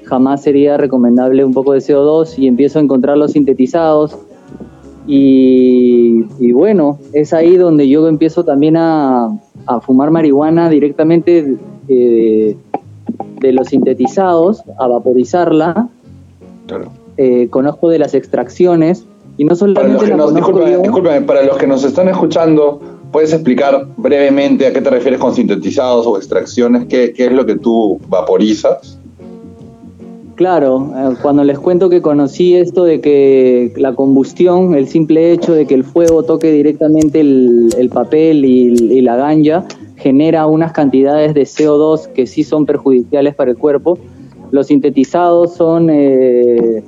jamás 0.05 0.43
sería 0.43 0.77
recomendable 0.77 1.45
un 1.45 1.53
poco 1.53 1.73
de 1.73 1.81
CO2 1.81 2.39
y 2.39 2.47
empiezo 2.47 2.79
a 2.79 2.83
encontrar 2.83 3.19
los 3.19 3.33
sintetizados 3.33 4.17
y, 5.07 6.25
y 6.39 6.53
bueno, 6.53 6.99
es 7.13 7.33
ahí 7.33 7.57
donde 7.57 7.89
yo 7.89 8.07
empiezo 8.09 8.45
también 8.45 8.77
a, 8.77 9.29
a 9.67 9.81
fumar 9.81 10.11
marihuana 10.11 10.69
directamente 10.69 11.57
eh, 11.89 12.57
de 13.41 13.53
los 13.53 13.69
sintetizados, 13.69 14.63
a 14.79 14.87
vaporizarla, 14.87 15.89
Claro. 16.67 16.91
eh, 17.17 17.49
conozco 17.49 17.89
de 17.89 17.99
las 17.99 18.13
extracciones 18.15 19.07
y 19.39 19.45
no 19.45 19.55
Para 19.57 19.89
los 19.89 20.01
solamente 20.01 20.05
que 20.05 20.11
la 20.11 20.17
nos, 20.17 20.35
discúlpame, 20.83 21.23
para 21.23 21.43
los 21.45 21.57
que 21.57 21.67
nos 21.67 21.85
están 21.85 22.09
escuchando, 22.09 22.81
¿puedes 23.13 23.33
explicar 23.33 23.87
brevemente 23.97 24.67
a 24.67 24.73
qué 24.73 24.81
te 24.81 24.91
refieres 24.91 25.21
con 25.21 25.35
sintetizados 25.35 26.07
o 26.07 26.17
extracciones? 26.17 26.87
¿Qué, 26.87 27.15
es 27.17 27.33
lo 27.33 27.47
que 27.47 27.57
tú 27.57 28.01
vaporizas? 28.09 28.99
Claro, 30.35 30.93
eh, 30.97 31.17
cuando 31.21 31.43
les 31.43 31.59
cuento 31.59 31.89
que 31.89 32.01
conocí 32.01 32.55
esto 32.55 32.85
de 32.85 33.01
que 33.01 33.73
la 33.77 33.95
combustión, 33.95 34.75
el 34.75 34.87
simple 34.87 35.33
hecho 35.33 35.53
de 35.53 35.67
que 35.67 35.75
el 35.75 35.83
fuego 35.83 36.23
toque 36.23 36.53
directamente 36.53 37.21
el, 37.21 37.71
el 37.77 37.89
papel 37.89 38.45
y, 38.45 39.01
la 39.01 39.17
ganja, 39.17 39.65
genera 39.97 40.47
unas 40.47 40.73
cantidades 40.73 41.35
de 41.35 41.43
CO2 41.43 42.13
que 42.13 42.27
sí 42.27 42.45
son 42.45 42.67
perjudiciales 42.67 43.35
para 43.35 43.51
el 43.51 43.57
cuerpo. 43.57 43.99
Los 44.53 44.69
sintetizados 44.69 45.55
son, 45.55 45.89
eh, 45.91 46.85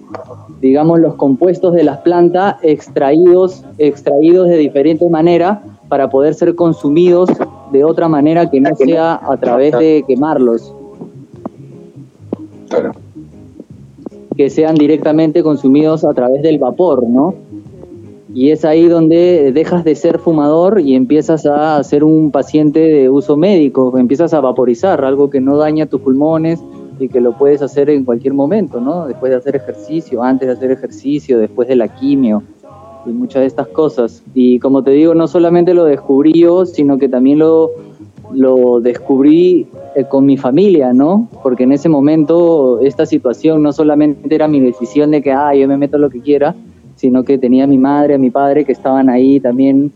digamos, 0.60 1.00
los 1.00 1.16
compuestos 1.16 1.74
de 1.74 1.82
las 1.82 1.98
plantas 1.98 2.54
extraídos, 2.62 3.64
extraídos 3.78 4.48
de 4.48 4.58
diferente 4.58 5.08
manera 5.10 5.62
para 5.90 6.08
poder 6.08 6.34
ser 6.34 6.54
consumidos 6.54 7.28
de 7.72 7.84
otra 7.84 8.08
manera 8.08 8.48
que 8.48 8.60
no 8.60 8.74
sea 8.76 9.20
a 9.22 9.36
través 9.36 9.72
de 9.72 10.04
quemarlos. 10.06 10.72
Claro. 12.68 12.92
que 14.36 14.48
sean 14.48 14.76
directamente 14.76 15.42
consumidos 15.42 16.04
a 16.04 16.14
través 16.14 16.40
del 16.42 16.58
vapor, 16.58 17.02
¿no? 17.06 17.34
Y 18.32 18.52
es 18.52 18.64
ahí 18.64 18.86
donde 18.86 19.50
dejas 19.52 19.82
de 19.82 19.96
ser 19.96 20.20
fumador 20.20 20.80
y 20.80 20.94
empiezas 20.94 21.44
a 21.46 21.82
ser 21.82 22.04
un 22.04 22.30
paciente 22.30 22.78
de 22.78 23.10
uso 23.10 23.36
médico, 23.36 23.98
empiezas 23.98 24.32
a 24.32 24.40
vaporizar, 24.40 25.04
algo 25.04 25.28
que 25.28 25.40
no 25.40 25.56
daña 25.56 25.86
tus 25.86 26.00
pulmones 26.00 26.62
y 27.00 27.08
que 27.08 27.20
lo 27.20 27.36
puedes 27.36 27.60
hacer 27.60 27.90
en 27.90 28.04
cualquier 28.04 28.34
momento, 28.34 28.80
¿no? 28.80 29.08
Después 29.08 29.30
de 29.30 29.36
hacer 29.36 29.56
ejercicio, 29.56 30.22
antes 30.22 30.46
de 30.46 30.54
hacer 30.54 30.70
ejercicio, 30.70 31.40
después 31.40 31.66
de 31.66 31.74
la 31.74 31.88
quimio 31.88 32.44
y 33.06 33.10
muchas 33.10 33.40
de 33.40 33.46
estas 33.46 33.68
cosas. 33.68 34.22
Y 34.34 34.58
como 34.58 34.82
te 34.82 34.90
digo, 34.92 35.14
no 35.14 35.26
solamente 35.28 35.74
lo 35.74 35.84
descubrí 35.84 36.32
yo, 36.32 36.66
sino 36.66 36.98
que 36.98 37.08
también 37.08 37.38
lo, 37.38 37.70
lo 38.32 38.80
descubrí 38.80 39.66
eh, 39.94 40.04
con 40.08 40.26
mi 40.26 40.36
familia, 40.36 40.92
¿no? 40.92 41.28
Porque 41.42 41.64
en 41.64 41.72
ese 41.72 41.88
momento 41.88 42.80
esta 42.80 43.06
situación 43.06 43.62
no 43.62 43.72
solamente 43.72 44.34
era 44.34 44.48
mi 44.48 44.60
decisión 44.60 45.10
de 45.10 45.22
que, 45.22 45.32
ah, 45.32 45.54
yo 45.54 45.66
me 45.68 45.76
meto 45.76 45.98
lo 45.98 46.10
que 46.10 46.20
quiera, 46.20 46.54
sino 46.96 47.24
que 47.24 47.38
tenía 47.38 47.64
a 47.64 47.66
mi 47.66 47.78
madre, 47.78 48.14
a 48.14 48.18
mi 48.18 48.30
padre 48.30 48.64
que 48.64 48.72
estaban 48.72 49.08
ahí 49.08 49.40
también 49.40 49.92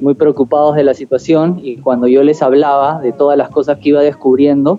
muy 0.00 0.14
preocupados 0.14 0.76
de 0.76 0.84
la 0.84 0.94
situación 0.94 1.60
y 1.62 1.76
cuando 1.76 2.06
yo 2.06 2.22
les 2.22 2.42
hablaba 2.42 3.00
de 3.00 3.12
todas 3.12 3.38
las 3.38 3.48
cosas 3.50 3.78
que 3.78 3.90
iba 3.90 4.02
descubriendo, 4.02 4.78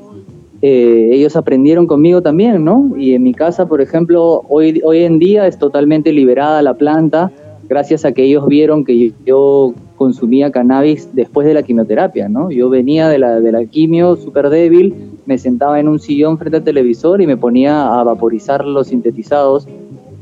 eh, 0.62 1.10
ellos 1.12 1.36
aprendieron 1.36 1.86
conmigo 1.86 2.22
también, 2.22 2.64
¿no? 2.64 2.92
Y 2.98 3.14
en 3.14 3.24
mi 3.24 3.34
casa, 3.34 3.68
por 3.68 3.82
ejemplo, 3.82 4.44
hoy, 4.50 4.82
hoy 4.84 5.04
en 5.04 5.20
día 5.20 5.46
es 5.48 5.60
totalmente 5.60 6.12
liberada 6.12 6.62
la 6.62 6.74
planta 6.76 7.32
gracias 7.68 8.05
a 8.05 8.11
que 8.11 8.24
ellos 8.24 8.47
vieron 8.47 8.86
que 8.86 9.13
yo, 9.26 9.74
consumía 9.95 10.51
cannabis 10.51 11.09
después 11.13 11.47
de 11.47 11.55
la 11.55 11.63
quimioterapia, 11.63 12.30
¿no? 12.30 12.51
Yo 12.51 12.70
venía 12.70 13.09
de 13.09 13.18
la, 13.18 13.39
de 13.39 13.51
la 13.51 13.65
quimio 13.65 14.15
súper 14.15 14.49
débil, 14.49 14.93
me 15.26 15.39
sentaba 15.39 15.80
en 15.80 15.88
un 15.88 15.99
sillón 15.99 16.38
frente 16.38 16.57
al 16.57 16.63
televisor 16.63 17.20
y 17.20 17.28
me 17.28 17.36
ponía 17.36 17.99
a 17.99 18.03
vaporizar 18.03 18.63
los 18.63 18.88
sintetizados 18.88 19.68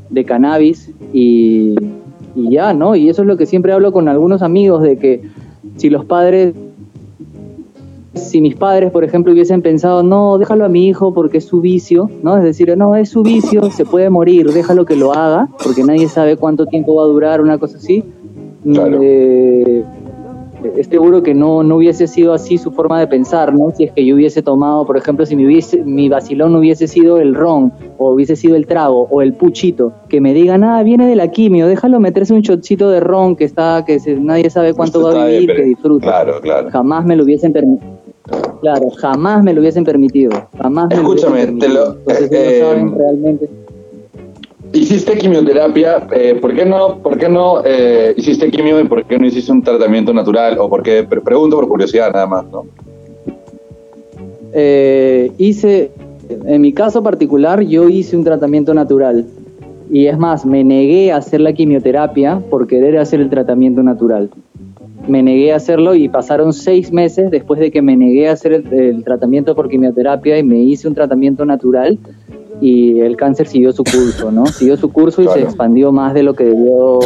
de 0.08 0.24
cannabis 0.24 0.90
y, 1.12 1.74
y 2.34 2.50
ya, 2.50 2.72
¿no? 2.72 2.96
Y 2.96 3.10
eso 3.10 3.22
es 3.22 3.28
lo 3.28 3.36
que 3.36 3.44
siempre 3.44 3.72
hablo 3.72 3.92
con 3.92 4.08
algunos 4.08 4.40
amigos, 4.40 4.82
de 4.82 4.98
que 4.98 5.22
si 5.76 5.90
los 5.90 6.06
padres 6.06 6.54
si 8.16 8.40
mis 8.40 8.54
padres, 8.56 8.90
por 8.90 9.04
ejemplo, 9.04 9.32
hubiesen 9.32 9.62
pensado, 9.62 10.02
no, 10.02 10.38
déjalo 10.38 10.64
a 10.64 10.68
mi 10.68 10.86
hijo 10.86 11.12
porque 11.14 11.38
es 11.38 11.44
su 11.44 11.60
vicio, 11.60 12.10
¿no? 12.22 12.36
Es 12.36 12.42
decir, 12.44 12.76
no, 12.76 12.96
es 12.96 13.10
su 13.10 13.22
vicio, 13.22 13.70
se 13.70 13.84
puede 13.84 14.10
morir, 14.10 14.50
déjalo 14.52 14.84
que 14.84 14.96
lo 14.96 15.12
haga, 15.12 15.48
porque 15.62 15.84
nadie 15.84 16.08
sabe 16.08 16.36
cuánto 16.36 16.66
tiempo 16.66 16.94
va 16.96 17.04
a 17.04 17.06
durar, 17.06 17.40
una 17.40 17.58
cosa 17.58 17.76
así. 17.78 18.02
Claro. 18.64 18.98
Eh, 19.02 19.84
es 20.76 20.86
seguro 20.88 21.22
que 21.22 21.32
no, 21.34 21.62
no 21.62 21.76
hubiese 21.76 22.08
sido 22.08 22.32
así 22.32 22.58
su 22.58 22.72
forma 22.72 22.98
de 22.98 23.06
pensar, 23.06 23.54
¿no? 23.54 23.70
Si 23.70 23.84
es 23.84 23.92
que 23.92 24.04
yo 24.04 24.16
hubiese 24.16 24.42
tomado, 24.42 24.84
por 24.84 24.96
ejemplo, 24.96 25.24
si 25.24 25.36
mi, 25.36 25.46
hubiese, 25.46 25.84
mi 25.84 26.08
vacilón 26.08 26.56
hubiese 26.56 26.88
sido 26.88 27.18
el 27.18 27.34
ron, 27.36 27.72
o 27.98 28.10
hubiese 28.12 28.34
sido 28.34 28.56
el 28.56 28.66
trago, 28.66 29.06
o 29.10 29.22
el 29.22 29.34
puchito, 29.34 29.92
que 30.08 30.20
me 30.20 30.34
digan, 30.34 30.64
ah, 30.64 30.82
viene 30.82 31.06
de 31.06 31.14
la 31.14 31.28
quimio, 31.28 31.68
déjalo 31.68 32.00
meterse 32.00 32.34
un 32.34 32.40
shotcito 32.40 32.90
de 32.90 32.98
ron 33.00 33.36
que 33.36 33.44
está, 33.44 33.84
que 33.86 34.00
se- 34.00 34.16
nadie 34.16 34.50
sabe 34.50 34.74
cuánto 34.74 34.98
Esto 35.06 35.16
va 35.16 35.24
a 35.24 35.26
vivir, 35.28 35.46
bien, 35.46 35.56
que 35.56 35.64
disfruta 35.64 36.06
Claro, 36.06 36.40
claro. 36.40 36.70
jamás 36.70 37.04
me 37.04 37.14
lo 37.14 37.22
hubiesen 37.22 37.52
permitido. 37.52 37.95
Claro, 38.60 38.90
jamás 38.90 39.42
me 39.44 39.52
lo 39.54 39.60
hubiesen 39.60 39.84
permitido. 39.84 40.30
Jamás 40.60 40.88
me 40.88 40.96
Escúchame, 40.96 41.46
lo 41.46 41.52
hubiesen 41.52 41.58
te 41.58 41.68
lo- 41.68 41.96
permitido. 42.04 42.38
Eh, 42.40 42.48
ellos 42.58 42.68
saben 42.68 42.98
realmente. 42.98 43.48
Hiciste 44.72 45.16
quimioterapia, 45.16 46.06
eh, 46.12 46.34
¿por 46.40 46.54
qué 46.54 46.66
no, 46.66 46.98
por 47.02 47.16
qué 47.16 47.28
no 47.28 47.62
eh, 47.64 48.12
hiciste 48.16 48.50
quimio 48.50 48.80
y 48.80 48.84
por 48.84 49.04
qué 49.04 49.18
no 49.18 49.26
hiciste 49.26 49.52
un 49.52 49.62
tratamiento 49.62 50.12
natural? 50.12 50.58
O 50.58 50.68
por 50.68 50.82
qué, 50.82 51.04
pregunto 51.04 51.56
por 51.56 51.68
curiosidad 51.68 52.12
nada 52.12 52.26
más, 52.26 52.44
¿no? 52.50 52.64
Eh, 54.52 55.32
hice, 55.38 55.90
en 56.28 56.60
mi 56.60 56.72
caso 56.72 57.02
particular, 57.02 57.60
yo 57.62 57.88
hice 57.88 58.16
un 58.16 58.24
tratamiento 58.24 58.74
natural. 58.74 59.24
Y 59.90 60.06
es 60.06 60.18
más, 60.18 60.44
me 60.44 60.64
negué 60.64 61.12
a 61.12 61.18
hacer 61.18 61.40
la 61.40 61.52
quimioterapia 61.52 62.40
por 62.50 62.66
querer 62.66 62.98
hacer 62.98 63.20
el 63.20 63.30
tratamiento 63.30 63.82
natural. 63.82 64.30
Me 65.08 65.22
negué 65.22 65.52
a 65.52 65.56
hacerlo 65.56 65.94
y 65.94 66.08
pasaron 66.08 66.52
seis 66.52 66.92
meses 66.92 67.30
después 67.30 67.60
de 67.60 67.70
que 67.70 67.80
me 67.82 67.96
negué 67.96 68.28
a 68.28 68.32
hacer 68.32 68.52
el, 68.52 68.72
el 68.72 69.04
tratamiento 69.04 69.54
por 69.54 69.68
quimioterapia 69.68 70.38
y 70.38 70.42
me 70.42 70.58
hice 70.58 70.88
un 70.88 70.94
tratamiento 70.94 71.44
natural 71.44 71.98
y 72.60 73.00
el 73.00 73.16
cáncer 73.16 73.46
siguió 73.46 73.72
su 73.72 73.84
curso, 73.84 74.30
¿no? 74.32 74.46
Siguió 74.46 74.76
su 74.76 74.90
curso 74.90 75.22
y 75.22 75.28
se 75.28 75.42
expandió 75.42 75.92
más 75.92 76.14
de 76.14 76.22
lo 76.22 76.34
que 76.34 76.44
debió, 76.44 77.00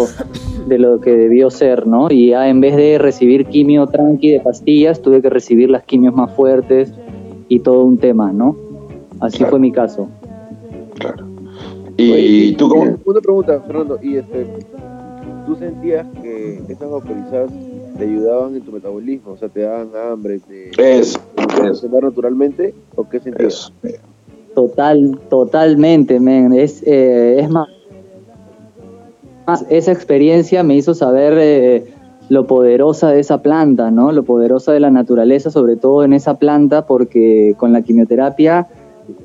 de 0.68 0.78
lo 0.78 1.00
que 1.00 1.10
debió 1.16 1.50
ser, 1.50 1.86
¿no? 1.86 2.06
Y 2.10 2.28
ya 2.28 2.48
en 2.48 2.60
vez 2.60 2.76
de 2.76 2.98
recibir 2.98 3.46
quimio 3.46 3.86
tranqui 3.86 4.30
de 4.30 4.40
pastillas, 4.40 5.02
tuve 5.02 5.20
que 5.20 5.28
recibir 5.30 5.68
las 5.70 5.82
quimios 5.82 6.14
más 6.14 6.32
fuertes 6.32 6.92
y 7.48 7.60
todo 7.60 7.84
un 7.84 7.98
tema, 7.98 8.32
¿no? 8.32 8.56
Así 9.18 9.38
Claro. 9.38 9.50
fue 9.50 9.58
mi 9.58 9.72
caso. 9.72 10.08
Claro. 10.98 11.26
¿Y 11.96 12.52
tú 12.54 12.68
cómo? 12.68 12.96
Una 13.04 13.20
pregunta, 13.20 13.60
Fernando. 13.66 13.98
¿Y 14.02 14.16
este, 14.16 14.46
tú 15.46 15.56
sentías 15.56 16.06
que 16.22 16.60
esas 16.68 16.90
vaporizadas 16.90 17.50
te 18.00 18.06
ayudaban 18.06 18.56
en 18.56 18.62
tu 18.62 18.72
metabolismo? 18.72 19.32
O 19.32 19.36
sea, 19.36 19.48
te 19.48 19.60
daban 19.60 19.90
hambre, 19.94 20.40
te 20.40 20.70
Es, 20.98 21.20
naturalmente? 22.02 22.74
¿O 22.96 23.08
qué 23.08 23.20
sentías? 23.20 23.72
es. 23.82 24.00
Total, 24.54 25.18
totalmente, 25.28 26.18
men. 26.18 26.52
Es, 26.52 26.82
eh, 26.84 27.40
es 27.40 27.50
más, 27.50 27.68
más, 29.46 29.64
esa 29.68 29.92
experiencia 29.92 30.62
me 30.64 30.74
hizo 30.74 30.94
saber 30.94 31.34
eh, 31.38 31.94
lo 32.28 32.46
poderosa 32.46 33.10
de 33.10 33.20
esa 33.20 33.42
planta, 33.42 33.90
¿no? 33.90 34.12
Lo 34.12 34.24
poderosa 34.24 34.72
de 34.72 34.80
la 34.80 34.90
naturaleza, 34.90 35.50
sobre 35.50 35.76
todo 35.76 36.02
en 36.02 36.14
esa 36.14 36.38
planta, 36.38 36.86
porque 36.86 37.54
con 37.58 37.72
la 37.72 37.82
quimioterapia, 37.82 38.66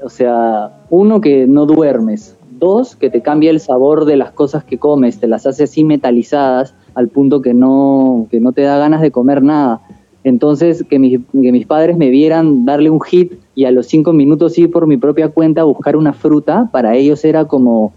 o 0.04 0.10
sea, 0.10 0.84
uno 0.90 1.22
que 1.22 1.48
no 1.48 1.66
duermes, 1.66 2.38
dos 2.60 2.96
que 2.96 3.10
te 3.10 3.22
cambia 3.22 3.50
el 3.52 3.60
sabor 3.60 4.06
de 4.06 4.18
las 4.18 4.32
cosas 4.32 4.64
que 4.64 4.78
comes, 4.78 5.20
te 5.20 5.28
las 5.28 5.48
hace 5.48 5.64
así 5.64 5.84
metalizadas 5.84 6.76
al 6.96 7.10
punto 7.10 7.42
que 7.42 7.54
no, 7.54 8.28
que 8.32 8.40
no 8.40 8.52
te 8.52 8.62
da 8.64 8.78
ganas 8.80 9.02
de 9.02 9.12
comer 9.12 9.44
nada. 9.44 9.82
Entonces, 10.24 10.84
que 10.90 10.98
mis, 10.98 11.20
que 11.40 11.52
mis 11.52 11.68
padres 11.68 11.98
me 11.98 12.10
vieran 12.10 12.66
darle 12.66 12.90
un 12.90 13.00
hit 13.02 13.34
y 13.54 13.66
a 13.66 13.72
los 13.72 13.86
cinco 13.86 14.12
minutos 14.12 14.58
ir 14.58 14.72
por 14.72 14.88
mi 14.88 14.98
propia 14.98 15.30
cuenta 15.30 15.62
a 15.62 15.66
buscar 15.66 15.96
una 15.96 16.14
fruta, 16.14 16.68
para 16.72 16.96
ellos 16.96 17.24
era 17.24 17.46
como 17.46 17.94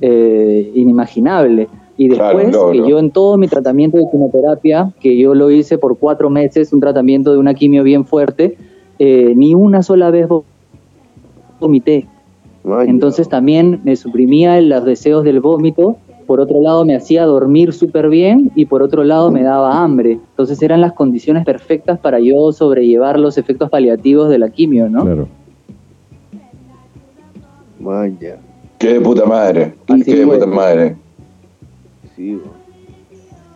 eh, 0.00 0.70
inimaginable. 0.74 1.68
Y 1.96 2.08
Claro, 2.08 2.38
después, 2.38 2.56
que 2.72 2.88
yo 2.88 2.98
en 2.98 3.10
todo 3.10 3.36
mi 3.36 3.48
tratamiento 3.48 3.96
de 3.98 4.04
quimioterapia, 4.10 4.92
que 5.00 5.16
yo 5.18 5.34
lo 5.34 5.50
hice 5.50 5.76
por 5.76 5.98
cuatro 5.98 6.30
meses, 6.30 6.72
un 6.72 6.80
tratamiento 6.80 7.32
de 7.32 7.38
una 7.38 7.54
quimio 7.54 7.82
bien 7.82 8.04
fuerte, 8.04 8.56
eh, 8.98 9.32
ni 9.36 9.54
una 9.54 9.82
sola 9.82 10.10
vez 10.10 10.28
vo- 10.28 10.44
vomité. 11.60 12.06
Entonces 12.88 13.28
también 13.28 13.80
me 13.84 13.96
suprimía 13.96 14.60
los 14.60 14.84
deseos 14.84 15.24
del 15.24 15.40
vómito, 15.40 15.96
por 16.32 16.40
otro 16.40 16.62
lado 16.62 16.86
me 16.86 16.96
hacía 16.96 17.26
dormir 17.26 17.74
súper 17.74 18.08
bien 18.08 18.50
y 18.54 18.64
por 18.64 18.82
otro 18.82 19.04
lado 19.04 19.30
me 19.30 19.42
daba 19.42 19.82
hambre. 19.82 20.12
Entonces 20.12 20.62
eran 20.62 20.80
las 20.80 20.94
condiciones 20.94 21.44
perfectas 21.44 21.98
para 22.00 22.20
yo 22.20 22.50
sobrellevar 22.52 23.18
los 23.18 23.36
efectos 23.36 23.68
paliativos 23.68 24.30
de 24.30 24.38
la 24.38 24.48
quimio, 24.48 24.88
¿no? 24.88 25.02
Claro. 25.04 25.28
Vaya. 27.80 28.38
Qué 28.78 28.94
de 28.94 29.00
puta 29.02 29.26
madre. 29.26 29.74
Así 29.88 30.04
Qué 30.04 30.16
de 30.16 30.26
puta 30.26 30.46
madre. 30.46 30.96
Sí, 32.16 32.32
güey. 32.32 32.46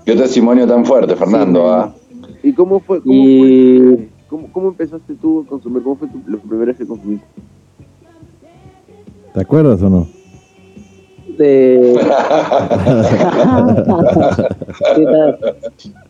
Qué 0.04 0.14
testimonio 0.14 0.66
tan 0.66 0.84
fuerte, 0.84 1.16
Fernando, 1.16 1.60
Sí, 1.62 1.66
¿ah? 1.70 1.94
¿Y 2.42 2.52
cómo 2.52 2.80
fue? 2.80 3.00
Cómo, 3.00 3.14
Y- 3.14 3.78
fue 3.96 4.08
cómo, 4.28 4.48
cómo 4.52 4.68
empezaste 4.68 5.14
tú 5.14 5.44
a 5.46 5.48
consumir? 5.48 5.82
¿Cómo 5.82 5.96
fue 5.96 6.08
tu, 6.08 6.18
la 6.30 6.36
primera 6.36 6.66
vez 6.66 6.76
que 6.76 6.86
consumiste? 6.86 7.24
¿Te 9.32 9.40
acuerdas 9.40 9.80
o 9.80 9.88
no? 9.88 10.15
De- 11.38 11.96
¿Qué 14.96 15.04
tal? 15.04 15.38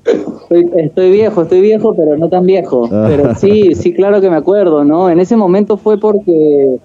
Estoy, 0.04 0.70
estoy 0.76 1.10
viejo, 1.10 1.42
estoy 1.42 1.60
viejo, 1.60 1.94
pero 1.96 2.16
no 2.16 2.28
tan 2.28 2.46
viejo. 2.46 2.88
Pero 2.90 3.34
sí, 3.34 3.74
sí, 3.74 3.92
claro 3.92 4.20
que 4.20 4.30
me 4.30 4.36
acuerdo, 4.36 4.84
¿no? 4.84 5.10
En 5.10 5.18
ese 5.20 5.36
momento 5.36 5.76
fue 5.76 5.98
porque, 5.98 6.76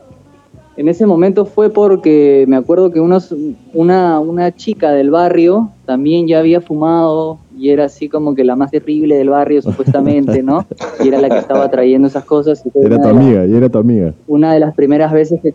en 0.78 0.88
ese 0.88 1.06
momento 1.06 1.46
fue 1.46 1.70
porque 1.70 2.46
me 2.48 2.56
acuerdo 2.56 2.92
que 2.92 3.00
unos, 3.00 3.36
una, 3.74 4.20
una 4.20 4.56
chica 4.56 4.92
del 4.92 5.12
barrio 5.12 5.70
también 5.86 6.28
ya 6.28 6.40
había 6.40 6.62
fumado 6.62 7.38
y 7.56 7.70
era 7.70 7.86
así 7.86 8.10
como 8.10 8.34
que 8.34 8.44
la 8.44 8.56
más 8.56 8.72
terrible 8.72 9.16
del 9.18 9.30
barrio 9.30 9.62
supuestamente, 9.62 10.42
¿no? 10.42 10.66
Y 11.04 11.10
era 11.10 11.20
la 11.22 11.30
que 11.30 11.38
estaba 11.38 11.70
trayendo 11.70 12.08
esas 12.08 12.26
cosas. 12.26 12.64
y 12.66 12.86
Era 12.86 13.00
tu 13.00 13.10
amiga, 13.10 13.46
y 13.46 13.54
era 13.56 13.70
tu 13.70 13.78
amiga. 13.78 14.14
una 14.28 14.54
de 14.54 14.60
las 14.60 14.74
primeras 14.74 15.12
veces 15.12 15.40
que 15.42 15.54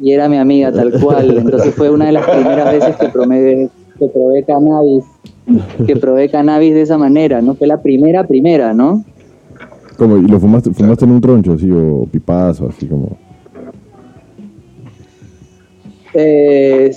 y 0.00 0.12
era 0.12 0.28
mi 0.28 0.36
amiga 0.38 0.72
tal 0.72 0.92
cual 1.00 1.36
entonces 1.38 1.74
fue 1.74 1.90
una 1.90 2.06
de 2.06 2.12
las 2.12 2.28
primeras 2.28 2.72
veces 2.72 2.96
que 2.96 3.08
probé 3.08 3.70
que 3.98 4.08
probé 4.08 4.42
cannabis 4.44 5.04
que 5.86 5.96
probé 5.96 6.28
cannabis 6.30 6.74
de 6.74 6.82
esa 6.82 6.98
manera 6.98 7.40
no 7.40 7.54
fue 7.54 7.66
la 7.66 7.80
primera 7.80 8.26
primera 8.26 8.72
no 8.74 9.04
¿Cómo? 9.96 10.16
¿Y 10.16 10.22
lo 10.26 10.40
fumaste, 10.40 10.72
fumaste 10.72 11.04
en 11.04 11.12
un 11.12 11.20
troncho 11.20 11.52
así 11.52 11.70
o 11.70 12.04
pipazo, 12.10 12.66
así 12.68 12.84
como? 12.88 13.16
Eh, 16.14 16.90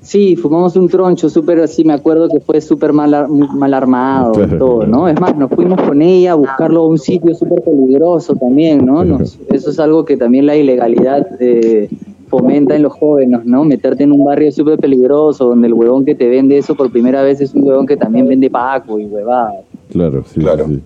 sí, 0.00 0.36
fumamos 0.36 0.76
un 0.76 0.88
troncho 0.88 1.28
súper 1.28 1.60
así 1.60 1.84
me 1.84 1.92
acuerdo 1.92 2.28
que 2.28 2.40
fue 2.40 2.60
súper 2.60 2.92
mal, 2.92 3.28
mal 3.28 3.74
armado 3.74 4.32
Claro. 4.32 4.58
todo 4.58 4.86
no 4.86 5.08
es 5.08 5.20
más 5.20 5.36
nos 5.36 5.50
fuimos 5.50 5.80
con 5.82 6.00
ella 6.02 6.32
a 6.32 6.34
buscarlo 6.36 6.82
a 6.82 6.86
un 6.88 6.98
sitio 6.98 7.34
súper 7.34 7.62
peligroso 7.62 8.34
también 8.36 8.84
no 8.86 9.04
Nos- 9.04 9.38
eso 9.52 9.70
es 9.70 9.78
algo 9.80 10.04
que 10.04 10.16
también 10.16 10.46
la 10.46 10.56
ilegalidad 10.56 11.26
eh, 11.40 11.88
fomenta 12.32 12.74
en 12.74 12.82
los 12.82 12.94
jóvenes, 12.94 13.44
¿no? 13.44 13.62
Meterte 13.62 14.04
en 14.04 14.12
un 14.12 14.24
barrio 14.24 14.50
súper 14.50 14.78
peligroso 14.78 15.44
donde 15.50 15.66
el 15.68 15.74
huevón 15.74 16.02
que 16.06 16.14
te 16.14 16.26
vende 16.30 16.56
eso 16.56 16.74
por 16.74 16.90
primera 16.90 17.22
vez 17.22 17.42
es 17.42 17.52
un 17.54 17.62
huevón 17.62 17.86
que 17.86 17.94
también 17.94 18.26
vende 18.26 18.48
paco 18.48 18.98
y 18.98 19.04
huevadas. 19.04 19.64
Claro, 19.90 20.24
sí, 20.26 20.40
Claro. 20.40 20.64
sí. 20.66 20.82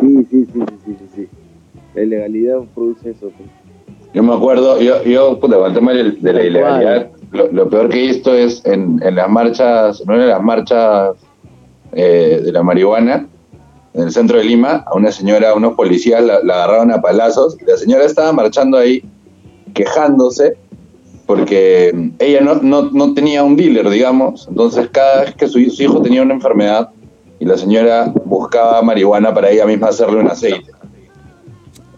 Sí, 0.00 0.26
sí, 0.30 0.46
sí, 0.46 0.46
sí, 0.52 0.74
sí, 0.86 0.96
sí, 0.98 1.06
sí. 1.14 1.28
La 1.94 2.02
ilegalidad 2.02 2.60
produce 2.74 3.10
eso. 3.10 3.30
pues. 3.36 3.48
Yo 4.14 4.22
me 4.22 4.32
acuerdo, 4.34 4.80
yo, 4.80 5.02
yo 5.04 5.38
puta, 5.38 5.56
con 5.58 5.66
el 5.68 5.74
tema 5.74 5.92
de, 5.92 6.12
de 6.12 6.32
la 6.32 6.42
ilegalidad, 6.44 7.10
lo, 7.30 7.52
lo 7.52 7.68
peor 7.68 7.90
que 7.90 8.02
he 8.02 8.06
visto 8.08 8.34
es 8.34 8.64
en, 8.64 9.00
en 9.02 9.14
las 9.16 9.28
marchas, 9.28 10.00
en 10.00 10.10
una 10.10 10.22
de 10.22 10.28
las 10.30 10.42
marchas 10.42 11.16
eh, 11.92 12.40
de 12.42 12.52
la 12.52 12.62
marihuana, 12.62 13.26
en 13.94 14.02
el 14.04 14.10
centro 14.10 14.38
de 14.38 14.44
Lima, 14.44 14.82
a 14.86 14.94
una 14.96 15.12
señora, 15.12 15.54
unos 15.54 15.74
policías 15.74 16.22
la, 16.24 16.42
la 16.42 16.54
agarraron 16.64 16.90
a 16.90 17.02
palazos 17.02 17.58
y 17.60 17.64
la 17.66 17.76
señora 17.76 18.04
estaba 18.06 18.32
marchando 18.32 18.78
ahí 18.78 19.02
quejándose 19.72 20.56
porque 21.26 22.10
ella 22.18 22.40
no, 22.40 22.56
no, 22.56 22.90
no 22.90 23.14
tenía 23.14 23.42
un 23.42 23.56
dealer, 23.56 23.88
digamos, 23.88 24.46
entonces 24.48 24.88
cada 24.92 25.22
vez 25.22 25.34
que 25.34 25.48
su, 25.48 25.58
hijo 25.60 26.02
tenía 26.02 26.22
una 26.22 26.34
enfermedad 26.34 26.90
y 27.38 27.44
la 27.44 27.56
señora 27.56 28.12
buscaba 28.24 28.82
marihuana 28.82 29.32
para 29.32 29.50
ella 29.50 29.66
misma 29.66 29.88
hacerle 29.88 30.20
un 30.20 30.28
aceite. 30.28 30.70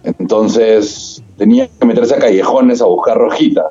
Entonces 0.03 1.22
tenía 1.37 1.68
que 1.68 1.87
meterse 1.87 2.14
a 2.14 2.18
callejones 2.18 2.81
a 2.81 2.87
buscar 2.87 3.18
rojita. 3.18 3.70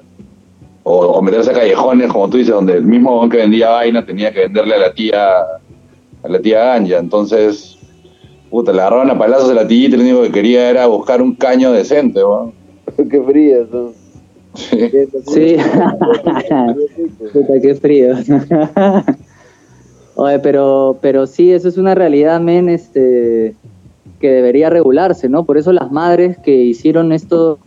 O, 0.84 1.22
meterse 1.22 1.52
a 1.52 1.54
callejones, 1.54 2.12
como 2.12 2.30
tú 2.30 2.38
dices, 2.38 2.54
donde 2.54 2.74
el 2.74 2.84
mismo 2.84 3.30
que 3.30 3.38
vendía 3.38 3.70
vaina 3.70 4.06
tenía 4.06 4.34
que 4.34 4.42
venderle 4.42 4.76
a 4.76 4.80
la 4.80 4.94
tía 4.94 5.40
a 6.24 6.28
la 6.28 6.40
tía 6.42 6.60
Ganja. 6.60 6.98
Entonces, 6.98 7.78
puta, 8.50 8.74
le 8.74 8.82
agarraron 8.82 9.10
a 9.12 9.18
palazos 9.18 9.50
a 9.50 9.54
la 9.54 9.68
tía 9.68 9.88
y 9.88 9.92
lo 9.92 10.02
único 10.02 10.22
que 10.24 10.32
quería 10.32 10.70
era 10.70 10.88
buscar 10.88 11.22
un 11.22 11.36
caño 11.36 11.72
decente. 11.72 12.22
Qué 13.14 13.22
frías 13.22 13.70
son. 13.70 13.92
Sí. 14.56 14.90
Sí. 15.28 15.56
Puta, 17.32 17.62
qué 17.62 17.76
frío. 17.76 18.16
Oye, 20.16 20.40
pero, 20.40 20.98
pero 21.00 21.28
sí, 21.28 21.52
eso 21.52 21.68
es 21.68 21.78
una 21.78 21.94
realidad, 21.94 22.42
men, 22.42 22.70
este, 22.70 23.54
que 24.20 24.32
debería 24.32 24.72
regularse, 24.72 25.30
¿no? 25.30 25.46
Por 25.46 25.60
eso 25.60 25.72
las 25.72 25.92
madres 25.92 26.40
que 26.40 26.56
hicieron 26.56 27.12
esto, 27.12 27.60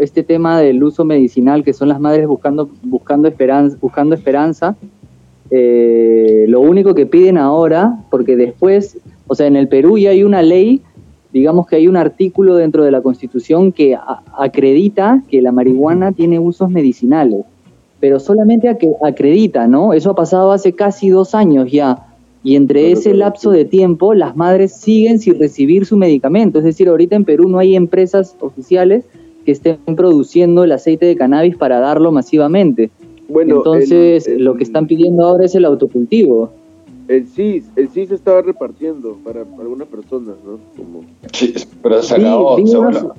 este 0.00 0.24
tema 0.24 0.60
del 0.60 0.82
uso 0.82 1.04
medicinal, 1.04 1.62
que 1.62 1.72
son 1.72 1.88
las 1.88 2.00
madres 2.00 2.26
buscando, 2.26 2.68
buscando 2.82 3.28
esperanza, 3.28 3.78
buscando 3.80 4.16
esperanza, 4.16 4.76
eh, 5.52 6.44
lo 6.48 6.60
único 6.60 6.96
que 6.96 7.06
piden 7.06 7.38
ahora, 7.38 8.04
porque 8.10 8.34
después, 8.34 8.98
o 9.28 9.36
sea, 9.36 9.46
en 9.46 9.54
el 9.54 9.68
Perú 9.68 9.96
ya 9.96 10.10
hay 10.10 10.24
una 10.24 10.42
ley, 10.42 10.82
digamos 11.32 11.66
que 11.66 11.76
hay 11.76 11.88
un 11.88 11.96
artículo 11.96 12.56
dentro 12.56 12.84
de 12.84 12.90
la 12.90 13.00
Constitución 13.02 13.72
que 13.72 13.96
acredita 14.36 15.22
que 15.30 15.42
la 15.42 15.52
marihuana 15.52 16.12
tiene 16.12 16.38
usos 16.38 16.70
medicinales, 16.70 17.44
pero 18.00 18.18
solamente 18.20 18.68
acredita, 19.02 19.66
¿no? 19.66 19.92
Eso 19.92 20.10
ha 20.10 20.14
pasado 20.14 20.52
hace 20.52 20.72
casi 20.72 21.10
dos 21.10 21.34
años 21.34 21.70
ya. 21.70 22.04
Y 22.44 22.54
entre 22.56 22.92
ese 22.92 23.14
lapso 23.14 23.50
de 23.50 23.64
tiempo, 23.64 24.14
las 24.14 24.36
madres 24.36 24.72
siguen 24.72 25.18
sin 25.18 25.38
recibir 25.38 25.84
su 25.84 25.96
medicamento. 25.96 26.58
Es 26.58 26.64
decir, 26.64 26.88
ahorita 26.88 27.16
en 27.16 27.24
Perú 27.24 27.48
no 27.48 27.58
hay 27.58 27.74
empresas 27.74 28.36
oficiales 28.40 29.04
que 29.44 29.52
estén 29.52 29.78
produciendo 29.96 30.62
el 30.64 30.72
aceite 30.72 31.04
de 31.06 31.16
cannabis 31.16 31.56
para 31.56 31.80
darlo 31.80 32.12
masivamente. 32.12 32.90
Bueno, 33.28 33.56
Entonces, 33.56 34.26
el- 34.28 34.34
el- 34.34 34.44
lo 34.44 34.54
que 34.54 34.62
están 34.62 34.86
pidiendo 34.86 35.26
ahora 35.26 35.44
es 35.46 35.54
el 35.54 35.64
autocultivo. 35.64 36.50
El 37.08 37.26
CIS, 37.26 37.64
el 37.76 37.88
CIS 37.88 38.10
estaba 38.12 38.42
repartiendo 38.42 39.16
para 39.24 39.40
algunas 39.58 39.88
personas, 39.88 40.36
¿no? 40.44 40.58
Como, 40.76 41.04
Sí, 41.32 41.54
pero 41.82 42.02
se 42.02 42.14
acabó. 42.16 42.58
la- 42.58 43.14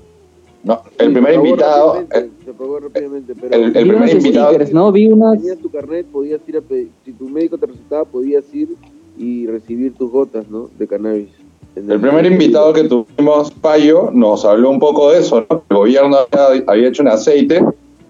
no, 0.63 0.81
el 0.97 1.07
Sí, 1.07 1.13
primer 1.13 1.33
invitado, 1.35 1.97
el, 2.11 2.31
se 2.43 2.51
apagó 2.51 2.79
rápidamente, 2.79 3.33
pero 3.39 3.55
el- 3.55 3.71
primer 3.71 4.09
invitado- 4.13 4.49
stickers, 4.49 4.73
¿no? 4.73 4.91
Vi 4.91 5.07
unas... 5.07 5.39
tenías 5.39 5.57
tu 5.57 5.69
carnet, 5.71 6.05
podías 6.07 6.41
ir 6.47 6.57
a 6.57 6.61
pedir, 6.61 6.89
si 7.05 7.13
tu 7.13 7.29
médico 7.29 7.57
te 7.57 7.65
recetaba, 7.65 8.05
podías 8.05 8.43
ir 8.53 8.75
y 9.17 9.47
recibir 9.47 9.93
tus 9.95 10.11
gotas, 10.11 10.47
¿no? 10.49 10.69
De 10.77 10.85
cannabis. 10.87 11.29
El 11.75 11.99
primer 11.99 12.25
invitado 12.25 12.73
que 12.73 12.83
tuvimos, 12.83 13.51
Payo, 13.51 14.09
nos 14.11 14.43
habló 14.43 14.69
un 14.69 14.79
poco 14.79 15.11
de 15.11 15.19
eso, 15.19 15.45
¿no? 15.49 15.63
El 15.69 15.77
gobierno 15.77 16.17
había, 16.31 16.63
había 16.67 16.89
hecho 16.89 17.01
un 17.03 17.07
aceite 17.09 17.63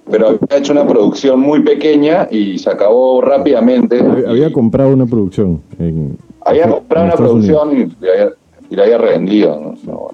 pero 0.10 0.28
había 0.30 0.58
hecho 0.58 0.74
una 0.74 0.88
producción 0.88 1.40
muy 1.40 1.62
pequeña 1.62 2.28
y 2.30 2.58
se 2.58 2.70
acabó 2.70 3.22
rápidamente. 3.22 4.00
Había, 4.00 4.30
había 4.30 4.52
comprado 4.52 4.94
una 4.94 5.06
producción. 5.06 5.62
En, 5.78 6.18
Había 6.46 6.66
en 6.66 6.72
comprado 6.72 7.06
una 7.06 7.16
producción 7.16 7.78
y 7.78 8.06
la 8.06 8.12
había, 8.12 8.30
y 8.70 8.76
la 8.76 8.84
había 8.84 8.98
revendido. 8.98 9.60
¿no? 9.60 9.78
No, 9.92 10.08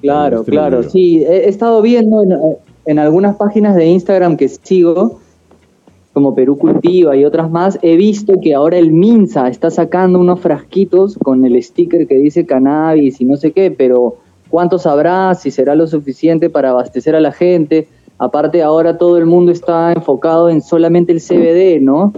Claro. 0.00 0.44
Claro, 0.44 0.82
sí. 0.84 1.24
He, 1.24 1.46
he 1.46 1.48
estado 1.48 1.82
viendo 1.82 2.22
en, 2.22 2.32
en 2.86 2.98
algunas 2.98 3.36
páginas 3.36 3.76
de 3.76 3.86
Instagram 3.86 4.36
que 4.36 4.48
sigo, 4.48 5.18
como 6.12 6.34
Perú 6.34 6.56
Cultiva 6.56 7.16
y 7.16 7.24
otras 7.24 7.50
más, 7.50 7.78
he 7.82 7.96
visto 7.96 8.40
que 8.40 8.54
ahora 8.54 8.78
el 8.78 8.92
Minsa 8.92 9.48
está 9.48 9.70
sacando 9.70 10.18
unos 10.18 10.40
frasquitos 10.40 11.16
con 11.18 11.44
el 11.44 11.62
sticker 11.62 12.06
que 12.06 12.16
dice 12.16 12.46
cannabis 12.46 13.20
y 13.20 13.24
no 13.24 13.36
sé 13.36 13.52
qué, 13.52 13.70
pero 13.70 14.16
¿cuántos 14.48 14.86
habrá? 14.86 15.34
Si 15.34 15.50
será 15.50 15.74
lo 15.74 15.86
suficiente 15.86 16.50
para 16.50 16.70
abastecer 16.70 17.14
a 17.14 17.20
la 17.20 17.32
gente. 17.32 17.88
Aparte, 18.18 18.62
ahora 18.62 18.98
todo 18.98 19.16
el 19.16 19.26
mundo 19.26 19.52
está 19.52 19.92
enfocado 19.92 20.50
en 20.50 20.60
solamente 20.60 21.12
el 21.12 21.20
CBD, 21.20 21.80
¿no? 21.80 22.12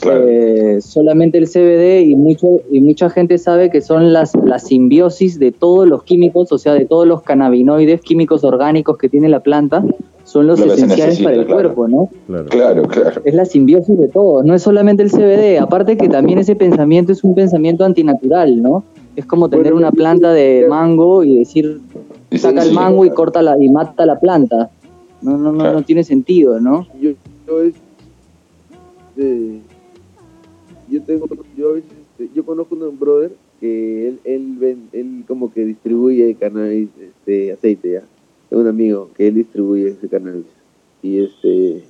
Claro. 0.00 0.26
Eh, 0.26 0.80
solamente 0.80 1.38
el 1.38 1.46
CBD 1.46 2.00
y 2.04 2.16
mucho 2.16 2.60
y 2.70 2.80
mucha 2.80 3.08
gente 3.08 3.38
sabe 3.38 3.70
que 3.70 3.80
son 3.80 4.12
las 4.12 4.34
la 4.34 4.58
simbiosis 4.58 5.38
de 5.38 5.52
todos 5.52 5.86
los 5.86 6.02
químicos, 6.02 6.50
o 6.50 6.58
sea, 6.58 6.74
de 6.74 6.86
todos 6.86 7.06
los 7.06 7.22
cannabinoides 7.22 8.00
químicos 8.00 8.42
orgánicos 8.42 8.98
que 8.98 9.08
tiene 9.08 9.28
la 9.28 9.40
planta, 9.40 9.84
son 10.24 10.48
los 10.48 10.58
esenciales 10.58 10.88
necesita, 10.88 11.24
para 11.24 11.36
el 11.36 11.46
claro. 11.46 11.74
cuerpo, 11.74 11.88
¿no? 11.88 12.10
Claro. 12.26 12.46
Claro, 12.46 12.82
claro. 12.88 13.22
Es 13.24 13.34
la 13.34 13.44
simbiosis 13.44 13.96
de 13.96 14.08
todo, 14.08 14.42
no 14.42 14.54
es 14.54 14.62
solamente 14.62 15.02
el 15.04 15.10
CBD, 15.10 15.60
aparte 15.60 15.96
que 15.96 16.08
también 16.08 16.38
ese 16.38 16.56
pensamiento 16.56 17.12
es 17.12 17.22
un 17.22 17.34
pensamiento 17.34 17.84
antinatural, 17.84 18.60
¿no? 18.60 18.82
Es 19.14 19.24
como 19.24 19.48
tener 19.50 19.72
una 19.72 19.92
planta 19.92 20.32
de 20.32 20.66
mango 20.68 21.22
y 21.22 21.38
decir 21.38 21.80
saca 22.38 22.62
el 22.62 22.72
mango 22.72 23.04
y 23.04 23.10
corta 23.10 23.42
la 23.42 23.62
y 23.62 23.68
mata 23.68 24.04
la 24.06 24.18
planta. 24.18 24.70
No 25.22 25.38
no 25.38 25.52
no, 25.52 25.58
Claro. 25.58 25.78
no 25.78 25.84
tiene 25.84 26.04
sentido, 26.04 26.58
¿no? 26.60 26.86
yo, 27.00 27.12
yo 27.46 27.62
es 27.62 27.74
este, 29.16 29.60
yo 30.90 31.02
tengo 31.02 31.26
yo 31.56 31.70
a 31.70 31.72
veces 31.74 31.90
este, 32.18 32.30
yo 32.34 32.44
conozco 32.44 32.74
un 32.74 32.98
brother 32.98 33.32
que 33.60 34.08
él 34.08 34.20
él, 34.24 34.56
ven- 34.58 34.88
él 34.92 35.24
como 35.28 35.52
que 35.52 35.64
distribuye 35.64 36.34
cannabis 36.34 36.88
este 37.00 37.52
aceite 37.52 37.92
ya 37.92 37.98
es 38.50 38.58
un 38.58 38.66
amigo 38.66 39.10
que 39.16 39.28
él 39.28 39.34
distribuye 39.36 39.88
ese 39.90 40.08
cannabis 40.08 40.44
y 41.02 41.22
este 41.22 41.84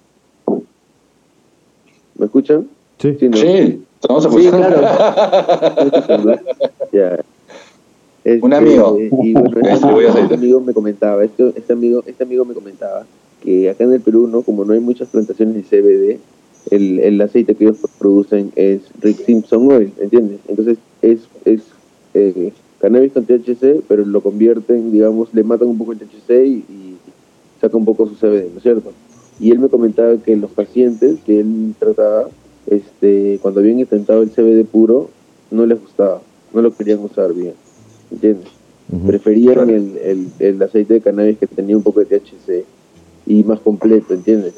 ¿me 2.18 2.26
escuchan? 2.26 2.68
Sí. 2.98 3.16
¿no? 3.22 3.36
Sí, 3.36 3.82
estamos 4.00 4.24
Sí, 4.24 4.46
escuchando. 4.46 6.36
Ya. 6.92 7.18
Este, 8.24 8.44
Un 8.46 8.52
amigo. 8.54 8.96
Y 9.00 9.32
bueno, 9.32 9.48
este, 9.58 9.70
distribuye 9.70 10.06
aceite. 10.08 10.22
este 10.24 10.34
amigo 10.34 10.60
me 10.60 10.72
comentaba, 10.74 11.24
este, 11.24 11.48
este 11.56 11.72
amigo, 11.72 12.02
este 12.06 12.22
amigo 12.22 12.44
me 12.44 12.54
comentaba 12.54 13.04
que 13.42 13.68
acá 13.70 13.84
en 13.84 13.92
el 13.92 14.00
Perú, 14.00 14.28
¿no? 14.28 14.42
Como 14.42 14.64
no 14.64 14.72
hay 14.72 14.80
muchas 14.80 15.08
plantaciones 15.08 15.54
de 15.54 15.62
CBD, 15.62 16.20
el, 16.70 17.00
el 17.00 17.20
aceite 17.20 17.54
que 17.54 17.64
ellos 17.64 17.78
producen 17.98 18.52
es 18.56 18.82
Rick 19.00 19.24
Simpson 19.24 19.70
Oil, 19.70 19.92
¿entiendes? 19.98 20.38
Entonces 20.48 20.78
es, 21.02 21.20
es 21.44 21.60
eh, 22.14 22.52
cannabis 22.80 23.12
con 23.12 23.24
THC, 23.24 23.82
pero 23.88 24.04
lo 24.04 24.20
convierten, 24.20 24.92
digamos, 24.92 25.32
le 25.34 25.42
matan 25.42 25.68
un 25.68 25.78
poco 25.78 25.92
el 25.92 25.98
THC 25.98 26.30
y, 26.46 26.50
y 26.50 26.96
saca 27.60 27.76
un 27.76 27.84
poco 27.84 28.06
su 28.08 28.14
CBD, 28.14 28.50
¿no 28.52 28.58
es 28.58 28.62
cierto? 28.62 28.92
Y 29.40 29.50
él 29.50 29.58
me 29.58 29.68
comentaba 29.68 30.16
que 30.18 30.36
los 30.36 30.50
pacientes 30.50 31.18
que 31.26 31.40
él 31.40 31.74
trataba, 31.78 32.28
este, 32.66 33.38
cuando 33.42 33.60
habían 33.60 33.80
intentado 33.80 34.22
el 34.22 34.30
CBD 34.30 34.64
puro, 34.64 35.10
no 35.50 35.66
les 35.66 35.80
gustaba, 35.80 36.22
no 36.52 36.62
lo 36.62 36.74
querían 36.74 37.00
usar 37.00 37.32
bien, 37.32 37.54
¿entiendes? 38.10 38.48
Preferían 39.06 39.70
el, 39.70 39.96
el, 39.96 40.26
el 40.38 40.62
aceite 40.62 40.94
de 40.94 41.00
cannabis 41.00 41.38
que 41.38 41.46
tenía 41.46 41.76
un 41.76 41.82
poco 41.82 42.00
de 42.00 42.06
THC 42.06 42.64
y 43.26 43.42
más 43.44 43.60
completo, 43.60 44.14
¿entiendes? 44.14 44.54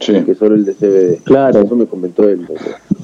Sí. 0.00 0.14
Que 0.24 0.34
solo 0.34 0.54
el 0.54 0.64
de 0.64 0.74
CBD. 0.74 1.22
Claro. 1.24 1.60
Eso 1.60 1.76
me 1.76 1.86
comentó 1.86 2.24
él. 2.28 2.42
¿no? 2.42 2.48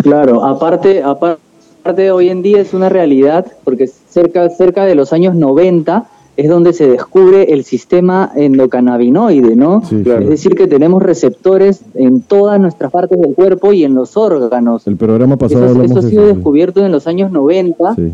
Claro, 0.03 0.45
aparte, 0.45 1.03
aparte 1.03 2.11
hoy 2.11 2.31
en 2.31 2.43
día 2.43 2.61
es 2.61 2.73
una 2.75 2.89
realidad, 2.89 3.47
porque 3.65 3.87
cerca, 3.87 4.49
cerca 4.51 4.85
de 4.87 4.95
los 4.95 5.13
años 5.13 5.35
90 5.35 6.09
es 6.39 6.51
donde 6.51 6.75
se 6.75 6.87
descubre 6.87 7.53
el 7.55 7.65
sistema 7.65 8.31
endocannabinoide, 8.37 9.57
¿no? 9.57 9.83
Sí, 9.87 9.97
Es 9.97 10.03
claro. 10.03 10.27
decir, 10.29 10.55
que 10.55 10.67
tenemos 10.67 11.03
receptores 11.03 11.81
en 11.95 12.21
todas 12.21 12.61
nuestras 12.61 12.93
partes 12.93 13.19
del 13.19 13.35
cuerpo 13.35 13.73
y 13.73 13.85
en 13.85 13.95
los 13.95 14.19
órganos. 14.19 14.87
El 14.87 14.97
programa 14.97 15.37
pasado 15.39 15.65
Eso, 15.65 15.81
ha 15.81 15.87
sido 15.87 15.99
eso, 16.01 16.09
sí. 16.09 16.35
descubierto 16.35 16.85
en 16.85 16.93
los 16.93 17.07
años 17.07 17.31
90, 17.31 17.95
Sí, 17.95 18.13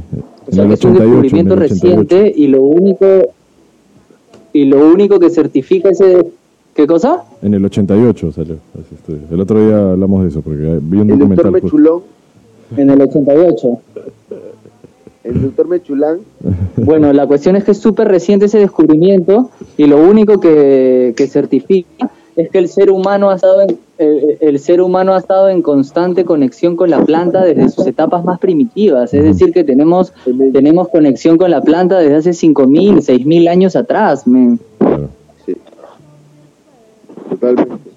o 0.49 0.53
sea 0.55 0.67
que 0.69 0.75
es 0.75 0.85
un 0.85 0.93
88, 0.93 0.93
en 0.93 0.95
descubrimiento 0.95 1.55
el 1.55 1.63
88. 1.63 1.75
reciente 1.75 2.33
y 2.37 2.47
lo 2.49 2.63
único 2.63 3.07
y 4.53 4.65
lo 4.67 4.87
único 4.87 5.19
que 5.19 5.31
certifica 5.31 5.89
ese 5.91 6.27
¿qué 6.75 6.87
cosa? 6.87 7.25
En 7.43 7.55
el 7.55 7.65
88 7.65 8.33
salió. 8.33 8.57
ese 8.81 8.95
estudio. 8.95 9.21
El 9.31 9.41
otro 9.41 9.65
día 9.65 9.91
hablamos 9.93 10.23
de 10.23 10.29
eso, 10.31 10.43
porque 10.43 10.79
vi 10.83 10.99
un 10.99 11.11
El 11.11 11.19
doctor 11.19 11.19
documental. 11.19 11.51
pues, 11.53 11.63
Mechulón, 11.65 12.03
En 12.77 12.91
el 12.91 13.01
88. 13.03 13.81
el 15.25 15.43
doctor 15.43 15.69
Mechulán, 15.69 16.19
Bueno, 16.77 17.13
la 17.13 17.27
cuestión 17.27 17.57
es 17.57 17.65
que 17.65 17.71
es 17.73 17.79
súper 17.79 18.09
reciente 18.09 18.47
ese 18.47 18.59
descubrimiento 18.59 19.51
y 19.77 19.87
lo 19.87 19.99
único 20.01 20.41
que, 20.41 21.15
que 21.17 21.27
certifica 21.29 22.11
es 22.35 22.49
que 22.51 22.59
el 22.59 22.69
ser 22.69 22.91
humano 22.91 23.29
ha 23.29 23.35
estado 23.37 23.61
en, 23.61 23.79
el, 23.99 24.39
el 24.41 24.59
ser 24.59 24.81
humano 24.81 25.13
ha 25.13 25.19
estado 25.19 25.51
en 25.51 25.61
constante 25.61 26.25
conexión 26.25 26.77
con 26.77 26.89
la 26.89 27.05
planta 27.05 27.45
desde 27.45 27.69
sus 27.69 27.87
etapas 27.87 28.25
más 28.25 28.39
primitivas. 28.39 29.13
Es 29.13 29.23
decir, 29.23 29.53
que 29.53 29.65
tenemos, 29.65 30.15
tenemos 30.53 30.89
conexión 30.89 31.37
con 31.37 31.51
la 31.51 31.61
planta 31.61 31.99
desde 31.99 32.17
hace 32.17 32.31
5.000, 32.31 33.03
6.000 33.03 33.49
años 33.51 33.77
atrás. 33.77 34.27
men. 34.27 34.59
Totalmente. 37.33 37.91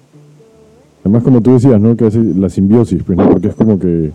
Además, 1.02 1.22
como 1.22 1.40
tú 1.40 1.52
decías, 1.52 1.80
¿no? 1.80 1.96
Que 1.96 2.06
hace 2.06 2.18
la 2.18 2.48
simbiosis, 2.48 3.02
pues, 3.04 3.16
¿no? 3.16 3.28
Porque 3.30 3.48
es 3.48 3.54
como 3.54 3.78
que 3.78 4.12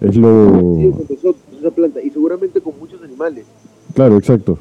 es 0.00 0.16
lo... 0.16 0.78
Sí, 0.78 0.90
con 0.90 1.06
nosotros, 1.08 1.36
esa 1.60 1.70
planta, 1.70 2.02
y 2.02 2.10
seguramente 2.10 2.60
con 2.60 2.72
muchos 2.80 3.02
animales. 3.02 3.44
Claro, 3.94 4.16
exacto. 4.16 4.58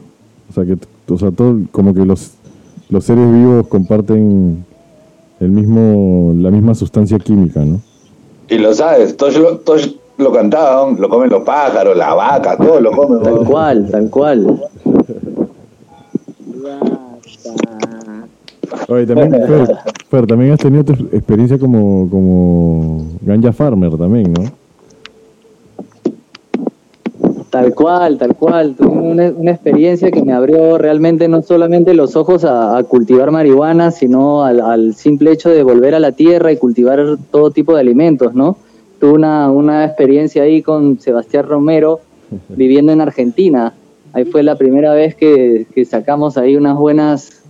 O 0.49 0.53
sea, 0.53 0.65
que 0.65 0.77
o 1.07 1.17
sea, 1.17 1.31
todo, 1.31 1.59
como 1.71 1.93
que 1.93 2.05
los, 2.05 2.33
los 2.89 3.03
seres 3.03 3.31
vivos 3.31 3.67
comparten 3.67 4.65
el 5.39 5.49
mismo, 5.49 6.33
la 6.37 6.51
misma 6.51 6.75
sustancia 6.75 7.19
química, 7.19 7.63
¿no? 7.65 7.81
Y 8.49 8.57
lo 8.57 8.73
sabes, 8.73 9.17
todos 9.17 9.37
lo, 9.37 9.57
todos 9.57 9.95
lo 10.17 10.31
cantaban, 10.31 10.99
lo 10.99 11.09
comen 11.09 11.29
los 11.29 11.43
pájaros, 11.43 11.97
la 11.97 12.13
vaca, 12.13 12.57
todo 12.57 12.79
lo 12.79 12.91
comen. 12.91 13.23
Tal 13.23 13.45
cual, 13.45 13.89
tal 13.89 14.09
cual. 14.09 14.61
Oye, 18.87 19.05
también, 19.05 19.31
Fer, 19.47 19.77
Fer, 20.09 20.27
también 20.27 20.51
has 20.51 20.59
tenido 20.59 20.83
tu 20.83 20.93
experiencia 21.15 21.57
como, 21.57 22.09
como 22.09 23.05
ganja 23.21 23.51
farmer 23.53 23.97
también, 23.97 24.33
¿no? 24.33 24.43
Tal 27.55 27.73
cual, 27.73 28.17
tal 28.17 28.35
cual. 28.35 28.75
Tuve 28.75 28.89
una, 28.89 29.31
una 29.33 29.51
experiencia 29.51 30.11
que 30.11 30.21
me 30.21 30.33
abrió 30.33 30.77
realmente 30.77 31.29
no 31.29 31.41
solamente 31.41 31.93
los 31.93 32.17
ojos 32.17 32.43
a, 32.43 32.77
a 32.77 32.83
cultivar 32.83 33.31
marihuana, 33.31 33.91
sino 33.91 34.43
al, 34.43 34.59
al 34.59 34.93
simple 34.93 35.31
hecho 35.31 35.49
de 35.49 35.63
volver 35.63 35.95
a 35.95 36.01
la 36.01 36.11
tierra 36.11 36.51
y 36.51 36.57
cultivar 36.57 36.99
todo 37.31 37.51
tipo 37.51 37.73
de 37.73 37.79
alimentos, 37.79 38.35
¿no? 38.35 38.57
Tuve 38.99 39.13
una, 39.13 39.49
una 39.51 39.85
experiencia 39.85 40.43
ahí 40.43 40.61
con 40.61 40.99
Sebastián 40.99 41.47
Romero 41.47 42.01
viviendo 42.49 42.91
en 42.91 42.99
Argentina. 42.99 43.73
Ahí 44.11 44.25
fue 44.25 44.43
la 44.43 44.57
primera 44.57 44.93
vez 44.93 45.15
que, 45.15 45.65
que 45.73 45.85
sacamos 45.85 46.37
ahí 46.37 46.57
unas 46.57 46.75
buenas 46.77 47.44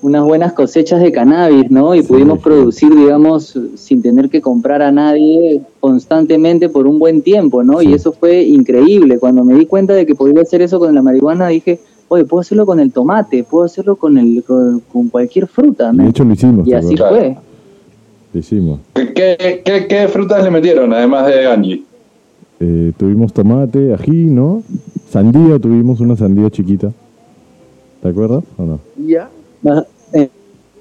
unas 0.00 0.24
buenas 0.24 0.52
cosechas 0.52 1.00
de 1.02 1.10
cannabis, 1.12 1.70
¿no? 1.70 1.94
Y 1.94 2.02
Sí, 2.02 2.08
pudimos 2.08 2.38
sí. 2.38 2.44
producir, 2.44 2.94
digamos, 2.94 3.58
sin 3.76 4.00
tener 4.02 4.28
que 4.30 4.40
comprar 4.40 4.80
a 4.82 4.92
nadie 4.92 5.60
constantemente 5.80 6.68
por 6.68 6.86
un 6.86 6.98
buen 6.98 7.22
tiempo, 7.22 7.64
¿no? 7.64 7.80
Sí. 7.80 7.88
Y 7.88 7.94
eso 7.94 8.12
fue 8.12 8.42
increíble. 8.42 9.18
Cuando 9.18 9.44
me 9.44 9.54
di 9.54 9.66
cuenta 9.66 9.94
de 9.94 10.06
que 10.06 10.14
podía 10.14 10.42
hacer 10.42 10.62
eso 10.62 10.78
con 10.78 10.94
la 10.94 11.02
marihuana, 11.02 11.48
dije, 11.48 11.80
oye, 12.08 12.24
puedo 12.24 12.40
hacerlo 12.40 12.64
con 12.66 12.80
el 12.80 12.92
tomate, 12.92 13.44
puedo 13.44 13.64
hacerlo 13.64 13.96
con, 13.96 14.18
el, 14.18 14.42
con, 14.44 14.80
con 14.92 15.08
cualquier 15.08 15.46
fruta, 15.46 15.92
De 15.92 16.08
hecho 16.08 16.24
lo 16.24 16.32
hicimos. 16.32 16.66
Y 16.66 16.70
¿te 16.70 16.76
así 16.76 16.96
fue. 16.96 17.36
Lo 18.32 18.40
hicimos. 18.40 18.80
¿Qué, 18.94 19.12
qué, 19.14 19.62
qué, 19.64 19.86
qué 19.88 20.08
frutas 20.08 20.44
le 20.44 20.50
metieron, 20.50 20.92
además 20.92 21.26
de 21.26 21.42
Ganji? 21.42 21.84
Eh, 22.60 22.92
tuvimos 22.96 23.32
tomate, 23.32 23.94
ají, 23.94 24.24
¿no? 24.26 24.62
Sandía, 25.10 25.58
tuvimos 25.58 26.00
una 26.00 26.16
sandía 26.16 26.50
chiquita. 26.50 26.92
¿Te 28.02 28.08
acuerdas 28.08 28.44
o 28.56 28.64
no? 28.64 28.80
Ya, 29.06 29.28
En 30.12 30.30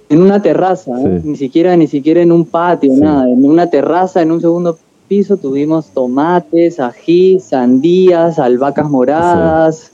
en 0.09 0.21
una 0.21 0.41
terraza, 0.41 0.91
¿eh? 1.01 1.19
Sí. 1.21 1.27
ni 1.29 1.35
siquiera 1.35 1.75
ni 1.75 1.85
siquiera 1.87 2.21
en 2.21 2.31
un 2.31 2.45
patio, 2.45 2.93
Sí. 2.93 3.01
nada. 3.01 3.29
En 3.29 3.43
una 3.45 3.69
terraza, 3.69 4.21
en 4.21 4.31
un 4.31 4.39
segundo 4.39 4.77
piso, 5.09 5.35
tuvimos 5.35 5.87
tomates, 5.87 6.79
ají, 6.79 7.41
sandías, 7.41 8.39
albahacas 8.39 8.89
moradas. 8.89 9.91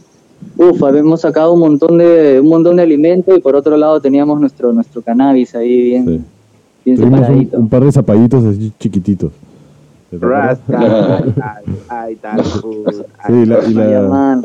Uf, 0.56 0.80
hemos 0.96 1.22
sacado 1.22 1.54
un 1.54 1.62
montón 1.62 1.98
de 1.98 2.40
un 2.40 2.48
montón 2.48 2.76
de 2.76 2.84
alimento 2.84 3.36
y 3.36 3.40
por 3.42 3.56
otro 3.56 3.76
lado 3.76 4.00
teníamos 4.02 4.40
nuestro 4.40 4.72
nuestro 4.72 5.02
cannabis 5.02 5.56
ahí 5.56 5.82
bien, 5.82 6.06
Sí. 6.06 6.22
bien 6.86 7.14
un, 7.14 7.50
un 7.62 7.70
par 7.70 7.84
de 7.84 7.92
zapallitos 7.92 8.44
así 8.46 8.72
chiquititos. 8.80 9.32
Rasta, 10.20 11.24
ay, 11.90 12.18
Sí, 13.28 13.34
y 13.34 13.46
la, 13.46 13.60
y 13.66 13.74
la, 13.74 14.40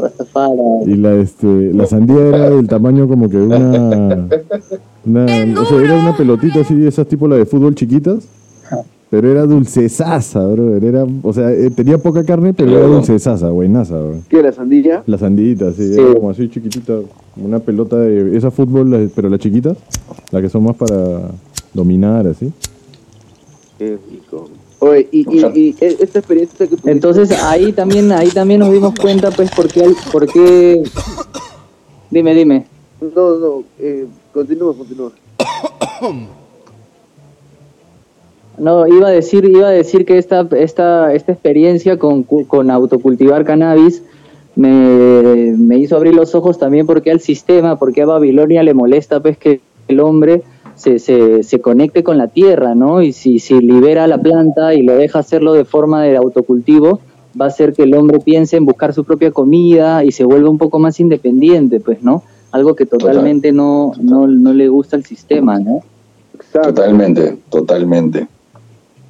y 0.86 0.96
la, 0.96 1.14
este, 1.14 1.72
la 1.72 1.86
sandía 1.86 2.28
era 2.28 2.50
del 2.50 2.68
tamaño 2.68 3.08
como 3.08 3.28
que 3.28 3.36
una, 3.38 4.28
una 5.04 5.24
o 5.60 5.64
sea, 5.64 5.80
era 5.82 5.98
una 5.98 6.16
pelotita 6.16 6.60
así, 6.60 6.86
esas 6.86 7.06
tipo 7.06 7.26
la 7.28 7.36
de 7.36 7.46
fútbol 7.46 7.74
chiquitas, 7.74 8.26
pero 9.10 9.30
era 9.30 9.46
dulcesaza, 9.46 10.46
bro. 10.46 10.76
Era, 10.76 11.06
o 11.22 11.32
sea, 11.32 11.50
eh, 11.50 11.70
tenía 11.70 11.98
poca 11.98 12.24
carne, 12.24 12.52
pero 12.52 12.70
era 12.76 12.86
dulcesaza, 12.86 13.50
buenaza, 13.50 13.96
bro. 13.98 14.16
¿Qué, 14.28 14.42
la 14.42 14.52
sandilla? 14.52 15.02
La 15.06 15.16
sandita, 15.18 15.72
sí, 15.72 15.94
Sí. 15.94 16.00
era 16.00 16.14
como 16.14 16.30
así 16.30 16.48
chiquitita, 16.48 16.94
una 17.36 17.58
pelota 17.58 17.96
de 17.96 18.36
esa 18.36 18.50
fútbol, 18.50 19.10
pero 19.14 19.28
la 19.28 19.38
chiquita, 19.38 19.74
la 20.30 20.40
que 20.42 20.48
son 20.48 20.64
más 20.64 20.76
para 20.76 21.22
dominar, 21.72 22.26
así. 22.26 22.52
Qué 23.78 23.96
rico. 24.10 24.48
Oye, 24.80 25.08
y, 25.10 25.20
y, 25.36 25.44
y 25.54 25.76
e- 25.80 25.96
esta 26.00 26.20
experiencia 26.20 26.58
que 26.58 26.76
tuviste, 26.76 26.90
Entonces 26.90 27.30
ahí 27.42 27.72
también, 27.72 28.12
ahí 28.12 28.28
también 28.28 28.60
nos 28.60 28.72
dimos 28.72 28.94
cuenta, 28.94 29.30
pues, 29.30 29.50
por 29.50 29.68
qué, 29.68 29.92
por 30.12 30.26
qué... 30.26 30.82
Dime, 32.10 32.34
dime. 32.34 32.66
No, 33.00 33.36
no, 33.36 33.64
eh, 33.78 34.06
continúa, 34.32 34.74
continúa. 34.74 35.12
No, 38.56 38.86
iba 38.88 39.08
a 39.08 39.10
decir, 39.10 39.44
iba 39.44 39.68
a 39.68 39.70
decir 39.70 40.04
que 40.04 40.18
esta, 40.18 40.48
esta, 40.56 41.14
esta 41.14 41.32
experiencia 41.32 41.96
con, 41.98 42.24
con 42.24 42.70
autocultivar 42.70 43.44
cannabis 43.44 44.02
me, 44.56 45.54
me 45.56 45.78
hizo 45.78 45.96
abrir 45.96 46.14
los 46.14 46.34
ojos 46.34 46.58
también 46.58 46.84
porque 46.86 47.12
al 47.12 47.20
sistema, 47.20 47.78
porque 47.78 48.02
a 48.02 48.06
Babilonia 48.06 48.64
le 48.64 48.74
molesta 48.74 49.20
pues 49.20 49.38
que 49.38 49.60
el 49.86 50.00
hombre 50.00 50.42
se, 50.78 51.00
se, 51.00 51.42
se 51.42 51.60
conecte 51.60 52.04
con 52.04 52.18
la 52.18 52.28
tierra, 52.28 52.74
¿no? 52.74 53.02
Y 53.02 53.12
si, 53.12 53.40
si 53.40 53.60
libera 53.60 54.06
la 54.06 54.18
planta 54.18 54.74
y 54.74 54.82
lo 54.82 54.94
deja 54.94 55.18
hacerlo 55.18 55.52
de 55.52 55.64
forma 55.64 56.04
de 56.04 56.16
autocultivo, 56.16 57.00
va 57.38 57.46
a 57.46 57.48
hacer 57.48 57.72
que 57.72 57.82
el 57.82 57.94
hombre 57.94 58.20
piense 58.20 58.56
en 58.56 58.64
buscar 58.64 58.94
su 58.94 59.04
propia 59.04 59.32
comida 59.32 60.04
y 60.04 60.12
se 60.12 60.24
vuelva 60.24 60.48
un 60.48 60.58
poco 60.58 60.78
más 60.78 61.00
independiente, 61.00 61.80
pues, 61.80 62.02
¿no? 62.02 62.22
Algo 62.52 62.76
que 62.76 62.86
totalmente 62.86 63.50
no, 63.50 63.92
no, 64.00 64.28
no 64.28 64.52
le 64.52 64.68
gusta 64.68 64.96
al 64.96 65.04
sistema, 65.04 65.58
¿no? 65.58 65.82
Exacto. 66.34 66.74
Totalmente, 66.74 67.36
totalmente. 67.50 68.28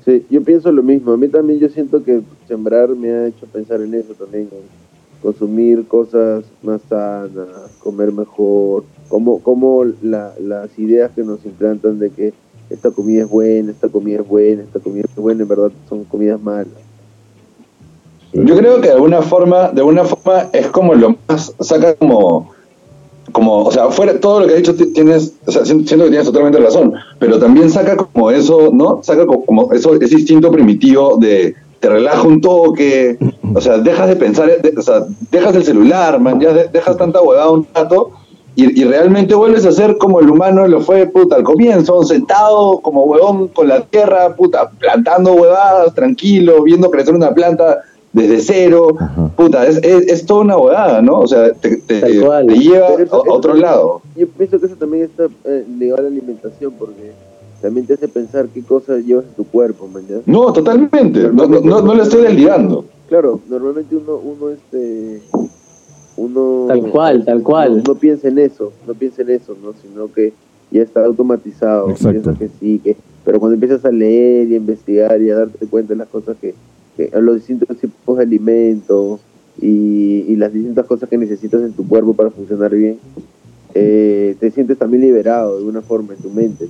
Sí, 0.07 0.25
yo 0.31 0.43
pienso 0.43 0.73
lo 0.73 0.83
mismo. 0.83 1.13
A 1.13 1.17
mí 1.19 1.29
también 1.29 1.61
yo 1.61 1.69
siento 1.69 2.03
que 2.03 2.23
sembrar 2.49 2.89
me 2.89 3.11
ha 3.11 3.27
hecho 3.27 3.47
pensar 3.47 3.83
en 3.83 3.93
eso 3.93 4.15
también. 4.15 4.49
Consumir 5.23 5.87
cosas 5.89 6.45
más 6.63 6.81
sanas, 6.89 7.49
comer 7.83 8.13
mejor, 8.13 8.85
como, 9.09 9.41
como 9.41 9.85
la, 10.03 10.33
las 10.41 10.79
ideas 10.79 11.11
que 11.15 11.23
nos 11.25 11.45
implantan 11.45 11.99
de 11.99 12.11
que 12.11 12.33
esta 12.71 12.91
comida 12.91 13.23
es 13.23 13.29
buena, 13.29 13.71
esta 13.73 13.89
comida 13.89 14.21
es 14.21 14.29
buena, 14.29 14.63
esta 14.63 14.79
comida 14.79 15.05
es 15.09 15.17
buena, 15.17 15.43
en 15.43 15.49
verdad 15.49 15.71
son 15.89 16.05
comidas 16.05 16.41
malas. 16.41 16.69
Yo 18.33 18.57
creo 18.57 18.81
que 18.81 18.89
de 18.89 18.95
alguna 18.95 19.23
forma, 19.23 19.71
de 19.71 19.81
alguna 19.81 20.05
forma 20.05 20.51
es 20.53 20.69
como 20.69 20.95
lo 20.95 21.17
más, 21.27 21.53
saca 21.61 21.95
como, 21.95 22.51
como, 23.33 23.65
o 23.65 23.73
sea, 23.73 23.89
fuera 23.89 24.21
todo 24.21 24.41
lo 24.41 24.47
que 24.47 24.53
ha 24.53 24.57
dicho 24.57 24.75
ti- 24.75 24.93
tienes, 24.93 25.33
o 25.47 25.51
sea, 25.51 25.65
siento 25.65 25.85
que 26.05 26.11
tienes 26.11 26.27
totalmente 26.27 26.59
razón, 26.61 26.93
pero 27.19 27.39
también 27.39 27.71
saca 27.71 27.97
como 27.97 28.31
eso, 28.31 28.71
¿no? 28.73 29.01
Saca 29.03 29.27
co- 29.27 29.45
como 29.45 29.73
eso, 29.73 29.95
ese 29.95 30.15
instinto 30.17 30.53
primitivo 30.53 31.17
de 31.17 31.55
te 31.81 31.89
relaja 31.89 32.23
un 32.23 32.41
toque, 32.41 33.19
o 33.55 33.61
sea, 33.61 33.79
dejas 33.79 34.09
de 34.09 34.17
pensar, 34.17 34.49
de- 34.61 34.75
o 34.77 34.83
sea, 34.83 35.05
dejas 35.31 35.55
el 35.55 35.65
celular, 35.65 36.19
man, 36.21 36.41
ya 36.41 36.53
de- 36.53 36.69
dejas 36.69 36.97
tanta 36.97 37.21
huevada 37.23 37.51
un 37.51 37.67
rato 37.75 38.11
y, 38.57 38.81
y 38.81 38.85
realmente 38.85 39.35
vuelves 39.37 39.65
a 39.65 39.71
ser 39.73 39.97
como 39.99 40.19
el 40.19 40.29
humano 40.29 40.67
lo 40.67 40.81
fue, 40.81 41.07
puta, 41.07 41.37
al 41.37 41.45
comienzo, 41.45 42.03
sentado 42.03 42.79
como 42.81 43.05
huevón 43.05 43.49
con 43.49 43.69
la 43.69 43.83
tierra, 43.83 44.35
puta, 44.35 44.71
plantando 44.71 45.33
huevadas, 45.35 45.95
tranquilo, 45.95 46.63
viendo 46.65 46.91
crecer 46.91 47.15
una 47.15 47.33
planta 47.33 47.79
desde 48.13 48.41
cero, 48.41 48.89
Ajá. 48.99 49.29
puta, 49.37 49.65
es, 49.67 49.77
es, 49.85 50.09
es 50.09 50.27
toda 50.27 50.41
una 50.41 50.57
huevada, 50.57 51.01
¿no? 51.03 51.21
O 51.21 51.29
sea, 51.29 51.53
te, 51.53 51.77
te- 51.77 52.01
lleva 52.11 52.41
eso- 52.43 52.85
a, 52.99 53.03
eso 53.03 53.23
otro 53.29 53.55
lado. 53.55 54.01
Yo 54.17 54.27
pienso 54.27 54.59
que 54.59 54.67
eso 54.67 54.75
también 54.75 55.05
está 55.05 55.27
eh, 55.45 55.65
ligado 55.79 56.01
a 56.01 56.03
la 56.03 56.09
alimentación 56.09 56.73
porque 56.77 57.13
también 57.61 57.87
te 57.87 57.95
hace 57.95 58.09
pensar 58.09 58.49
qué 58.49 58.63
cosas 58.63 59.05
llevas 59.05 59.25
en 59.27 59.35
tu 59.35 59.45
cuerpo, 59.45 59.89
man, 59.89 60.05
¿ya? 60.09 60.21
No, 60.27 60.53
totalmente, 60.53 61.23
no, 61.33 61.47
no, 61.47 61.61
no, 61.61 61.83
no 61.83 61.95
lo 61.95 62.03
estoy 62.03 62.23
delirando. 62.23 62.85
Claro, 63.09 63.41
normalmente 63.49 63.97
uno, 63.97 64.17
uno 64.17 64.51
este, 64.51 65.23
uno... 66.17 66.67
Tal 66.69 66.91
cual, 66.91 67.25
tal 67.25 67.43
cual. 67.43 67.79
No, 67.79 67.83
no 67.89 67.95
piensa 67.95 68.29
en 68.29 68.39
eso, 68.39 68.73
no 68.87 68.95
piensa 68.95 69.23
en 69.23 69.31
eso, 69.31 69.57
¿no? 69.63 69.73
Sino 69.83 70.13
que 70.13 70.33
ya 70.71 70.83
está 70.83 71.05
automatizado, 71.05 71.91
Exacto. 71.91 72.23
piensa 72.23 72.39
que 72.39 72.49
sí, 72.61 72.81
que... 72.83 72.97
Pero 73.25 73.41
cuando 73.41 73.55
empiezas 73.55 73.85
a 73.85 73.91
leer 73.91 74.49
y 74.49 74.55
a 74.55 74.57
investigar 74.57 75.21
y 75.21 75.31
a 75.31 75.37
darte 75.37 75.67
cuenta 75.67 75.95
de 75.95 75.99
las 75.99 76.09
cosas 76.09 76.37
que, 76.41 76.55
que 76.97 77.11
los 77.21 77.37
distintos 77.37 77.77
tipos 77.77 78.17
de 78.17 78.23
alimentos 78.23 79.21
y, 79.61 80.25
y 80.29 80.37
las 80.37 80.53
distintas 80.53 80.87
cosas 80.87 81.09
que 81.09 81.19
necesitas 81.19 81.61
en 81.63 81.73
tu 81.73 81.87
cuerpo 81.87 82.15
para 82.15 82.31
funcionar 82.31 82.75
bien, 82.75 82.99
eh, 83.75 84.37
te 84.41 84.51
sientes 84.51 84.79
también 84.79 85.03
liberado 85.03 85.53
de 85.53 85.59
alguna 85.59 85.83
forma 85.83 86.15
en 86.15 86.21
tu 86.21 86.31
mente, 86.31 86.69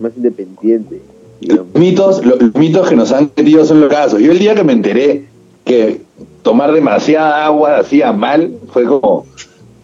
más 0.00 0.12
independiente, 0.16 1.00
digamos. 1.40 1.66
Los 1.72 1.80
mitos, 1.82 2.24
lo- 2.24 2.36
los 2.36 2.54
mitos 2.54 2.88
que 2.88 2.96
nos 2.96 3.12
han 3.12 3.30
metido 3.36 3.64
son 3.64 3.80
los 3.80 3.90
casos. 3.90 4.20
Yo 4.20 4.32
el 4.32 4.38
día 4.38 4.54
que 4.54 4.64
me 4.64 4.72
enteré 4.72 5.24
que 5.64 6.00
tomar 6.42 6.72
demasiada 6.72 7.44
agua 7.46 7.78
hacía 7.78 8.12
mal, 8.12 8.52
fue 8.72 8.84
como, 8.84 9.26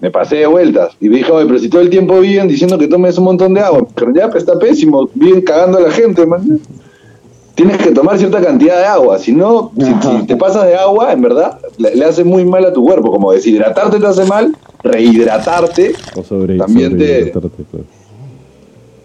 me 0.00 0.10
pasé 0.10 0.36
de 0.36 0.46
vueltas. 0.46 0.90
Y 1.00 1.08
dije, 1.08 1.30
oye, 1.30 1.46
pero 1.46 1.58
si 1.58 1.68
todo 1.68 1.80
el 1.80 1.90
tiempo 1.90 2.18
viven 2.20 2.48
diciendo 2.48 2.78
que 2.78 2.86
tomes 2.88 3.16
un 3.18 3.24
montón 3.24 3.54
de 3.54 3.60
agua, 3.60 3.86
pero 3.94 4.12
ya 4.14 4.28
pues, 4.30 4.42
está 4.44 4.58
pésimo, 4.58 5.08
viven 5.14 5.40
cagando 5.42 5.78
a 5.78 5.82
la 5.82 5.90
gente, 5.90 6.24
man. 6.26 6.60
Tienes 7.54 7.78
que 7.78 7.90
tomar 7.90 8.16
cierta 8.18 8.40
cantidad 8.40 8.78
de 8.78 8.84
agua, 8.84 9.18
si 9.18 9.32
no, 9.32 9.72
si, 9.76 9.86
si 10.20 10.26
te 10.28 10.36
pasas 10.36 10.64
de 10.66 10.76
agua, 10.76 11.12
en 11.12 11.20
verdad, 11.22 11.58
le, 11.76 11.92
le 11.96 12.04
hace 12.04 12.22
muy 12.22 12.44
mal 12.44 12.64
a 12.64 12.72
tu 12.72 12.84
cuerpo, 12.84 13.10
como 13.10 13.32
deshidratarte 13.32 13.98
te 13.98 14.06
hace 14.06 14.24
mal, 14.26 14.54
rehidratarte, 14.84 15.92
O 16.14 16.22
sobre, 16.22 16.56
También 16.58 16.90
sobre 16.92 17.04
te- 17.04 17.20
hidratarte, 17.22 17.64
claro. 17.68 17.84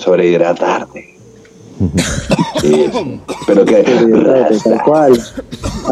Sobrehidratarte. 0.03 1.13
Sí, 2.61 2.89
pero 3.47 3.65
que... 3.65 3.83
Tal 4.63 4.83
cual. 4.83 5.19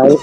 Ahí, 0.02 0.16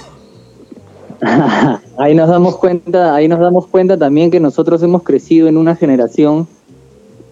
ahí 1.97 2.15
nos 2.15 2.29
damos 2.29 2.55
cuenta, 2.57 3.13
ahí 3.13 3.27
nos 3.27 3.39
damos 3.39 3.67
cuenta 3.67 3.97
también 3.97 4.31
que 4.31 4.39
nosotros 4.39 4.81
hemos 4.83 5.03
crecido 5.03 5.47
en 5.47 5.57
una 5.57 5.75
generación 5.75 6.47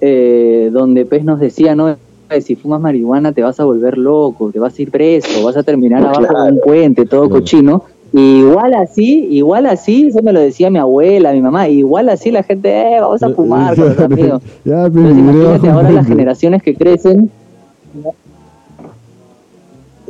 eh, 0.02 0.70
donde 0.72 1.06
pues 1.06 1.24
nos 1.24 1.40
decía, 1.40 1.76
no, 1.76 1.98
si 2.42 2.56
fumas 2.56 2.82
marihuana 2.82 3.32
te 3.32 3.42
vas 3.42 3.60
a 3.60 3.66
volver 3.66 3.98
loco, 3.98 4.52
te 4.52 4.60
vas 4.60 4.78
a 4.78 4.82
ir 4.82 4.92
preso, 4.92 5.44
vas 5.44 5.58
a 5.58 5.64
terminar 5.64 6.06
abajo 6.06 6.44
de 6.44 6.52
un 6.52 6.60
puente, 6.60 7.06
todo 7.06 7.30
cochino. 7.30 7.84
Igual 8.14 8.74
así, 8.74 9.28
igual 9.32 9.66
así, 9.66 10.08
eso 10.08 10.22
me 10.24 10.32
lo 10.34 10.40
decía 10.40 10.70
mi 10.70 10.80
abuela, 10.80 11.34
mi 11.34 11.42
mamá, 11.42 11.68
igual 11.68 12.08
así 12.10 12.32
la 12.32 12.42
gente, 12.42 12.70
eh, 12.70 13.00
vamos 13.02 13.22
a 13.22 13.30
fumar 13.36 13.76
con 13.76 13.90
los 13.90 14.00
amigos. 14.00 14.42
ya, 14.66 14.90
pero 14.94 15.10
imagínate 15.10 15.70
ahora 15.70 15.92
las 15.92 16.08
generaciones 16.08 16.64
que 16.64 16.76
crecen. 16.76 17.30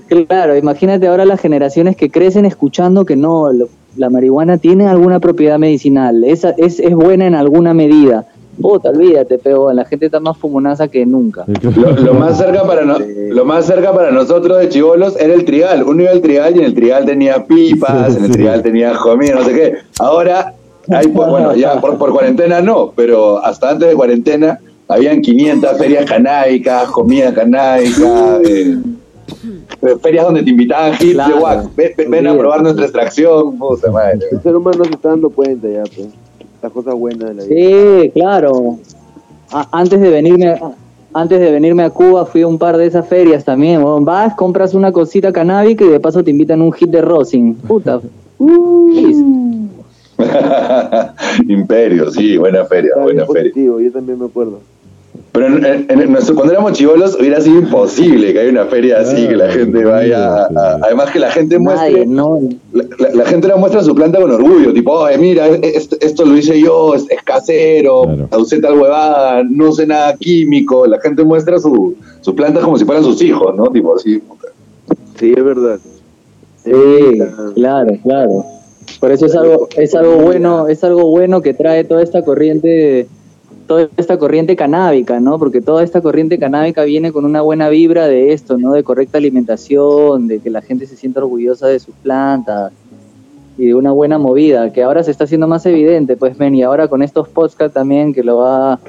Claro, 0.07 0.55
imagínate 0.55 1.07
ahora 1.07 1.25
las 1.25 1.41
generaciones 1.41 1.97
que 1.97 2.09
crecen 2.09 2.45
escuchando 2.45 3.03
que 3.05 3.15
no, 3.17 3.51
lo- 3.51 3.67
la 3.97 4.09
marihuana 4.09 4.57
tiene 4.57 4.87
alguna 4.87 5.19
propiedad 5.19 5.57
medicinal, 5.59 6.23
es, 6.23 6.45
es, 6.57 6.79
es 6.79 6.93
buena 6.95 7.25
en 7.27 7.35
alguna 7.35 7.73
medida. 7.73 8.25
Puta, 8.61 8.89
olvídate, 8.89 9.37
pero 9.37 9.71
la 9.71 9.85
gente 9.85 10.07
está 10.07 10.19
más 10.19 10.37
fumonaza 10.37 10.87
que 10.87 11.05
nunca. 11.05 11.45
Lo, 11.75 11.91
lo 11.91 12.13
más 12.15 12.37
cerca 12.37 12.63
para 12.65 12.83
no- 12.83 12.97
lo 12.99 13.45
más 13.45 13.65
cerca 13.65 13.93
para 13.93 14.09
nosotros 14.11 14.59
de 14.59 14.69
chivolos 14.69 15.15
era 15.19 15.33
el 15.33 15.45
trigal. 15.45 15.83
Uno 15.83 16.03
iba 16.03 16.11
al 16.11 16.21
trigal 16.21 16.55
y 16.55 16.59
en 16.59 16.65
el 16.65 16.73
trigal 16.73 17.05
tenía 17.05 17.45
pipas, 17.45 18.15
en 18.15 18.25
el 18.25 18.31
trigal 18.31 18.61
tenía 18.63 18.93
comida, 18.95 19.35
no 19.35 19.43
sé 19.43 19.53
qué. 19.53 19.73
Ahora, 19.99 20.53
hay, 20.89 21.05
bueno, 21.07 21.53
ya 21.55 21.79
por, 21.81 21.97
por 21.97 22.11
cuarentena 22.11 22.61
no, 22.61 22.93
pero 22.95 23.37
hasta 23.43 23.69
antes 23.71 23.89
de 23.89 23.95
cuarentena 23.95 24.59
habían 24.87 25.21
500 25.21 25.77
ferias 25.77 26.05
canábicas, 26.05 26.89
comida 26.89 27.33
canábica, 27.33 28.39
eh, 28.45 28.77
eh, 29.81 29.95
ferias 30.01 30.25
donde 30.25 30.41
te 30.43 30.49
invitaban 30.49 30.93
hits 30.93 31.01
de 31.09 31.13
Claro. 31.13 31.39
guac. 31.39 31.75
Ven, 31.75 31.91
ven- 32.09 32.27
a 32.27 32.37
probar 32.37 32.61
nuestra 32.63 32.85
extracción, 32.85 33.57
puta 33.57 33.91
madre. 33.91 34.19
El 34.31 34.41
ser 34.41 34.55
humano 34.55 34.83
se 34.85 34.91
está 34.91 35.09
dando 35.09 35.29
cuenta 35.29 35.67
ya, 35.67 35.83
pues, 35.83 36.07
las 36.67 36.73
cosas 36.73 36.93
buenas 36.95 37.29
de 37.29 37.33
la 37.35 37.43
vida. 37.43 37.55
Sí, 38.03 38.11
claro. 38.11 38.77
A- 39.51 39.67
antes 39.71 39.99
de 39.99 40.09
venirme 40.09 40.47
a- 40.49 40.71
antes 41.13 41.39
de 41.39 41.51
venirme 41.51 41.83
a 41.83 41.89
Cuba 41.89 42.25
fui 42.25 42.41
a 42.43 42.47
un 42.47 42.57
par 42.59 42.77
de 42.77 42.85
esas 42.85 43.07
ferias 43.07 43.43
también. 43.43 43.81
Vas, 44.05 44.35
compras 44.35 44.73
una 44.73 44.91
cosita 44.91 45.31
canábica 45.31 45.83
y 45.85 45.87
de 45.89 45.99
paso 45.99 46.23
te 46.23 46.31
invitan 46.31 46.61
un 46.61 46.71
hit 46.73 46.89
de 46.89 47.01
Rosin. 47.01 47.55
Puta. 47.55 47.99
feliz. 48.37 49.17
Imperio, 51.47 52.11
sí, 52.11 52.37
buena 52.37 52.65
feria, 52.65 52.89
Está 52.89 53.01
buena 53.03 53.25
feria. 53.25 53.41
positivo, 53.51 53.79
yo 53.79 53.91
también 53.91 54.19
me 54.19 54.25
acuerdo. 54.25 54.59
Pero 55.37 55.55
en, 55.55 55.65
en- 55.65 56.01
en 56.01 56.11
nuestro, 56.11 56.33
cuando 56.33 56.53
éramos 56.53 56.71
chivolos 56.71 57.15
hubiera 57.19 57.39
sido 57.39 57.59
imposible 57.59 58.33
que 58.33 58.39
haya 58.39 58.49
una 58.49 58.65
feria 58.65 59.01
así, 59.01 59.27
que 59.27 59.35
la 59.35 59.45
Claro, 59.45 59.59
gente 59.59 59.85
vaya 59.85 60.35
a- 60.35 60.45
a- 60.47 60.79
además 60.81 61.11
que 61.11 61.19
la 61.19 61.29
gente 61.29 61.59
muestre, 61.59 61.91
Nadie, 61.91 62.05
no. 62.07 62.39
la, 62.73 62.83
la- 62.97 63.09
la 63.13 63.25
gente 63.25 63.45
ahora 63.45 63.59
muestra 63.59 63.83
su 63.83 63.93
planta 63.93 64.19
con 64.19 64.31
orgullo, 64.31 64.73
tipo, 64.73 64.93
oye, 64.93 65.15
mira, 65.19 65.47
e- 65.47 65.59
esto, 65.75 65.95
esto 66.01 66.25
lo 66.25 66.35
hice 66.35 66.59
yo, 66.59 66.95
es, 66.95 67.03
es 67.11 67.21
casero, 67.23 68.01
Claro. 68.03 68.29
usé 68.41 68.59
tal 68.59 68.79
huevada, 68.79 69.43
no 69.47 69.71
sé 69.73 69.85
nada 69.85 70.15
químico, 70.15 70.87
la 70.87 70.99
gente 71.01 71.23
muestra 71.23 71.59
su, 71.59 71.93
sus 72.21 72.33
plantas 72.33 72.63
como 72.63 72.75
si 72.79 72.85
fueran 72.85 73.03
sus 73.03 73.21
hijos, 73.21 73.55
¿no? 73.55 73.67
Tipo 73.67 73.95
así. 73.95 74.19
Sí, 75.19 75.33
es 75.37 75.43
verdad. 75.43 75.77
Sí, 76.63 76.71
claro, 77.53 77.91
claro. 78.01 78.45
Por 78.99 79.11
eso 79.11 79.25
es 79.27 79.35
algo, 79.35 79.67
es 79.77 79.93
algo 79.93 80.15
bueno, 80.17 80.67
es 80.67 80.83
algo 80.83 81.07
bueno 81.09 81.41
que 81.41 81.53
trae 81.53 81.83
toda 81.83 82.01
esta 82.01 82.23
corriente, 82.23 83.07
toda 83.67 83.89
esta 83.97 84.17
corriente 84.17 84.55
canábica, 84.55 85.19
¿no? 85.19 85.37
Porque 85.37 85.61
toda 85.61 85.83
esta 85.83 86.01
corriente 86.01 86.39
canábica 86.39 86.83
viene 86.83 87.11
con 87.11 87.25
una 87.25 87.41
buena 87.41 87.69
vibra 87.69 88.07
de 88.07 88.33
esto, 88.33 88.57
¿no? 88.57 88.71
De 88.73 88.83
correcta 88.83 89.17
alimentación, 89.17 90.27
de 90.27 90.39
que 90.39 90.49
la 90.49 90.61
gente 90.61 90.87
se 90.87 90.95
sienta 90.95 91.19
orgullosa 91.19 91.67
de 91.67 91.79
sus 91.79 91.93
plantas 91.95 92.71
y 93.57 93.65
de 93.65 93.75
una 93.75 93.91
buena 93.91 94.17
movida, 94.17 94.71
que 94.71 94.83
ahora 94.83 95.03
se 95.03 95.11
está 95.11 95.25
haciendo 95.25 95.47
más 95.47 95.65
evidente, 95.65 96.15
pues 96.15 96.37
men, 96.39 96.55
y 96.55 96.63
ahora 96.63 96.87
con 96.87 97.01
estos 97.01 97.27
podcasts 97.27 97.73
también 97.73 98.13
que 98.13 98.23
lo 98.23 98.37
va 98.37 98.79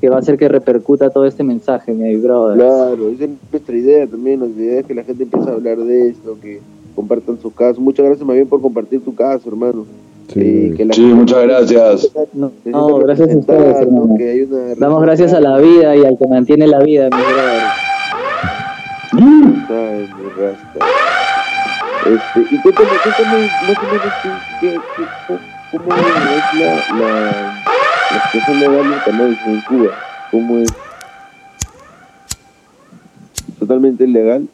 que 0.00 0.08
va 0.08 0.16
a 0.16 0.18
hacer 0.18 0.36
que 0.36 0.48
repercuta 0.48 1.10
todo 1.10 1.26
este 1.26 1.44
mensaje, 1.44 1.92
mi 1.92 2.16
brother. 2.16 2.56
Claro, 2.56 3.08
esa 3.10 3.24
es 3.24 3.30
nuestra 3.52 3.76
idea 3.76 4.04
también. 4.08 4.40
Nuestra 4.40 4.60
idea 4.60 4.80
es 4.80 4.86
que 4.86 4.94
la 4.94 5.04
gente 5.04 5.22
empiece 5.22 5.48
a 5.48 5.52
hablar 5.52 5.78
de 5.78 6.08
esto, 6.08 6.36
que 6.42 6.60
compartan 6.96 7.40
su 7.40 7.54
caso. 7.54 7.80
Muchas 7.80 8.06
gracias 8.06 8.26
más 8.26 8.34
bien 8.34 8.48
por 8.48 8.60
compartir 8.60 9.00
tu 9.00 9.14
caso, 9.14 9.48
hermano. 9.48 9.86
Sí. 10.32 10.74
Que 10.76 10.84
la 10.84 10.94
Sí, 10.94 11.00
gente 11.02 11.14
muchas 11.14 11.42
gracias. 11.42 12.10
No, 12.32 12.50
gracias 12.98 13.28
a 13.34 13.38
ustedes, 13.38 13.58
representada, 13.58 13.72
¿no? 13.72 13.78
hermano. 13.80 14.14
Que 14.16 14.30
hay 14.30 14.40
una 14.42 14.74
Damos 14.76 15.02
gracias 15.02 15.32
a 15.32 15.40
la 15.40 15.58
vida 15.58 15.96
y 15.96 16.04
al 16.04 16.16
que 16.18 16.26
mantiene 16.26 16.66
la 16.66 16.78
vida, 16.80 17.04
mi 17.04 17.22
brother. 17.22 17.62
Rasta. 20.38 20.86
Este, 22.06 22.54
y 22.54 22.58
cuéntame, 22.62 22.88
cuéntame 23.02 23.38
más 23.42 23.78
o 23.78 23.82
menos 23.92 24.12
cómo 25.70 25.94
es 25.94 26.60
la, 26.60 26.96
la, 26.98 27.62
la 28.10 28.22
situación 28.32 28.60
legal 28.60 28.90
del 28.90 29.02
cannabis 29.04 29.38
en 29.46 29.60
Cuba. 29.62 29.90
¿Cómo 30.30 30.58
es? 30.58 30.68
¿Totalmente 33.58 34.04
ilegal? 34.04 34.48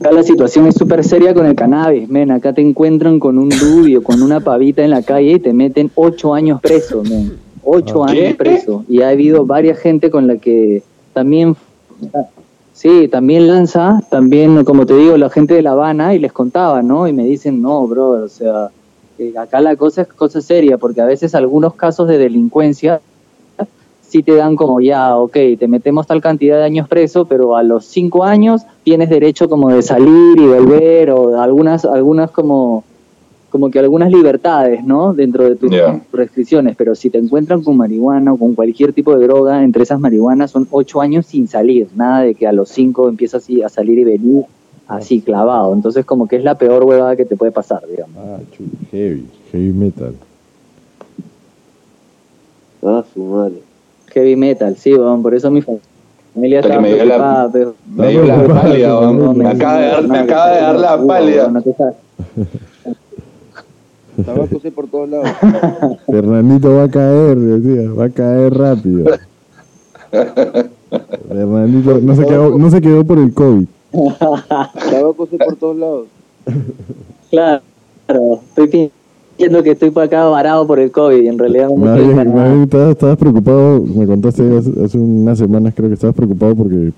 Acá 0.00 0.12
la 0.12 0.22
situación 0.22 0.66
es 0.66 0.74
súper 0.74 1.02
seria 1.04 1.34
con 1.34 1.46
el 1.46 1.54
cannabis, 1.54 2.08
men. 2.08 2.30
Acá 2.30 2.52
te 2.52 2.60
encuentran 2.60 3.18
con 3.18 3.38
un 3.38 3.48
dudio, 3.48 4.02
con 4.02 4.22
una 4.22 4.40
pavita 4.40 4.82
en 4.82 4.90
la 4.90 5.02
calle 5.02 5.32
y 5.32 5.38
te 5.38 5.52
meten 5.52 5.90
ocho 5.94 6.34
años 6.34 6.60
preso, 6.60 7.02
men. 7.02 7.38
Ocho 7.64 8.04
¿Qué? 8.06 8.12
años 8.12 8.36
preso. 8.36 8.84
Y 8.88 9.02
ha 9.02 9.10
habido 9.10 9.44
varias 9.44 9.78
gente 9.78 10.10
con 10.10 10.26
la 10.26 10.36
que 10.36 10.82
también, 11.12 11.56
sí, 12.72 13.08
también 13.08 13.46
lanza, 13.46 14.00
también, 14.10 14.64
como 14.64 14.86
te 14.86 14.94
digo, 14.94 15.16
la 15.16 15.30
gente 15.30 15.54
de 15.54 15.62
La 15.62 15.72
Habana 15.72 16.14
y 16.14 16.18
les 16.18 16.32
contaba, 16.32 16.82
¿no? 16.82 17.08
Y 17.08 17.12
me 17.12 17.24
dicen, 17.24 17.60
no, 17.60 17.86
bro, 17.86 18.10
o 18.24 18.28
sea, 18.28 18.70
eh, 19.18 19.34
acá 19.36 19.60
la 19.60 19.76
cosa 19.76 20.02
es 20.02 20.08
cosa 20.08 20.40
seria, 20.40 20.78
porque 20.78 21.00
a 21.00 21.06
veces 21.06 21.34
algunos 21.34 21.74
casos 21.74 22.08
de 22.08 22.18
delincuencia 22.18 23.00
sí 24.08 24.22
te 24.22 24.34
dan 24.34 24.56
como 24.56 24.80
ya, 24.80 25.16
ok, 25.16 25.36
te 25.58 25.68
metemos 25.68 26.06
tal 26.06 26.20
cantidad 26.20 26.56
de 26.56 26.64
años 26.64 26.88
preso, 26.88 27.26
pero 27.26 27.56
a 27.56 27.62
los 27.62 27.84
cinco 27.84 28.24
años 28.24 28.62
tienes 28.82 29.10
derecho 29.10 29.48
como 29.48 29.68
de 29.68 29.82
salir 29.82 30.38
y 30.38 30.46
volver, 30.46 31.10
o 31.10 31.40
algunas, 31.40 31.84
algunas 31.84 32.30
como, 32.30 32.84
como 33.50 33.70
que 33.70 33.78
algunas 33.78 34.10
libertades, 34.10 34.82
¿no? 34.82 35.12
Dentro 35.12 35.44
de 35.44 35.56
tus 35.56 35.70
restricciones, 36.10 36.74
pero 36.76 36.94
si 36.94 37.10
te 37.10 37.18
encuentran 37.18 37.62
con 37.62 37.76
marihuana 37.76 38.32
o 38.32 38.38
con 38.38 38.54
cualquier 38.54 38.94
tipo 38.94 39.14
de 39.14 39.26
droga, 39.26 39.62
entre 39.62 39.82
esas 39.82 40.00
marihuanas 40.00 40.50
son 40.50 40.66
ocho 40.70 41.02
años 41.02 41.26
sin 41.26 41.46
salir, 41.46 41.88
nada 41.94 42.22
de 42.22 42.34
que 42.34 42.46
a 42.46 42.52
los 42.52 42.70
cinco 42.70 43.08
empiezas 43.08 43.42
así 43.42 43.62
a 43.62 43.68
salir 43.68 43.98
y 43.98 44.04
venir 44.04 44.44
así 44.86 45.20
clavado, 45.20 45.74
entonces 45.74 46.06
como 46.06 46.26
que 46.26 46.36
es 46.36 46.44
la 46.44 46.56
peor 46.56 46.82
huevada 46.84 47.14
que 47.14 47.26
te 47.26 47.36
puede 47.36 47.52
pasar, 47.52 47.82
digamos. 47.86 48.16
Ah, 48.16 48.38
heavy, 48.90 49.26
heavy 49.52 49.72
metal. 49.72 50.14
Ah, 52.82 53.04
su 53.12 53.22
madre. 53.22 53.67
Heavy 54.18 54.36
metal, 54.36 54.76
sí, 54.76 54.92
weón, 54.94 55.22
por 55.22 55.34
eso 55.34 55.50
mi 55.50 55.62
familia 55.62 56.60
que 56.60 56.78
me 56.80 56.94
dio 56.94 57.04
la- 57.04 57.14
preocupada, 57.14 57.50
pero- 57.52 57.74
Me 57.94 58.08
dio 58.08 58.24
la 58.24 58.44
pálida, 58.44 58.88
No, 58.88 59.10
weón. 59.12 59.38
Me 59.38 59.48
acaba 59.48 59.78
de 59.78 59.86
dar, 59.86 60.08
me 60.08 60.18
acaba 60.18 60.50
de 60.50 60.60
dar 60.60 60.76
la 60.76 60.96
Uh, 60.96 61.06
pálida. 61.06 61.48
no. 61.48 61.62
Tabaco 64.26 64.58
sé 64.60 64.72
por 64.72 64.88
todos 64.88 65.08
lados. 65.08 65.28
Fernandito 66.06 66.74
va 66.74 66.84
a 66.84 66.90
caer, 66.90 67.36
decía, 67.38 67.90
va 67.92 68.04
a 68.06 68.10
caer 68.10 68.52
rápido. 68.54 69.04
Fernandito 71.28 71.98
no 72.02 72.16
se 72.16 72.26
quedó, 72.26 72.58
no 72.58 72.70
se 72.70 72.80
quedó 72.80 73.04
por 73.04 73.18
el 73.18 73.32
COVID. 73.32 73.66
Tabaco 74.90 75.26
sé 75.30 75.38
por 75.38 75.54
todos 75.56 75.76
lados. 75.76 76.06
Claro, 77.30 77.62
estoy 78.56 78.90
fingiendo 79.38 79.62
que 79.62 79.70
estoy 79.70 79.90
por 79.90 80.02
acá 80.02 80.24
varado 80.24 80.66
por 80.66 80.80
el 80.80 80.90
COVID 80.90 81.24
en 81.24 81.38
realidad 81.38 81.68
no 81.68 81.84
para 81.84 82.62
estabas, 82.62 82.90
estabas 82.90 83.16
preocupado, 83.16 83.80
me 83.82 84.04
contaste 84.04 84.42
hace, 84.56 84.84
hace 84.84 84.98
unas 84.98 85.38
semanas, 85.38 85.74
creo 85.76 85.88
que 85.88 85.94
estabas 85.94 86.16
preocupado 86.16 86.56
porque 86.56 86.90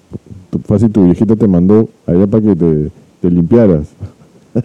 fácil 0.65 0.91
tu 0.91 1.05
viejita 1.05 1.37
te 1.37 1.47
mandó 1.47 1.87
allá 2.07 2.27
para 2.27 2.43
que 2.43 2.57
te, 2.57 2.91
te 3.21 3.31
limpiaras. 3.31 3.89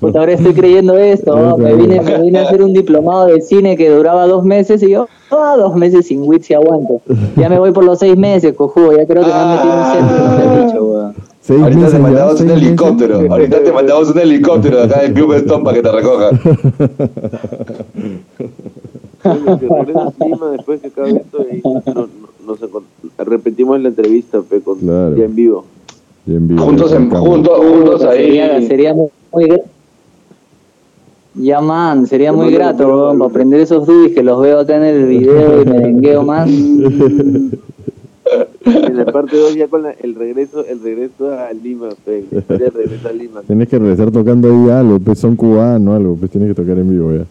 Pues 0.00 0.16
ahora 0.16 0.32
estoy 0.32 0.54
creyendo 0.54 0.96
esto, 0.96 1.36
¿no? 1.36 1.56
me, 1.56 1.74
vine, 1.74 2.00
me 2.00 2.20
vine 2.20 2.38
a 2.38 2.42
hacer 2.42 2.62
un 2.62 2.72
diplomado 2.72 3.26
de 3.26 3.40
cine 3.40 3.76
que 3.76 3.88
duraba 3.90 4.26
dos 4.26 4.44
meses 4.44 4.82
y 4.82 4.90
yo, 4.90 5.06
ah, 5.30 5.54
dos 5.56 5.76
meses 5.76 6.06
sin 6.06 6.22
WIT 6.22 6.42
si 6.42 6.54
aguanto. 6.54 7.00
Ya 7.36 7.48
me 7.48 7.58
voy 7.58 7.72
por 7.72 7.84
los 7.84 7.98
seis 7.98 8.16
meses, 8.16 8.54
cojudo, 8.54 8.96
ya 8.96 9.06
creo 9.06 9.22
que 9.22 9.28
me 9.28 9.34
han 9.34 9.56
metido 9.56 9.76
un 9.76 9.92
centro, 9.92 10.28
no 10.28 10.36
te 10.36 10.42
he 10.42 10.66
dicho, 10.66 10.84
weón. 10.84 11.14
Seis 11.46 11.62
Ahorita 11.62 11.78
meses 11.80 11.92
te 11.94 11.98
mandamos 12.00 12.40
un 12.40 12.46
meses. 12.48 12.62
helicóptero. 12.62 13.20
Ahorita 13.30 13.62
te 13.62 13.72
mandamos 13.72 14.10
un 14.10 14.18
helicóptero 14.18 14.76
de 14.78 14.82
acá 14.82 15.02
del 15.02 15.14
Club 15.14 15.32
Stone 15.34 15.62
para 15.64 15.76
que 15.76 15.82
te 15.82 15.92
recoja. 15.92 16.30
Bueno, 19.24 19.58
que 19.58 19.68
regreses 19.68 19.96
a 19.96 20.24
Lima 20.24 20.50
después 20.50 20.80
que 20.80 20.86
acabe 20.88 21.10
esto 21.10 21.46
y 21.50 21.62
nos 22.46 22.60
encont- 22.60 22.84
repetimos 23.18 23.80
la 23.80 23.88
entrevista 23.88 24.40
pe, 24.42 24.60
con, 24.60 24.78
Claro. 24.78 25.16
ya 25.16 25.24
en 25.24 25.34
vivo. 25.36 25.64
Juntos, 26.58 26.92
en, 26.92 27.08
juntos, 27.10 28.02
ahí. 28.04 28.66
sería 28.66 28.92
muy, 28.94 29.08
muy 29.32 29.60
Ya 31.34 31.60
man, 31.60 32.06
sería 32.08 32.32
muy 32.32 32.50
grato, 32.52 33.12
para 33.16 33.24
aprender 33.30 33.60
esos 33.60 33.86
dubis 33.86 34.12
que 34.14 34.22
los 34.24 34.40
veo 34.40 34.58
acá 34.60 34.76
en 34.78 34.82
el 34.84 35.06
video 35.06 35.62
y 35.62 35.64
merengueo 35.66 36.22
más. 36.24 36.48
En 38.66 38.96
la 38.96 39.04
parte 39.06 39.36
2 39.36 39.54
ya 39.54 39.68
con 39.68 39.82
la- 39.84 39.92
el 39.92 40.14
regreso 40.16 40.64
el 40.66 40.82
regreso 40.82 41.32
a 41.32 41.52
Lima, 41.52 41.88
del 42.04 42.26
regreso 42.72 43.08
a. 43.08 43.42
Tienes 43.46 43.68
que 43.68 43.78
regresar 43.78 44.10
tocando 44.10 44.48
ahí 44.48 44.70
algo, 44.70 44.98
pues 44.98 45.18
son 45.20 45.36
cubanos 45.36 45.96
algo, 45.96 46.16
pues 46.16 46.30
tienes 46.30 46.48
que 46.50 46.54
tocar 46.62 46.76
en 46.78 46.90
vivo 46.90 47.12
ya. 47.14 47.24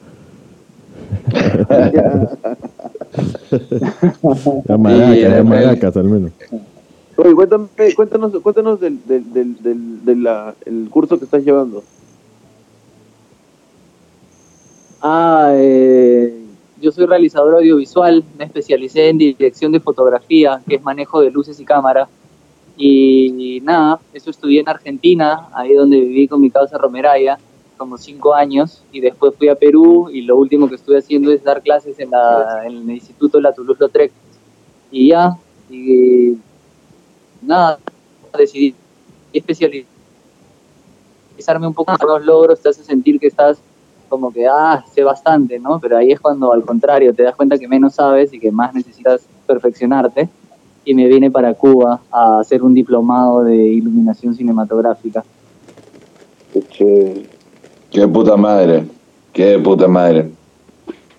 Ya 4.68 4.78
maracas, 4.78 5.18
ya 5.20 5.44
maracas 5.44 5.98
al 5.98 6.06
menos. 6.06 6.32
Oye, 7.18 7.34
cuéntame, 7.34 7.68
cuéntanos, 7.96 8.32
cuéntanos 8.42 8.80
del, 8.80 9.00
del, 9.08 9.34
del, 9.34 9.64
del, 9.64 10.06
de 10.06 10.16
la, 10.16 10.54
el 10.66 10.90
curso 10.90 11.18
que 11.18 11.26
estás 11.26 11.44
llevando. 11.46 11.84
Ah, 15.02 15.52
eh, 15.56 16.34
yo 16.82 16.92
soy 16.92 17.06
realizador 17.06 17.56
audiovisual, 17.56 18.24
me 18.38 18.46
especialicé 18.46 19.10
en 19.10 19.18
dirección 19.18 19.72
de 19.72 19.80
fotografía, 19.80 20.62
que 20.68 20.76
es 20.76 20.84
manejo 20.84 21.22
de 21.22 21.32
luces 21.32 21.60
y 21.60 21.66
cámara. 21.66 22.08
Y, 22.78 23.62
nada, 23.64 24.00
eso 24.14 24.30
estudié 24.30 24.60
en 24.60 24.70
Argentina, 24.70 25.48
ahí 25.54 25.74
donde 25.74 26.00
viví 26.00 26.28
con 26.28 26.42
mi 26.42 26.50
causa 26.50 26.78
Romeraya, 26.78 27.38
como 27.78 27.98
cinco 27.98 28.34
años, 28.34 28.84
y 28.92 29.00
después 29.02 29.34
fui 29.38 29.50
a 29.50 29.56
Perú 29.56 30.10
y 30.12 30.22
lo 30.22 30.38
último 30.38 30.70
que 30.70 30.76
estuve 30.76 30.98
haciendo 30.98 31.32
es 31.32 31.44
dar 31.44 31.62
clases 31.62 32.00
en, 32.00 32.12
la, 32.12 32.64
en 32.66 32.90
el 32.90 32.92
Instituto 32.92 33.40
La 33.40 33.54
Toulouse-Lautrec. 33.54 34.12
Y 34.92 35.10
ya, 35.10 35.38
y 35.70 36.38
nada, 37.42 37.80
decidí 38.38 38.76
especializarme 39.34 39.88
un 41.62 41.74
poco 41.74 41.92
en 41.92 42.08
los 42.08 42.26
logros, 42.26 42.62
te 42.62 42.70
hace 42.70 42.84
sentir 42.84 43.20
que 43.20 43.28
estás 43.28 43.60
como 44.08 44.32
que, 44.32 44.48
ah, 44.48 44.84
sé 44.94 45.04
bastante, 45.04 45.60
¿no? 45.60 45.80
Pero 45.80 45.98
ahí 45.98 46.12
es 46.12 46.20
cuando 46.20 46.52
al 46.54 46.64
contrario 46.64 47.14
te 47.14 47.24
das 47.24 47.36
cuenta 47.36 47.58
que 47.58 47.68
menos 47.68 47.96
sabes 47.96 48.34
y 48.34 48.40
que 48.40 48.52
más 48.52 48.74
necesitas 48.74 49.28
perfeccionarte. 49.46 50.30
Y 50.84 50.94
me 50.94 51.08
vine 51.08 51.32
para 51.32 51.54
Cuba 51.54 52.02
a 52.12 52.40
hacer 52.40 52.62
un 52.62 52.74
diplomado 52.74 53.44
de 53.44 53.56
iluminación 53.56 54.36
cinematográfica. 54.36 55.24
Qué 56.54 56.62
chévere. 56.70 57.30
Qué 57.90 58.08
puta 58.08 58.38
madre. 58.38 58.86
Qué 59.34 59.58
puta 59.60 59.88
madre. 59.88 60.32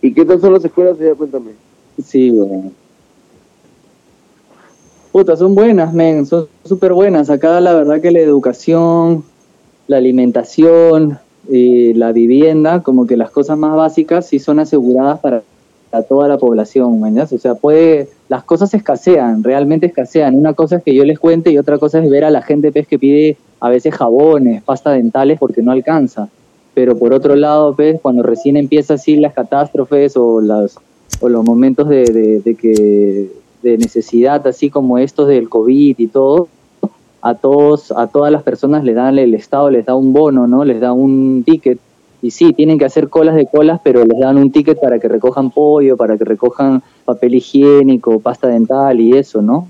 ¿Y 0.01 0.15
qué 0.15 0.25
tal 0.25 0.41
son 0.41 0.55
las 0.55 0.65
escuelas 0.65 1.01
allá? 1.01 1.15
Cuéntame. 1.15 1.53
Sí, 2.03 2.31
bueno. 2.31 2.71
Puta, 5.13 5.37
son 5.37 5.55
buenas, 5.55 5.95
men, 5.95 6.27
son 6.27 6.47
súper 6.65 6.93
buenas. 6.93 7.31
Acá 7.31 7.61
la 7.61 7.73
verdad 7.73 8.01
que 8.01 8.11
la 8.11 8.21
educación, 8.21 9.25
la 9.87 9.97
alimentación, 9.97 11.19
y 11.49 11.95
la 11.95 12.13
vivienda, 12.13 12.83
como 12.83 13.07
que 13.07 13.17
las 13.17 13.31
cosas 13.31 13.59
más 13.59 13.77
básicas 13.77 14.27
sí 14.27 14.39
son 14.39 14.59
aseguradas 14.59 15.21
para, 15.21 15.43
toda 16.09 16.29
la 16.29 16.37
población. 16.37 17.03
O 17.03 17.39
sea, 17.39 17.55
puede, 17.55 18.09
las 18.29 18.45
cosas 18.45 18.75
escasean, 18.75 19.43
realmente 19.43 19.87
escasean. 19.87 20.35
Una 20.35 20.53
cosa 20.53 20.77
es 20.77 20.83
que 20.83 20.95
yo 20.95 21.05
les 21.05 21.19
cuente 21.19 21.51
y 21.51 21.57
otra 21.57 21.79
cosa 21.79 22.01
es 22.01 22.11
ver 22.11 22.25
a 22.25 22.31
la 22.31 22.43
gente 22.43 22.71
pues, 22.71 22.87
que 22.87 22.99
pide 22.99 23.39
a 23.61 23.71
veces 23.71 23.95
jabones, 23.95 24.63
pasta 24.63 24.91
dentales 24.91 25.39
porque 25.39 25.63
no 25.63 25.73
alcanza. 25.73 26.29
Pero 26.75 26.99
por 26.99 27.15
otro 27.15 27.35
lado, 27.35 27.75
pues, 27.75 27.99
cuando 28.03 28.23
recién 28.23 28.59
empieza 28.59 28.95
así 28.95 29.17
las 29.17 29.33
catástrofes 29.33 30.19
o 30.19 30.43
las 30.43 30.77
los 31.23 31.45
momentos 31.45 31.89
de- 31.89 32.43
de 32.45 32.55
que 32.57 33.31
de 33.63 33.79
necesidad, 33.79 34.47
así 34.47 34.69
como 34.69 34.99
estos 34.99 35.29
del 35.29 35.49
COVID 35.49 35.95
y 35.99 36.07
todo, 36.09 36.49
a 37.27 37.35
todos, 37.35 37.91
a 37.91 38.07
todas 38.07 38.31
las 38.31 38.45
personas 38.45 38.85
les 38.85 38.95
dan 38.95 39.19
el 39.19 39.35
Estado 39.35 39.69
les 39.69 39.85
da 39.85 39.97
un 39.97 40.13
bono, 40.13 40.47
¿no? 40.47 40.65
Les 40.65 40.81
da 40.81 40.93
un 40.93 41.43
ticket. 41.45 41.81
Y 42.23 42.31
sí, 42.31 42.53
tienen 42.53 42.79
que 42.79 42.85
hacer 42.85 43.09
colas 43.09 43.35
de 43.35 43.47
colas, 43.47 43.81
pero 43.83 44.05
les 44.05 44.19
dan 44.21 44.39
un 44.39 44.53
ticket 44.53 44.81
para 44.81 45.01
que 45.01 45.09
recojan 45.09 45.51
pollo, 45.51 45.97
para 45.97 46.17
que 46.17 46.25
recojan 46.25 46.85
papel 47.05 47.35
higiénico, 47.35 48.21
pasta 48.21 48.47
dental 48.47 49.01
y 49.01 49.17
eso, 49.17 49.43
¿no? 49.43 49.67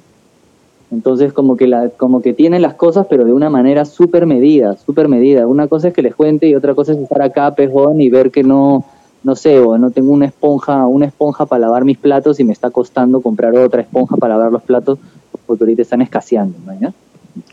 Entonces 0.92 1.32
como 1.32 1.56
que 1.56 1.66
la, 1.66 1.88
como 1.88 2.20
que 2.20 2.34
tienen 2.34 2.60
las 2.60 2.74
cosas, 2.74 3.06
pero 3.08 3.24
de 3.24 3.32
una 3.32 3.48
manera 3.48 3.86
súper 3.86 4.26
medida, 4.26 4.76
súper 4.76 5.08
medida. 5.08 5.46
Una 5.46 5.66
cosa 5.66 5.88
es 5.88 5.94
que 5.94 6.02
les 6.02 6.14
cuente 6.14 6.46
y 6.46 6.54
otra 6.54 6.74
cosa 6.74 6.92
es 6.92 6.98
estar 6.98 7.22
acá, 7.22 7.54
pejón, 7.54 8.02
y 8.02 8.10
ver 8.10 8.30
que 8.30 8.42
no, 8.42 8.84
no 9.24 9.34
sé, 9.34 9.60
o 9.60 9.78
no 9.78 9.90
tengo 9.90 10.12
una 10.12 10.26
esponja, 10.26 10.86
una 10.86 11.06
esponja 11.06 11.46
para 11.46 11.60
lavar 11.60 11.86
mis 11.86 11.96
platos 11.96 12.38
y 12.38 12.44
me 12.44 12.52
está 12.52 12.68
costando 12.68 13.22
comprar 13.22 13.56
otra 13.56 13.80
esponja 13.80 14.16
para 14.18 14.36
lavar 14.36 14.52
los 14.52 14.62
platos 14.62 14.98
porque 15.46 15.64
ahorita 15.64 15.82
están 15.82 16.02
escaseando, 16.02 16.58
¿no? 16.66 16.92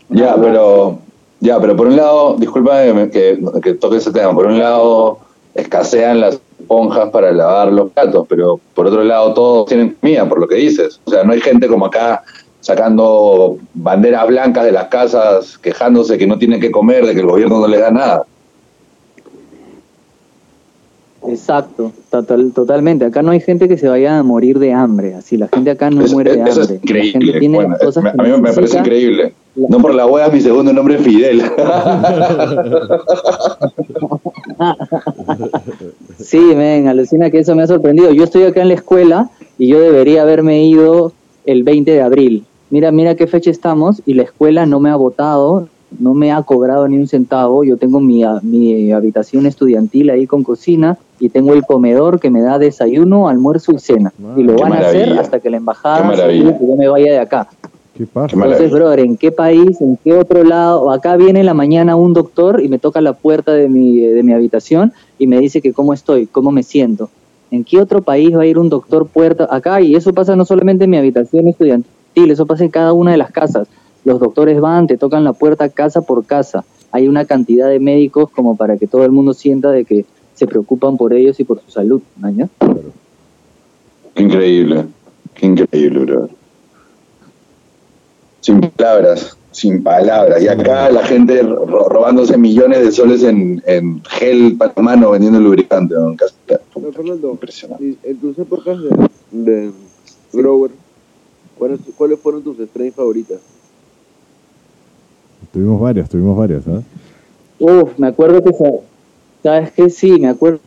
¿Ya? 0.08 0.36
Pero, 0.40 0.98
ya, 1.40 1.60
pero 1.60 1.76
por 1.76 1.86
un 1.88 1.96
lado, 1.96 2.36
disculpa 2.38 2.82
que, 3.10 3.38
que 3.62 3.74
toque 3.74 3.96
ese 3.98 4.10
tema, 4.12 4.32
por 4.34 4.46
un 4.46 4.58
lado 4.58 5.18
escasean 5.54 6.20
las 6.20 6.40
esponjas 6.58 7.10
para 7.10 7.30
lavar 7.32 7.70
los 7.72 7.90
platos, 7.92 8.26
pero 8.28 8.58
por 8.74 8.86
otro 8.86 9.04
lado 9.04 9.34
todos 9.34 9.66
tienen 9.66 9.96
comida, 10.00 10.28
por 10.28 10.40
lo 10.40 10.48
que 10.48 10.56
dices. 10.56 11.00
O 11.04 11.10
sea, 11.10 11.22
no 11.24 11.32
hay 11.32 11.40
gente 11.40 11.68
como 11.68 11.86
acá 11.86 12.22
sacando 12.60 13.58
banderas 13.74 14.26
blancas 14.26 14.64
de 14.64 14.72
las 14.72 14.88
casas, 14.88 15.58
quejándose 15.58 16.16
que 16.18 16.26
no 16.26 16.38
tienen 16.38 16.60
que 16.60 16.70
comer, 16.70 17.04
de 17.06 17.14
que 17.14 17.20
el 17.20 17.26
gobierno 17.26 17.60
no 17.60 17.68
les 17.68 17.80
da 17.80 17.90
nada. 17.90 18.24
Exacto, 21.26 21.90
total, 22.10 22.52
totalmente. 22.54 23.06
Acá 23.06 23.22
no 23.22 23.30
hay 23.30 23.40
gente 23.40 23.66
que 23.66 23.78
se 23.78 23.88
vaya 23.88 24.18
a 24.18 24.22
morir 24.22 24.58
de 24.58 24.72
hambre, 24.72 25.14
así 25.14 25.36
la 25.38 25.48
gente 25.48 25.70
acá 25.70 25.88
no 25.90 26.04
Eso- 26.04 26.12
muere 26.14 26.36
de 26.36 26.42
eso 26.42 26.60
hambre. 26.62 26.76
es 26.76 26.82
increíble. 26.84 27.06
La 27.06 27.12
gente 27.12 27.38
tiene 27.38 27.56
Bueno, 27.56 27.76
cosas 27.80 28.04
me- 28.04 28.12
que 28.12 28.20
a 28.20 28.24
mí 28.36 28.42
me 28.42 28.52
parece 28.52 28.78
increíble. 28.78 29.34
No 29.56 29.78
por 29.78 29.94
la 29.94 30.06
wea, 30.06 30.28
mi 30.28 30.40
segundo 30.40 30.72
nombre 30.72 30.96
es 30.96 31.02
Fidel. 31.02 31.42
Sí, 36.18 36.38
men, 36.38 36.88
alucina 36.88 37.30
que 37.30 37.38
eso 37.40 37.54
me 37.54 37.62
ha 37.62 37.66
sorprendido. 37.66 38.12
Yo 38.12 38.24
estoy 38.24 38.44
acá 38.44 38.62
en 38.62 38.68
la 38.68 38.74
escuela 38.74 39.30
y 39.58 39.68
yo 39.68 39.80
debería 39.80 40.22
haberme 40.22 40.64
ido 40.64 41.12
el 41.44 41.62
20 41.62 41.90
de 41.90 42.02
abril. 42.02 42.44
Mira, 42.70 42.90
mira 42.92 43.14
qué 43.14 43.26
fecha 43.26 43.50
estamos 43.50 44.02
y 44.06 44.14
la 44.14 44.22
escuela 44.22 44.66
no 44.66 44.80
me 44.80 44.90
ha 44.90 44.96
votado, 44.96 45.68
no 45.98 46.14
me 46.14 46.32
ha 46.32 46.42
cobrado 46.42 46.88
ni 46.88 46.96
un 46.98 47.06
centavo. 47.06 47.62
Yo 47.64 47.76
tengo 47.76 48.00
mi, 48.00 48.24
a- 48.24 48.40
mi 48.42 48.90
habitación 48.92 49.46
estudiantil 49.46 50.10
ahí 50.10 50.26
con 50.26 50.42
cocina 50.42 50.98
y 51.20 51.28
tengo 51.28 51.52
el 51.52 51.62
comedor 51.64 52.18
que 52.20 52.30
me 52.30 52.42
da 52.42 52.58
desayuno, 52.58 53.28
almuerzo 53.28 53.72
y 53.72 53.78
cena. 53.78 54.12
y 54.36 54.42
lo 54.42 54.56
Qué 54.56 54.62
van 54.62 54.72
a 54.72 54.80
hacer 54.80 55.12
hasta 55.18 55.40
que 55.40 55.50
la 55.50 55.58
embajada 55.58 56.02
que 56.58 56.66
yo 56.66 56.76
me 56.76 56.88
vaya 56.88 57.12
de 57.12 57.18
acá. 57.18 57.48
Qué 57.96 58.06
paja. 58.06 58.34
Entonces, 58.34 58.70
brother, 58.70 59.00
¿en 59.00 59.16
qué 59.16 59.30
país, 59.30 59.80
en 59.80 59.96
qué 60.02 60.14
otro 60.14 60.42
lado? 60.42 60.90
Acá 60.90 61.16
viene 61.16 61.40
en 61.40 61.46
la 61.46 61.54
mañana 61.54 61.94
un 61.94 62.12
doctor 62.12 62.60
y 62.60 62.68
me 62.68 62.78
toca 62.78 63.00
la 63.00 63.12
puerta 63.12 63.52
de 63.52 63.68
mi, 63.68 64.00
de 64.00 64.22
mi 64.22 64.32
habitación 64.32 64.92
y 65.18 65.28
me 65.28 65.38
dice 65.38 65.60
que 65.60 65.72
cómo 65.72 65.92
estoy, 65.92 66.26
cómo 66.26 66.50
me 66.50 66.64
siento. 66.64 67.08
¿En 67.52 67.62
qué 67.62 67.78
otro 67.80 68.02
país 68.02 68.36
va 68.36 68.42
a 68.42 68.46
ir 68.46 68.58
un 68.58 68.68
doctor 68.68 69.06
puerta 69.06 69.46
acá? 69.48 69.80
Y 69.80 69.94
eso 69.94 70.12
pasa 70.12 70.34
no 70.34 70.44
solamente 70.44 70.84
en 70.84 70.90
mi 70.90 70.96
habitación 70.96 71.46
estudiantil, 71.46 72.30
eso 72.30 72.46
pasa 72.46 72.64
en 72.64 72.70
cada 72.70 72.92
una 72.92 73.12
de 73.12 73.16
las 73.16 73.30
casas. 73.30 73.68
Los 74.04 74.18
doctores 74.18 74.60
van, 74.60 74.88
te 74.88 74.98
tocan 74.98 75.22
la 75.22 75.32
puerta 75.32 75.68
casa 75.68 76.02
por 76.02 76.24
casa. 76.24 76.64
Hay 76.90 77.06
una 77.06 77.24
cantidad 77.24 77.68
de 77.68 77.78
médicos 77.78 78.28
como 78.30 78.56
para 78.56 78.76
que 78.76 78.88
todo 78.88 79.04
el 79.04 79.12
mundo 79.12 79.34
sienta 79.34 79.70
de 79.70 79.84
que 79.84 80.04
se 80.34 80.48
preocupan 80.48 80.96
por 80.96 81.12
ellos 81.12 81.38
y 81.38 81.44
por 81.44 81.60
su 81.60 81.70
salud. 81.70 82.02
¿no? 82.16 82.48
Increíble. 84.16 84.86
Qué 85.34 85.46
increíble, 85.46 86.00
bro. 86.00 86.28
Sin 88.44 88.60
palabras, 88.60 89.38
sin 89.52 89.82
palabras. 89.82 90.42
Y 90.42 90.48
acá 90.48 90.90
la 90.90 91.02
gente 91.06 91.40
ro- 91.42 91.88
robándose 91.88 92.36
millones 92.36 92.84
de 92.84 92.92
soles 92.92 93.22
en, 93.22 93.62
en 93.66 94.02
gel 94.04 94.56
para 94.58 94.74
mano 94.82 95.12
vendiendo 95.12 95.40
lubricante. 95.40 95.94
¿no? 95.94 96.14
Casi- 96.14 96.34
Pero, 96.46 96.92
Fernando, 96.92 97.30
Impresionante. 97.30 97.96
en 98.02 98.16
tus 98.18 98.38
épocas 98.38 98.76
de, 98.82 99.08
de 99.30 99.70
grower, 100.34 100.72
¿cuáles, 101.58 101.80
¿cuáles 101.96 102.20
fueron 102.20 102.42
tus 102.42 102.58
strains 102.58 102.94
favoritas? 102.94 103.38
Tuvimos 105.50 105.80
varias, 105.80 106.10
tuvimos 106.10 106.36
varias, 106.36 106.64
¿ah? 106.68 106.82
Uf, 107.60 107.98
me 107.98 108.08
acuerdo 108.08 108.42
que, 108.44 108.52
sa- 108.52 108.82
¿sabes 109.42 109.72
qué? 109.72 109.88
Sí, 109.88 110.10
me 110.20 110.28
acuerdo 110.28 110.58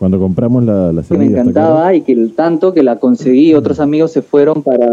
Cuando 0.00 0.18
compramos 0.18 0.64
la, 0.64 0.92
la 0.92 1.02
que 1.04 1.16
me 1.16 1.26
encantaba 1.26 1.94
y 1.94 2.00
que 2.02 2.12
el 2.14 2.34
tanto 2.34 2.72
que 2.74 2.82
la 2.82 2.96
conseguí, 2.98 3.54
otros 3.54 3.78
amigos 3.78 4.10
se 4.10 4.22
fueron 4.22 4.64
para... 4.64 4.88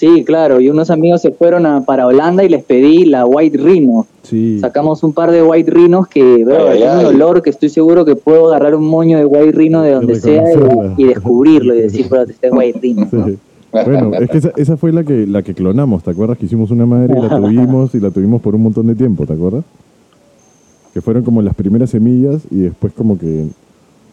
Sí, 0.00 0.24
claro, 0.24 0.62
y 0.62 0.70
unos 0.70 0.88
amigos 0.88 1.20
se 1.20 1.30
fueron 1.30 1.66
a, 1.66 1.84
para 1.84 2.06
Holanda 2.06 2.42
y 2.42 2.48
les 2.48 2.64
pedí 2.64 3.04
la 3.04 3.26
White 3.26 3.58
Rhino. 3.58 4.06
Sí. 4.22 4.58
Sacamos 4.58 5.02
un 5.02 5.12
par 5.12 5.30
de 5.30 5.42
White 5.42 5.70
Rhinos 5.70 6.08
que, 6.08 6.42
bro, 6.42 6.70
Ay, 6.70 6.78
tiene 6.78 7.00
un 7.00 7.04
olor 7.04 7.42
que 7.42 7.50
estoy 7.50 7.68
seguro 7.68 8.06
que 8.06 8.16
puedo 8.16 8.48
agarrar 8.48 8.74
un 8.74 8.86
moño 8.86 9.18
de 9.18 9.26
White 9.26 9.52
Rhino 9.52 9.82
de 9.82 9.90
donde 9.90 10.14
sea 10.14 10.42
y, 10.96 11.02
y 11.02 11.04
descubrirlo 11.04 11.74
y 11.74 11.82
decir, 11.82 12.08
bro, 12.08 12.22
este 12.22 12.46
es 12.46 12.50
White 12.50 12.78
Rhino. 12.80 13.08
¿no? 13.12 13.26
Sí. 13.26 13.36
Bueno, 13.72 14.14
es 14.14 14.30
que 14.30 14.38
esa, 14.38 14.52
esa 14.56 14.78
fue 14.78 14.90
la 14.90 15.04
que 15.04 15.26
la 15.26 15.42
que 15.42 15.52
clonamos, 15.52 16.02
¿te 16.02 16.12
acuerdas? 16.12 16.38
Que 16.38 16.46
hicimos 16.46 16.70
una 16.70 16.86
madre 16.86 17.14
y 17.18 17.20
la 17.20 17.28
tuvimos 17.36 17.94
y 17.94 18.00
la 18.00 18.10
tuvimos 18.10 18.40
por 18.40 18.54
un 18.54 18.62
montón 18.62 18.86
de 18.86 18.94
tiempo, 18.94 19.26
¿te 19.26 19.34
acuerdas? 19.34 19.64
Que 20.94 21.02
fueron 21.02 21.24
como 21.24 21.42
las 21.42 21.54
primeras 21.54 21.90
semillas 21.90 22.40
y 22.50 22.60
después 22.60 22.94
como 22.94 23.18
que 23.18 23.48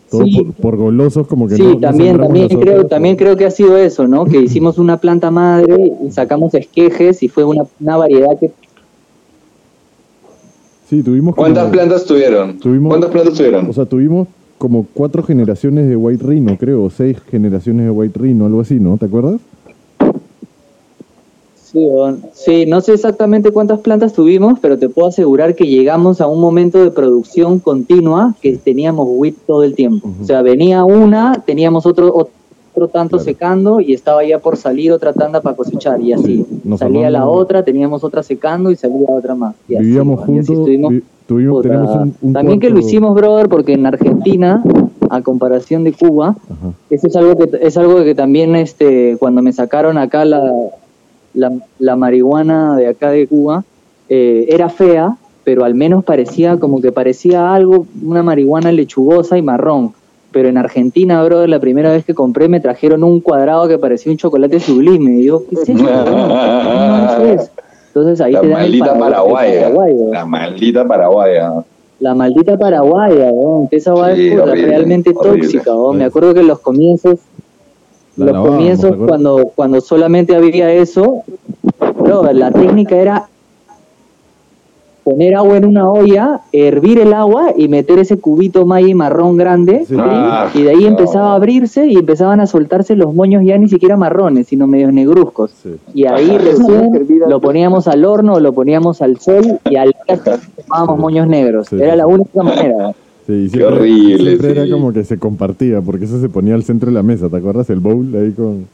todo 0.10 0.24
Sí. 0.26 0.42
por, 0.42 0.54
por 0.54 0.76
golosos 0.78 1.28
como 1.28 1.48
que 1.48 1.56
Sí, 1.56 1.64
no, 1.64 1.80
también, 1.80 2.18
también 2.18 2.48
creo, 2.48 2.86
también 2.88 3.16
creo 3.16 3.36
que 3.36 3.46
ha 3.46 3.52
sido 3.52 3.76
eso, 3.78 4.08
¿no? 4.08 4.26
Que 4.26 4.42
hicimos 4.42 4.78
una 4.78 4.98
planta 4.98 5.32
madre 5.32 5.94
y 6.06 6.12
sacamos 6.12 6.54
esquejes 6.54 7.22
y 7.24 7.28
fue 7.28 7.44
una, 7.44 7.64
una 7.80 7.98
variedad 7.98 8.38
que 8.40 8.52
Sí, 10.90 11.04
tuvimos 11.04 11.36
como- 11.36 11.44
¿Cuántas 11.46 11.70
plantas 11.70 12.06
tuvieron? 12.06 12.58
Tuvimos- 12.60 12.90
¿Cuántas 12.90 13.12
plantas 13.12 13.34
tuvieron? 13.34 13.70
O 13.70 13.74
sea, 13.74 13.86
tuvimos 13.86 14.28
como 14.58 14.88
cuatro 14.94 15.22
generaciones 15.22 15.88
de 15.90 15.96
White 15.96 16.24
Rhino, 16.26 16.58
creo, 16.58 16.84
o 16.86 16.90
seis 16.90 17.18
generaciones 17.30 17.86
de 17.86 17.92
White 17.92 18.18
Rhino, 18.20 18.46
algo 18.46 18.62
así, 18.62 18.76
¿no? 18.80 18.98
¿Te 18.98 19.06
acuerdas? 19.06 19.42
Sí, 22.34 22.66
no 22.66 22.82
sé 22.82 22.94
exactamente 22.94 23.52
cuántas 23.52 23.80
plantas 23.80 24.14
tuvimos, 24.14 24.60
pero 24.60 24.78
te 24.78 24.90
puedo 24.90 25.08
asegurar 25.10 25.56
que 25.56 25.66
llegamos 25.66 26.22
a 26.22 26.28
un 26.28 26.40
momento 26.40 26.84
de 26.84 26.92
producción 26.92 27.60
continua 27.60 28.36
que 28.42 28.58
teníamos 28.58 29.08
wheat 29.10 29.36
todo 29.46 29.64
el 29.64 29.76
tiempo. 29.76 30.10
O 30.22 30.24
sea, 30.24 30.42
venía 30.42 30.84
una, 30.86 31.44
teníamos 31.46 31.86
otro 31.86 32.14
otro 32.74 32.90
tanto 32.90 33.18
Claro. 33.18 33.24
secando 33.26 33.80
y 33.82 33.94
estaba 33.94 34.24
ya 34.24 34.38
por 34.38 34.56
salir 34.56 34.92
otra 34.92 35.12
tanda 35.12 35.42
para 35.42 35.56
cosechar 35.56 36.00
y 36.00 36.14
así. 36.14 36.46
Sí, 36.64 36.78
salía 36.78 37.10
la 37.10 37.28
otra, 37.28 37.64
teníamos 37.64 38.04
otra 38.04 38.22
secando 38.22 38.70
y 38.70 38.76
salía 38.76 39.08
otra 39.10 39.34
más. 39.34 39.56
Y 39.68 39.76
así, 39.76 39.86
Vivíamos 39.86 40.20
y 40.20 40.22
así 40.22 40.30
juntos, 40.32 40.50
estuvimos, 40.60 40.92
vi- 40.94 41.04
tuvimos, 41.26 41.56
puta, 41.58 41.70
tenemos 41.70 41.96
un, 41.96 42.16
un 42.22 42.34
También 42.34 42.60
que 42.60 42.70
lo 42.70 42.78
hicimos, 42.78 43.16
brother, 43.16 43.50
porque 43.50 43.74
en 43.74 43.86
Argentina, 43.88 44.64
a 45.10 45.22
comparación 45.24 45.84
de 45.86 45.94
Cuba, 45.94 46.36
Ajá. 46.50 46.72
eso 46.92 47.08
es 47.08 47.16
algo 47.16 47.36
que 47.36 47.50
es 47.62 47.78
algo 47.78 48.04
que 48.04 48.14
también 48.14 48.56
este 48.56 49.18
cuando 49.18 49.42
me 49.42 49.54
sacaron 49.54 49.98
acá 49.98 50.24
la, 50.24 50.44
la, 51.38 51.52
la 51.80 51.96
marihuana 51.96 52.76
de 52.76 52.88
acá 52.88 53.12
de 53.12 53.28
Cuba 53.28 53.64
eh, 54.10 54.46
era 54.50 54.70
fea 54.70 55.16
pero 55.44 55.64
al 55.64 55.76
menos 55.76 56.04
parecía 56.04 56.58
como 56.58 56.82
que 56.82 56.92
parecía 56.92 57.54
algo 57.54 57.86
una 58.04 58.22
marihuana 58.24 58.72
lechugosa 58.72 59.38
y 59.38 59.42
marrón 59.42 59.94
pero 60.32 60.50
en 60.50 60.58
Argentina 60.58 61.24
brother 61.24 61.48
la 61.50 61.60
primera 61.60 61.92
vez 61.92 62.04
que 62.04 62.14
compré 62.14 62.48
me 62.50 62.60
trajeron 62.60 63.04
un 63.04 63.22
cuadrado 63.22 63.68
que 63.68 63.78
parecía 63.78 64.12
un 64.12 64.18
chocolate 64.18 64.60
sublime 64.60 65.20
y 65.22 65.26
yo 65.26 65.44
qué 65.48 65.56
es? 65.56 65.68
¿Cómo 65.68 67.24
es 67.24 67.42
eso? 67.42 67.52
entonces 67.88 68.22
ahí 68.22 68.34
La 68.34 68.42
te 68.42 68.48
dan 68.50 68.60
maldita 68.62 68.94
el 68.94 69.00
paraguaya. 69.00 69.62
paraguayo. 69.62 70.12
La 70.14 70.26
maldita 70.26 70.86
paraguaya. 70.88 71.54
La 72.00 72.14
maldita 72.14 72.58
paraguaya, 72.58 73.32
que 73.72 73.76
esa 73.78 73.94
va 73.96 74.14
Sí, 74.14 74.28
es 74.28 74.36
realmente 74.46 75.12
horrible. 75.16 75.42
tóxica, 75.48 75.76
weón. 75.76 75.98
Me 75.98 76.04
acuerdo 76.06 76.32
que 76.36 76.42
en 76.42 76.48
los 76.48 76.60
comienzos, 76.60 77.18
los 78.18 78.48
comienzos 78.48 78.96
cuando, 78.96 79.52
cuando 79.56 79.82
solamente 79.82 80.36
había 80.36 80.72
eso, 80.72 81.24
bro, 82.00 82.32
la 82.34 82.52
técnica 82.52 82.96
era 82.96 83.28
poner 85.08 85.36
agua 85.36 85.56
en 85.56 85.64
una 85.64 85.90
olla, 85.90 86.42
hervir 86.52 87.00
el 87.00 87.14
agua 87.14 87.54
y 87.56 87.70
meter 87.70 87.98
ese 87.98 88.20
cubito 88.20 88.66
Maggi 88.66 88.94
marrón 88.94 89.38
grande 89.38 89.86
Sí. 89.88 89.96
Ah, 89.98 90.50
y 90.54 90.64
de 90.64 90.72
ahí 90.72 90.82
no. 90.82 90.88
empezaba 90.88 91.32
a 91.32 91.36
abrirse 91.36 91.88
y 91.88 91.96
empezaban 91.96 92.42
a 92.42 92.46
soltarse 92.46 92.94
los 92.98 93.14
moños 93.14 93.42
ya 93.46 93.58
ni 93.58 93.70
siquiera 93.70 93.96
marrones, 93.96 94.48
sino 94.48 94.68
medios 94.68 94.92
negruzcos. 94.92 95.52
Sí. 95.64 95.76
Y 95.94 96.08
ahí 96.08 96.38
recién 96.38 96.92
lo 97.26 97.40
poníamos 97.40 97.88
al 97.88 98.04
horno 98.04 98.34
o 98.34 98.40
lo 98.42 98.52
poníamos 98.52 99.02
al 99.02 99.18
sol 99.20 99.60
y 99.70 99.78
al 99.78 99.96
día 100.06 100.20
tomábamos 100.68 101.00
moños 101.00 101.28
negros. 101.28 101.68
Sí. 101.70 101.82
Era 101.82 101.96
la 101.96 102.06
única 102.06 102.44
manera. 102.44 102.94
Sí, 103.28 103.34
y 103.34 103.50
Qué 103.50 103.64
horrible, 103.66 104.38
siempre 104.38 104.54
sí. 104.54 104.60
era 104.60 104.72
como 104.72 104.94
que 104.94 105.04
se 105.04 105.18
compartía, 105.18 105.82
porque 105.82 106.06
eso 106.06 106.20
se 106.22 106.30
ponía 106.30 106.56
al 106.56 106.64
centro 106.64 106.88
de 106.88 106.94
la 106.94 107.04
mesa, 107.04 107.28
¿te 107.28 107.36
acuerdas? 107.36 107.70
El 107.70 107.82
bowl 107.82 108.16
ahí 108.16 108.32
con 108.32 108.66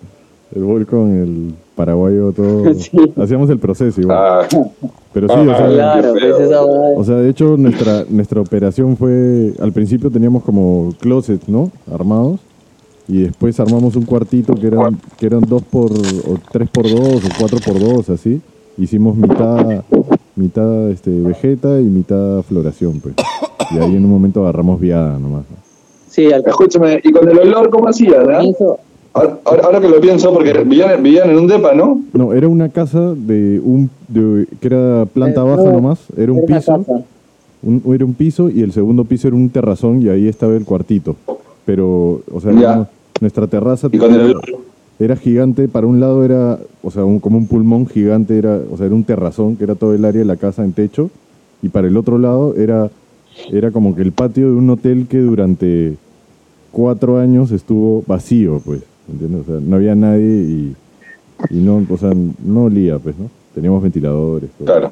el 0.56 0.64
bowl 0.64 0.86
con 0.86 1.10
el 1.12 1.54
paraguayo 1.76 2.32
todo. 2.32 2.72
Sí. 2.76 2.91
Hacíamos 3.18 3.49
el 3.49 3.58
proceso 3.58 3.99
igual. 3.99 4.18
Ah, 4.18 4.47
Pero 5.14 5.28
sí, 5.28 5.34
o 5.36 5.45
sea, 5.45 5.68
Claro, 5.68 6.14
qué 6.14 6.30
pues 6.30 6.39
esa 6.41 6.62
o 6.64 7.04
sea, 7.04 7.16
de 7.16 7.30
hecho 7.30 7.58
nuestra 7.58 8.06
nuestra 8.10 8.41
operación 8.41 8.95
fue 8.95 9.54
al 9.60 9.72
principio 9.72 10.12
teníamos 10.12 10.43
como 10.43 10.93
closets, 10.99 11.49
¿no? 11.49 11.72
Armados 11.91 12.39
Y 13.08 13.24
después 13.24 13.60
armamos 13.60 13.95
un 13.95 14.06
cuartito 14.06 14.54
que 14.54 14.68
eran, 14.68 14.99
que 15.18 15.26
eran 15.26 15.41
dos 15.41 15.64
por, 15.64 15.91
o 15.91 16.38
tres 16.51 16.70
por 16.70 16.84
dos, 16.84 17.26
o 17.26 17.30
cuatro 17.39 17.58
por 17.66 17.80
dos, 17.80 18.10
así. 18.10 18.39
Hicimos 18.78 19.16
mitad, 19.16 19.84
mitad 20.36 20.89
este, 20.89 21.10
vegeta 21.10 21.80
y 21.80 21.86
mitad 21.86 22.41
floración, 22.43 22.99
pues. 22.99 23.16
Y 23.72 23.78
ahí 23.80 23.95
en 23.95 24.05
un 24.05 24.11
momento 24.11 24.41
agarramos 24.43 24.80
viada 24.80 25.18
nomás. 25.20 25.43
¿no? 25.49 25.57
Sí, 26.09 26.32
al 26.32 26.43
Escúchame, 26.45 26.99
¿y 27.03 27.11
con 27.11 27.28
el 27.28 27.39
olor 27.39 27.70
cómo 27.70 27.88
hacías? 27.89 28.16
ah? 28.30 28.38
comienzo. 28.38 28.78
Ahora, 29.14 29.80
que 29.80 29.89
lo 29.89 30.01
pienso, 30.01 30.34
porque 30.34 30.53
vivían, 30.53 31.01
vivían 31.03 31.30
en 31.30 31.38
un 31.38 31.47
depa, 31.47 31.74
¿no? 31.74 32.01
No, 32.14 32.34
era 32.34 32.47
una 32.47 32.70
casa 32.70 33.14
de 33.16 33.59
un, 33.64 33.89
de- 34.07 34.47
que 34.59 34.68
era 34.68 35.05
planta 35.05 35.41
Eh, 35.41 35.43
baja 35.43 35.64
no, 35.66 35.72
nomás, 35.74 35.99
era 36.18 36.32
un 36.32 36.39
Era 36.39 36.57
piso. 36.59 36.86
Un, 37.61 37.82
era 37.93 38.03
un 38.05 38.14
piso 38.16 38.49
y 38.49 38.61
el 38.61 38.72
segundo 38.74 39.05
piso 39.05 39.28
era 39.28 39.38
un 39.38 39.49
terrazón 39.49 40.01
y 40.01 40.09
ahí 40.09 40.28
estaba 40.28 40.55
el 40.55 40.66
cuartito. 40.66 41.16
Pero, 41.66 42.22
o 42.32 42.41
sea, 42.41 42.51
no- 42.51 42.88
nuestra 43.22 43.45
terraza 43.47 43.88
Y 43.91 43.97
con 43.99 44.14
el 44.14 44.32
era, 44.32 44.39
era 44.99 45.16
gigante. 45.16 45.68
Para 45.68 45.86
un 45.88 45.99
lado 45.99 46.26
era, 46.26 46.57
o 46.82 46.89
sea, 46.91 47.05
un- 47.05 47.20
como 47.20 47.38
un 47.38 47.45
pulmón 47.47 47.86
gigante, 47.88 48.38
era, 48.38 48.59
o 48.72 48.78
sea, 48.78 48.88
era 48.88 48.95
un 48.95 49.03
terrazón 49.03 49.55
que 49.57 49.64
era 49.64 49.76
todo 49.76 49.93
el 49.93 50.03
área 50.05 50.20
de 50.20 50.26
la 50.26 50.38
casa 50.38 50.64
en 50.64 50.74
techo. 50.74 51.09
Y 51.61 51.70
para 51.70 51.88
el 51.88 51.95
otro 51.97 52.18
lado 52.18 52.55
era, 52.55 52.89
era 53.52 53.72
como 53.72 53.96
que 53.96 54.02
el 54.02 54.12
patio 54.12 54.48
de 54.50 54.56
un 54.56 54.70
hotel 54.70 55.08
que 55.10 55.20
durante 55.20 55.96
cuatro 56.72 57.20
años 57.20 57.52
estuvo 57.52 58.04
vacío, 58.08 58.62
pues. 58.64 58.82
¿entiendes? 59.12 59.42
O 59.42 59.52
sea, 59.52 59.60
no 59.62 59.76
había 59.76 59.96
nadie 59.96 60.26
y, 60.26 60.76
y 61.50 61.56
no, 61.58 61.86
o 61.90 61.98
sea, 61.98 62.12
no 62.44 62.64
olía, 62.66 63.00
pues, 63.00 63.18
¿no? 63.18 63.30
Teníamos 63.54 63.84
ventiladores. 63.84 64.50
todo. 64.58 64.66
Claro. 64.66 64.92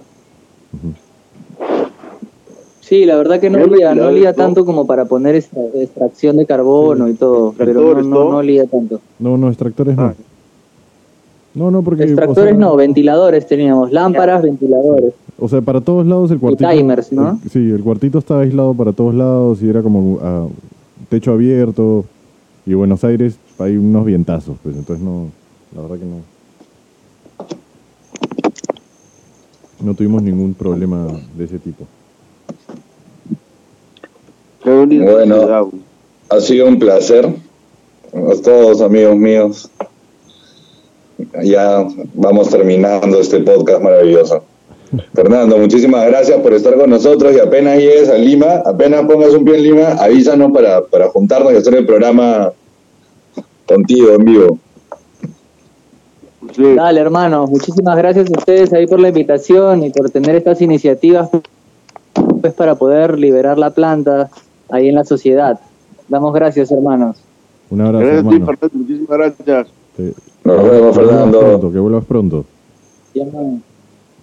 Sí, 2.81 3.05
la 3.05 3.15
verdad 3.15 3.39
que 3.39 3.49
no 3.49 3.59
olía, 3.63 3.95
no 3.95 4.07
olía 4.07 4.33
tanto 4.33 4.65
como 4.65 4.85
para 4.85 5.05
poner 5.05 5.35
extra- 5.35 5.63
extracción 5.75 6.37
de 6.37 6.45
carbono 6.45 7.07
y 7.07 7.13
todo, 7.13 7.53
pero 7.57 7.73
no, 7.73 8.01
no, 8.01 8.15
todo. 8.15 8.31
no 8.31 8.37
olía 8.37 8.65
tanto. 8.67 8.99
No, 9.19 9.37
no, 9.37 9.47
extractores 9.47 9.95
no. 9.95 10.03
Ah. 10.03 10.13
No, 10.17 10.30
no, 11.53 11.81
porque... 11.83 12.03
o 12.03 12.05
Extractores 12.05 12.51
sea, 12.51 12.59
no, 12.59 12.75
ventiladores 12.75 13.45
teníamos, 13.47 13.91
lámparas, 13.91 14.41
ventiladores. 14.41 15.13
O 15.37 15.49
sea, 15.49 15.61
para 15.61 15.81
todos 15.81 16.05
lados 16.05 16.31
el 16.31 16.39
cuartito... 16.39 16.69
timers, 16.69 17.11
¿no? 17.11 17.39
el- 17.43 17.49
sí, 17.49 17.59
el 17.71 17.81
cuartito 17.83 18.19
estaba 18.19 18.41
aislado 18.41 18.73
para 18.73 18.93
todos 18.93 19.13
lados 19.15 19.61
y 19.61 19.69
era 19.69 19.81
como 19.81 20.19
ah, 20.21 20.47
techo 21.09 21.31
abierto. 21.33 22.05
Y 22.65 22.73
Buenos 22.75 23.03
Aires 23.03 23.37
hay 23.59 23.75
unos 23.75 24.05
vientazos, 24.05 24.57
pues 24.61 24.75
entonces 24.75 25.03
no... 25.03 25.27
La 25.75 25.81
verdad 25.81 25.97
que 25.97 26.05
no... 26.05 26.17
No 29.83 29.95
tuvimos 29.95 30.21
ningún 30.21 30.53
problema 30.53 31.07
de 31.35 31.45
ese 31.45 31.57
tipo. 31.57 31.87
Qué 34.63 34.69
bonito. 34.69 35.11
Bueno. 35.11 35.71
Ha 36.29 36.39
sido 36.39 36.67
un 36.67 36.77
placer. 36.77 37.27
A 38.13 38.41
todos, 38.43 38.81
amigos 38.81 39.17
míos. 39.17 39.71
Ya 41.43 41.85
vamos 42.13 42.49
terminando 42.49 43.19
este 43.19 43.39
podcast 43.39 43.81
maravilloso. 43.81 44.43
Fernando, 45.13 45.57
muchísimas 45.57 46.05
gracias 46.07 46.39
por 46.41 46.53
estar 46.53 46.77
con 46.77 46.89
nosotros 46.89 47.33
y 47.35 47.39
apenas 47.39 47.77
llegues 47.77 48.09
a 48.09 48.17
Lima, 48.17 48.61
apenas 48.65 49.05
pongas 49.05 49.33
un 49.33 49.45
pie 49.45 49.57
en 49.57 49.63
Lima, 49.63 49.87
avísanos 49.99 50.51
para, 50.51 50.81
para 50.81 51.07
juntarnos 51.09 51.53
y 51.53 51.55
hacer 51.55 51.75
el 51.75 51.85
programa 51.85 52.51
contigo 53.65 54.13
en 54.13 54.25
vivo. 54.25 54.57
Sí. 56.55 56.75
Dale, 56.75 56.99
hermanos, 56.99 57.49
muchísimas 57.49 57.95
gracias 57.95 58.29
a 58.29 58.37
ustedes 58.37 58.73
ahí 58.73 58.87
por 58.87 58.99
la 58.99 59.09
invitación 59.09 59.83
y 59.83 59.91
por 59.91 60.09
tener 60.09 60.35
estas 60.35 60.61
iniciativas 60.61 61.29
pues 62.41 62.53
para 62.53 62.75
poder 62.75 63.17
liberar 63.17 63.57
la 63.57 63.69
planta 63.69 64.29
ahí 64.69 64.89
en 64.89 64.95
la 64.95 65.05
sociedad. 65.05 65.59
Damos 66.09 66.33
gracias, 66.33 66.71
hermanos. 66.71 67.17
Un 67.69 67.81
abrazo, 67.81 68.05
Gracias 68.05 68.25
a 68.25 68.29
ti, 68.29 68.35
hermano. 68.35 68.57
Fernando. 68.57 68.77
Muchísimas 68.77 69.17
gracias. 69.17 69.80
Te- 69.97 70.13
Nos 70.43 70.63
vemos, 70.63 70.97
que 70.97 71.03
Fernando. 71.05 71.39
pronto, 71.39 71.71
que 71.71 71.79
vuelvas 71.79 72.05
pronto. 72.05 72.45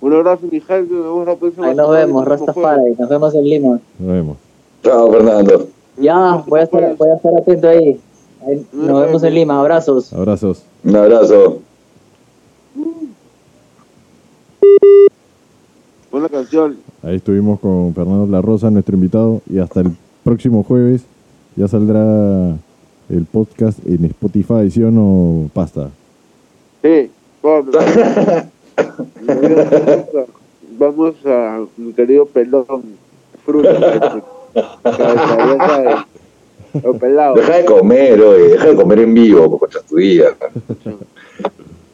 Un 0.01 0.13
abrazo, 0.15 0.47
mi 0.51 0.61
gente. 0.61 0.95
Nos 0.95 1.05
vemos 1.05 1.27
la 1.27 1.37
próxima 1.37 1.67
Ahí 1.69 1.75
nos 1.77 1.91
vemos. 1.91 2.25
Rastafari, 2.25 2.95
nos 2.99 3.09
vemos 3.09 3.35
en 3.35 3.45
Lima. 3.45 3.81
Nos 3.99 4.09
vemos. 4.09 4.37
Chao, 4.83 5.11
Fernando. 5.11 5.69
Ya, 5.97 6.43
voy 6.47 6.61
a 6.61 6.63
estar, 6.63 6.97
voy 6.97 7.09
a 7.11 7.15
estar 7.15 7.33
atento 7.37 7.69
ahí. 7.69 8.01
Ahí 8.47 8.67
Nos 8.73 9.01
vemos 9.05 9.23
en 9.25 9.35
Lima, 9.35 9.59
abrazos. 9.61 10.13
Abrazos. 10.13 10.63
Un 10.85 10.97
abrazo. 10.97 11.59
La 16.13 16.29
canción. 16.29 16.77
Ahí 17.03 17.17
estuvimos 17.17 17.61
con 17.61 17.95
Fernando 17.95 18.27
La 18.27 18.43
Rosa, 18.43 18.71
nuestro 18.71 18.97
invitado, 18.97 19.41
y 19.49 19.59
hasta 19.61 19.81
el 19.83 19.91
próximo 20.25 20.65
jueves 20.65 21.03
ya 21.55 21.69
saldrá 21.69 22.57
el 23.11 23.25
podcast 23.25 23.79
en 23.87 24.05
Spotify, 24.07 24.71
¿sí 24.71 24.83
o 24.83 24.91
no, 24.91 25.49
Pasta? 25.53 25.91
Sí, 26.83 27.11
vamos. 27.43 27.75
Vamos 30.79 31.15
a 31.27 31.65
mi 31.77 31.93
querido 31.93 32.25
pelón. 32.27 32.83
Fruta. 33.45 34.23
Cabeza 34.85 35.83
de- 35.83 36.89
O 36.89 36.95
pelado. 36.95 37.35
Deja 37.35 37.57
de 37.57 37.65
comer, 37.65 38.21
oye, 38.21 38.49
deja 38.51 38.67
de 38.69 38.77
comer 38.77 39.01
en 39.01 39.15
vivo, 39.15 39.59
concha 39.59 39.81
tu 39.89 39.97
día. 39.97 40.27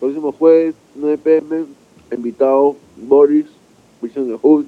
Próximo 0.00 0.32
jueves, 0.32 0.74
9 0.96 1.18
pm. 1.22 1.64
Invitado 2.14 2.76
Boris, 3.08 3.46
Vision 4.02 4.28
de 4.28 4.36
Hood. 4.36 4.66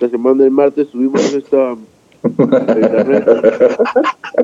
La 0.00 0.08
semana 0.08 0.42
del 0.42 0.50
martes 0.50 0.88
subimos 0.88 1.32
esta 1.32 1.76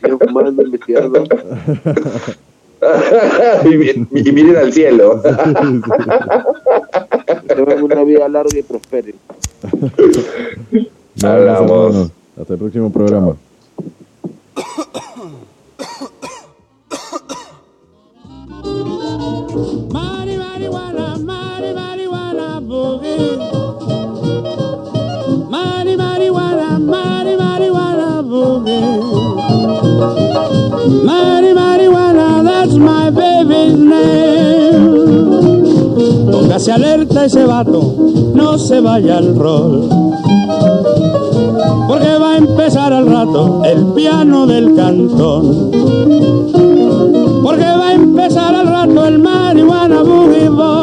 Sigan 0.00 0.18
fumando, 0.18 0.62
investigando. 0.62 1.24
y, 3.64 4.28
y 4.28 4.32
miren 4.32 4.56
al 4.56 4.72
cielo. 4.72 5.22
Que 7.24 7.54
tengan 7.54 7.82
una 7.82 8.04
vida 8.04 8.28
larga 8.28 8.58
y 8.58 8.62
prospere. 8.62 9.14
Nos 9.62 9.92
vemos, 10.70 11.24
Hablamos. 11.24 12.10
Hasta 12.38 12.52
el 12.54 12.58
próximo 12.58 12.92
programa. 12.92 13.36
Mari 30.02 31.52
marihuana, 31.54 32.42
that's 32.42 32.74
my 32.74 33.08
baby's 33.10 33.78
name. 33.78 34.82
Póngase 36.32 36.72
alerta 36.72 37.26
ese 37.26 37.44
vato, 37.46 37.80
no 38.34 38.58
se 38.58 38.80
vaya 38.80 39.18
al 39.18 39.36
rol. 39.36 39.88
Porque 41.86 42.18
va 42.18 42.32
a 42.32 42.36
empezar 42.38 42.92
al 42.92 43.06
rato 43.06 43.62
el 43.64 43.84
piano 43.94 44.46
del 44.46 44.74
cantón. 44.74 45.70
Porque 47.44 47.64
va 47.64 47.88
a 47.90 47.92
empezar 47.94 48.54
al 48.56 48.66
rato 48.66 49.06
el 49.06 49.18
marihuana 49.20 50.02
boogie 50.02 50.48
boy. 50.48 50.81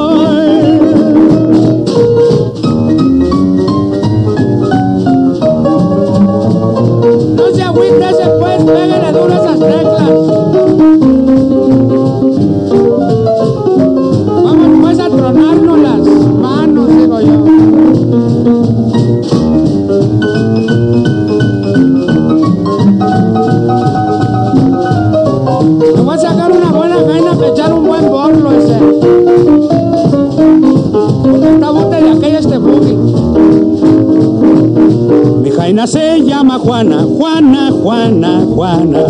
Jaina 35.79 35.87
se 35.87 36.21
llama 36.25 36.59
Juana, 36.59 37.03
Juana, 37.03 37.71
Juana, 37.71 38.41
Juana. 38.45 39.05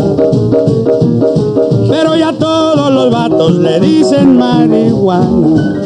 Pero 1.89 2.15
ya 2.15 2.31
todos 2.33 2.93
los 2.93 3.11
vatos 3.11 3.55
le 3.57 3.79
dicen 3.79 4.37
marihuana. 4.37 5.78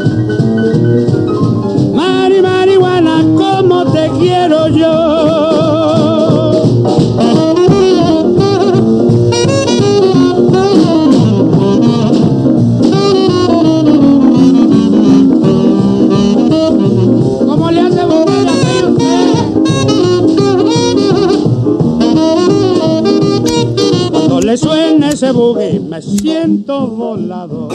Me 25.93 26.01
siento 26.01 26.87
volado. 26.87 27.69